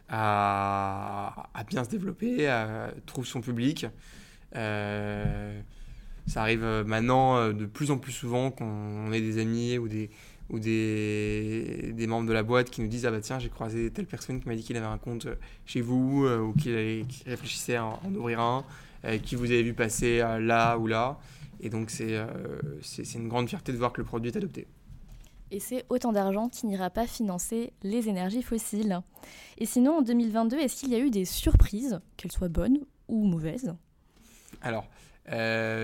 à, 0.09 1.47
à 1.53 1.63
bien 1.63 1.83
se 1.83 1.89
développer, 1.89 2.47
à, 2.47 2.91
trouve 3.05 3.25
son 3.25 3.41
public. 3.41 3.85
ça 4.53 5.61
arrive 6.35 6.65
maintenant 6.85 7.53
de 7.53 7.65
plus 7.65 7.91
en 7.91 7.97
plus 7.97 8.11
souvent 8.11 8.49
qu'on 8.51 9.11
ait 9.11 9.21
des 9.21 9.39
amis 9.39 9.77
ou 9.77 9.87
des, 9.87 10.09
ou 10.49 10.59
des, 10.59 11.91
des, 11.93 12.07
membres 12.07 12.27
de 12.27 12.33
la 12.33 12.43
boîte 12.43 12.69
qui 12.69 12.81
nous 12.81 12.87
disent 12.87 13.05
ah 13.05 13.11
bah 13.11 13.21
tiens 13.21 13.39
j'ai 13.39 13.49
croisé 13.49 13.89
telle 13.91 14.05
personne 14.05 14.39
qui 14.39 14.47
m'a 14.47 14.55
dit 14.55 14.63
qu'il 14.63 14.77
avait 14.77 14.85
un 14.85 14.97
compte 14.97 15.27
chez 15.65 15.81
vous 15.81 16.25
euh, 16.25 16.39
ou 16.39 16.53
qu'il 16.53 17.05
réfléchissait 17.25 17.77
à 17.77 17.85
en, 17.85 18.13
ouvrir 18.13 18.39
un 18.39 18.63
euh, 19.05 19.17
qui 19.17 19.35
vous 19.35 19.45
avez 19.45 19.63
vu 19.63 19.73
passer 19.73 20.21
euh, 20.21 20.39
là 20.39 20.77
ou 20.77 20.87
là 20.87 21.17
et 21.59 21.69
donc 21.69 21.89
c'est 21.89 22.19
c'est 22.81 23.13
une 23.15 23.27
grande 23.27 23.47
fierté 23.47 23.71
de 23.71 23.77
voir 23.77 23.93
que 23.93 24.01
le 24.01 24.05
produit 24.05 24.29
est 24.29 24.37
adopté. 24.37 24.67
Et 25.51 25.59
c'est 25.59 25.85
autant 25.89 26.11
d'argent 26.11 26.49
qui 26.49 26.67
n'ira 26.67 26.89
pas 26.89 27.07
financer 27.07 27.71
les 27.81 28.09
énergies 28.09 28.41
fossiles. 28.41 28.99
Et 29.57 29.65
sinon, 29.65 29.99
en 29.99 30.01
2022, 30.01 30.57
est-ce 30.57 30.75
qu'il 30.75 30.89
y 30.89 30.95
a 30.95 30.99
eu 30.99 31.09
des 31.11 31.23
surprises, 31.23 32.01
qu'elles 32.17 32.31
soient 32.31 32.49
bonnes 32.49 32.79
ou 33.07 33.25
mauvaises? 33.25 33.73
Alors, 34.61 34.85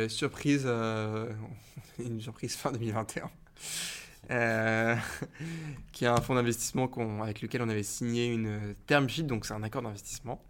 surprise, 0.09 0.67
une 1.99 2.19
surprise 2.19 2.55
fin 2.55 2.71
2021. 2.73 3.29
Euh, 4.31 4.95
qui 5.91 6.05
est 6.05 6.07
un 6.07 6.21
fonds 6.21 6.35
d'investissement 6.35 6.89
avec 7.21 7.41
lequel 7.41 7.61
on 7.61 7.69
avait 7.69 7.83
signé 7.83 8.27
une 8.27 8.75
term 8.87 9.09
sheet, 9.09 9.23
donc 9.23 9.45
c'est 9.45 9.53
un 9.53 9.63
accord 9.63 9.81
d'investissement, 9.81 10.41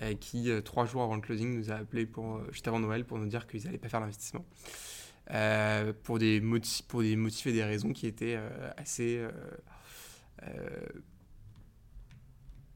euh, 0.00 0.14
qui 0.14 0.50
euh, 0.50 0.60
trois 0.60 0.86
jours 0.86 1.02
avant 1.02 1.16
le 1.16 1.20
closing 1.20 1.56
nous 1.56 1.70
a 1.70 1.74
appelé 1.74 2.06
pour, 2.06 2.40
juste 2.52 2.68
avant 2.68 2.78
Noël 2.78 3.04
pour 3.04 3.18
nous 3.18 3.26
dire 3.26 3.46
qu'ils 3.46 3.64
n'allaient 3.64 3.78
pas 3.78 3.88
faire 3.88 4.00
l'investissement. 4.00 4.44
pour, 6.04 6.18
des 6.18 6.42
pour 6.88 7.02
des 7.02 7.16
motifs 7.16 7.46
et 7.46 7.52
des 7.52 7.64
raisons 7.64 7.92
qui 7.92 8.06
étaient 8.06 8.38
assez 8.76 9.26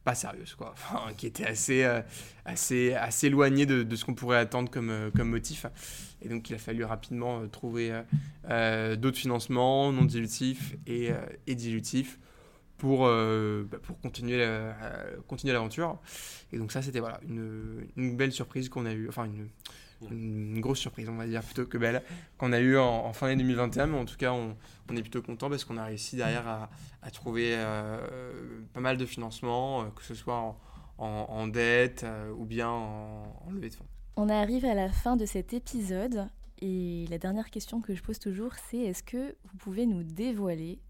pas 0.08 0.14
sérieuse, 0.14 0.54
quoi. 0.54 0.70
Enfin, 0.72 1.12
qui 1.18 1.26
était 1.26 1.44
assez, 1.44 1.84
euh, 1.84 2.00
assez, 2.46 2.94
assez 2.94 3.26
éloigné 3.26 3.66
de, 3.66 3.94
ce 3.94 4.06
qu'on 4.06 4.14
pourrait 4.14 4.38
attendre 4.38 4.70
comme, 4.70 4.88
euh, 4.88 5.10
comme 5.14 5.28
motif. 5.28 5.66
Et 6.22 6.30
donc, 6.30 6.48
il 6.48 6.54
a 6.54 6.58
fallu 6.58 6.82
rapidement 6.82 7.40
euh, 7.40 7.46
trouver 7.46 7.92
d'autres 8.96 9.18
financements 9.18 9.92
non 9.92 10.06
dilutifs 10.06 10.76
et, 10.86 11.10
et 11.46 11.54
dilutifs 11.54 12.18
pour, 12.78 13.00
bah, 13.00 13.78
pour 13.82 14.00
continuer, 14.00 14.46
continuer 15.26 15.52
l'aventure. 15.52 15.98
Et 16.52 16.58
donc, 16.58 16.72
ça, 16.72 16.80
c'était 16.80 17.00
voilà, 17.00 17.20
une, 17.28 17.86
une 17.96 18.16
belle 18.16 18.32
surprise 18.32 18.70
qu'on 18.70 18.86
a 18.86 18.92
eue. 18.94 19.08
Enfin, 19.08 19.26
une, 19.26 19.48
une 20.10 20.60
grosse 20.60 20.78
surprise, 20.78 21.08
on 21.08 21.16
va 21.16 21.26
dire, 21.26 21.42
plutôt 21.42 21.66
que 21.66 21.78
belle, 21.78 22.02
qu'on 22.36 22.52
a 22.52 22.60
eu 22.60 22.78
en, 22.78 23.12
fin 23.12 23.26
d'année 23.26 23.42
2021. 23.42 23.86
Mais 23.86 23.98
en 23.98 24.04
tout 24.04 24.16
cas, 24.16 24.32
on, 24.32 24.56
on 24.90 24.96
est 24.96 25.02
plutôt 25.02 25.22
content 25.22 25.50
parce 25.50 25.64
qu'on 25.64 25.76
a 25.76 25.84
réussi 25.84 26.16
derrière 26.16 26.46
à, 26.46 26.70
à 27.02 27.10
trouver 27.10 27.54
euh, 27.56 28.60
pas 28.72 28.80
mal 28.80 28.96
de 28.96 29.06
financement, 29.06 29.82
euh, 29.82 29.84
que 29.94 30.02
ce 30.02 30.14
soit 30.14 30.56
en, 30.98 31.06
en, 31.06 31.48
dette 31.48 32.04
euh, 32.04 32.32
ou 32.32 32.44
bien 32.44 32.68
en, 32.68 33.42
en 33.46 33.50
levée 33.50 33.70
de 33.70 33.74
fonds. 33.74 33.86
On 34.16 34.28
arrive 34.28 34.64
à 34.64 34.74
la 34.74 34.90
fin 34.90 35.16
de 35.16 35.26
cet 35.26 35.52
épisode. 35.52 36.28
Et 36.60 37.06
la 37.08 37.18
dernière 37.18 37.50
question 37.50 37.80
que 37.80 37.94
je 37.94 38.02
pose 38.02 38.18
toujours, 38.18 38.52
c'est 38.68 38.78
est-ce 38.78 39.04
que 39.04 39.36
vous 39.44 39.56
pouvez 39.58 39.86
nous 39.86 40.02
dévoiler 40.02 40.80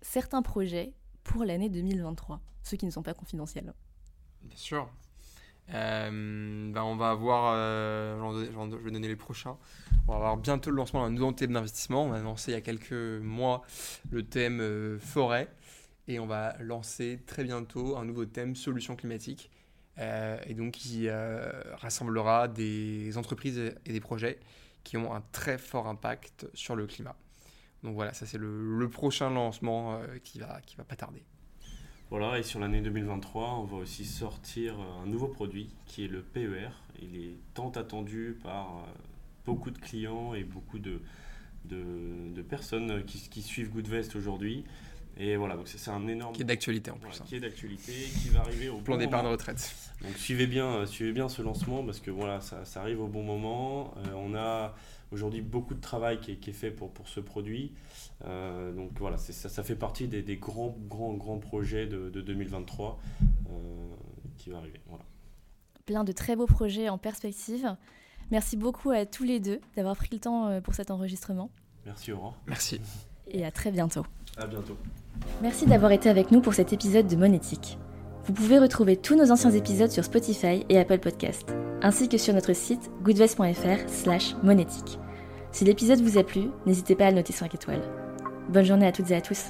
certains 0.00 0.40
projets 0.40 0.94
pour 1.24 1.44
l'année 1.44 1.68
2023, 1.68 2.40
ceux 2.62 2.78
qui 2.78 2.86
ne 2.86 2.90
sont 2.90 3.02
pas 3.02 3.12
confidentiels? 3.12 3.74
Bien 4.42 4.56
sûr. 4.56 4.88
Euh, 5.72 6.72
ben 6.72 6.82
on 6.82 6.96
va 6.96 7.10
avoir, 7.10 7.52
euh, 7.54 8.18
je 8.42 8.76
vais 8.76 8.90
donner 8.90 9.08
les 9.08 9.16
prochains. 9.16 9.56
On 10.08 10.12
va 10.12 10.16
avoir 10.16 10.36
bientôt 10.36 10.70
le 10.70 10.76
lancement 10.76 11.04
d'un 11.04 11.10
nouveau 11.10 11.32
thème 11.32 11.52
d'investissement. 11.52 12.04
On 12.04 12.12
a 12.12 12.20
lancé 12.20 12.52
il 12.52 12.54
y 12.54 12.58
a 12.58 12.60
quelques 12.60 12.92
mois 12.92 13.62
le 14.10 14.24
thème 14.24 14.60
euh, 14.60 14.98
forêt 14.98 15.48
et 16.08 16.18
on 16.18 16.26
va 16.26 16.56
lancer 16.60 17.20
très 17.26 17.44
bientôt 17.44 17.96
un 17.96 18.04
nouveau 18.04 18.24
thème 18.24 18.56
solutions 18.56 18.96
climatiques. 18.96 19.50
et 19.98 20.54
donc 20.54 20.72
qui 20.72 21.08
rassemblera 21.10 22.48
des 22.48 23.16
entreprises 23.16 23.58
et 23.84 23.92
des 23.92 24.00
projets 24.00 24.40
qui 24.82 24.96
ont 24.96 25.14
un 25.14 25.22
très 25.32 25.58
fort 25.58 25.86
impact 25.86 26.48
sur 26.54 26.74
le 26.74 26.86
climat. 26.86 27.14
Donc 27.82 27.94
voilà, 27.94 28.12
ça 28.12 28.26
c'est 28.26 28.38
le, 28.38 28.78
le, 28.78 28.88
prochain 28.88 29.30
lancement 29.30 30.00
qui 30.24 30.38
va, 30.40 30.60
qui 30.62 30.76
va 30.76 30.84
pas 30.84 30.96
tarder. 30.96 31.22
Voilà, 32.10 32.40
et 32.40 32.42
sur 32.42 32.58
l'année 32.58 32.80
2023, 32.80 33.60
on 33.60 33.64
va 33.64 33.76
aussi 33.76 34.04
sortir 34.04 34.74
un 35.00 35.06
nouveau 35.06 35.28
produit 35.28 35.70
qui 35.86 36.04
est 36.04 36.08
le 36.08 36.22
PER. 36.22 36.70
Il 37.00 37.16
est 37.16 37.36
tant 37.54 37.70
attendu 37.70 38.36
par 38.42 38.66
euh, 38.66 38.90
beaucoup 39.46 39.70
de 39.70 39.78
clients 39.78 40.34
et 40.34 40.42
beaucoup 40.42 40.80
de, 40.80 41.00
de, 41.66 42.42
personnes 42.42 43.04
qui, 43.04 43.28
qui, 43.28 43.42
suivent 43.42 43.70
Goodvest 43.70 44.16
aujourd'hui. 44.16 44.64
Et 45.18 45.36
voilà, 45.36 45.54
donc 45.54 45.68
c'est 45.68 45.90
un 45.90 46.08
énorme. 46.08 46.34
Qui 46.34 46.42
est 46.42 46.46
d'actualité 46.46 46.90
en 46.90 46.96
plus. 46.96 47.20
Hein. 47.20 47.24
Qui 47.28 47.36
est 47.36 47.40
d'actualité, 47.40 47.92
qui 47.92 48.30
va 48.30 48.40
arriver 48.40 48.68
au 48.68 48.78
plan 48.78 48.96
bon 48.96 49.00
d'épargne 49.00 49.28
retraite. 49.28 49.72
Donc 50.02 50.16
suivez 50.16 50.48
bien, 50.48 50.66
euh, 50.66 50.86
suivez 50.86 51.12
bien 51.12 51.28
ce 51.28 51.42
lancement 51.42 51.84
parce 51.84 52.00
que 52.00 52.10
voilà, 52.10 52.40
ça, 52.40 52.64
ça 52.64 52.80
arrive 52.80 53.00
au 53.00 53.06
bon 53.06 53.22
moment. 53.22 53.94
Euh, 53.98 54.14
on 54.16 54.34
a 54.34 54.74
aujourd'hui 55.12 55.40
beaucoup 55.40 55.74
de 55.74 55.80
travail 55.80 56.20
qui 56.20 56.32
est, 56.32 56.36
qui 56.36 56.50
est, 56.50 56.54
fait 56.54 56.70
pour, 56.70 56.92
pour 56.92 57.08
ce 57.08 57.20
produit. 57.20 57.72
Euh, 58.24 58.72
donc 58.72 58.90
voilà, 58.98 59.16
ça, 59.16 59.48
ça, 59.48 59.62
fait 59.62 59.74
partie 59.74 60.08
des, 60.08 60.22
des, 60.22 60.36
grands, 60.36 60.76
grands, 60.88 61.14
grands 61.14 61.38
projets 61.38 61.86
de, 61.86 62.10
de 62.10 62.20
2023 62.20 63.00
euh, 63.48 63.50
qui 64.38 64.50
va 64.50 64.58
arriver. 64.58 64.80
Voilà. 64.86 65.04
Plein 65.86 66.04
de 66.04 66.12
très 66.12 66.36
beaux 66.36 66.46
projets 66.46 66.88
en 66.88 66.98
perspective. 66.98 67.76
Merci 68.30 68.56
beaucoup 68.56 68.90
à 68.90 69.06
tous 69.06 69.24
les 69.24 69.40
deux 69.40 69.60
d'avoir 69.76 69.96
pris 69.96 70.10
le 70.12 70.20
temps 70.20 70.46
euh, 70.46 70.60
pour 70.60 70.74
cet 70.74 70.90
enregistrement. 70.90 71.50
Merci 71.84 72.12
Aurore. 72.12 72.36
Merci. 72.46 72.80
Et 73.28 73.44
à 73.44 73.50
très 73.50 73.70
bientôt. 73.70 74.04
À 74.36 74.46
bientôt. 74.46 74.76
Merci 75.42 75.66
d'avoir 75.66 75.92
été 75.92 76.08
avec 76.08 76.30
nous 76.30 76.40
pour 76.40 76.54
cet 76.54 76.72
épisode 76.72 77.06
de 77.06 77.16
Monétique. 77.16 77.78
Vous 78.30 78.36
pouvez 78.36 78.60
retrouver 78.60 78.96
tous 78.96 79.16
nos 79.16 79.32
anciens 79.32 79.50
épisodes 79.50 79.90
sur 79.90 80.04
Spotify 80.04 80.64
et 80.68 80.78
Apple 80.78 81.00
Podcast, 81.00 81.52
ainsi 81.82 82.08
que 82.08 82.16
sur 82.16 82.32
notre 82.32 82.52
site 82.52 82.88
goodvest.fr 83.02 83.88
slash 83.88 84.36
monétique. 84.44 85.00
Si 85.50 85.64
l'épisode 85.64 86.00
vous 86.00 86.16
a 86.16 86.22
plu, 86.22 86.42
n'hésitez 86.64 86.94
pas 86.94 87.06
à 87.06 87.10
le 87.10 87.16
noter 87.16 87.32
5 87.32 87.52
étoiles. 87.52 87.82
Bonne 88.48 88.64
journée 88.64 88.86
à 88.86 88.92
toutes 88.92 89.10
et 89.10 89.16
à 89.16 89.20
tous. 89.20 89.46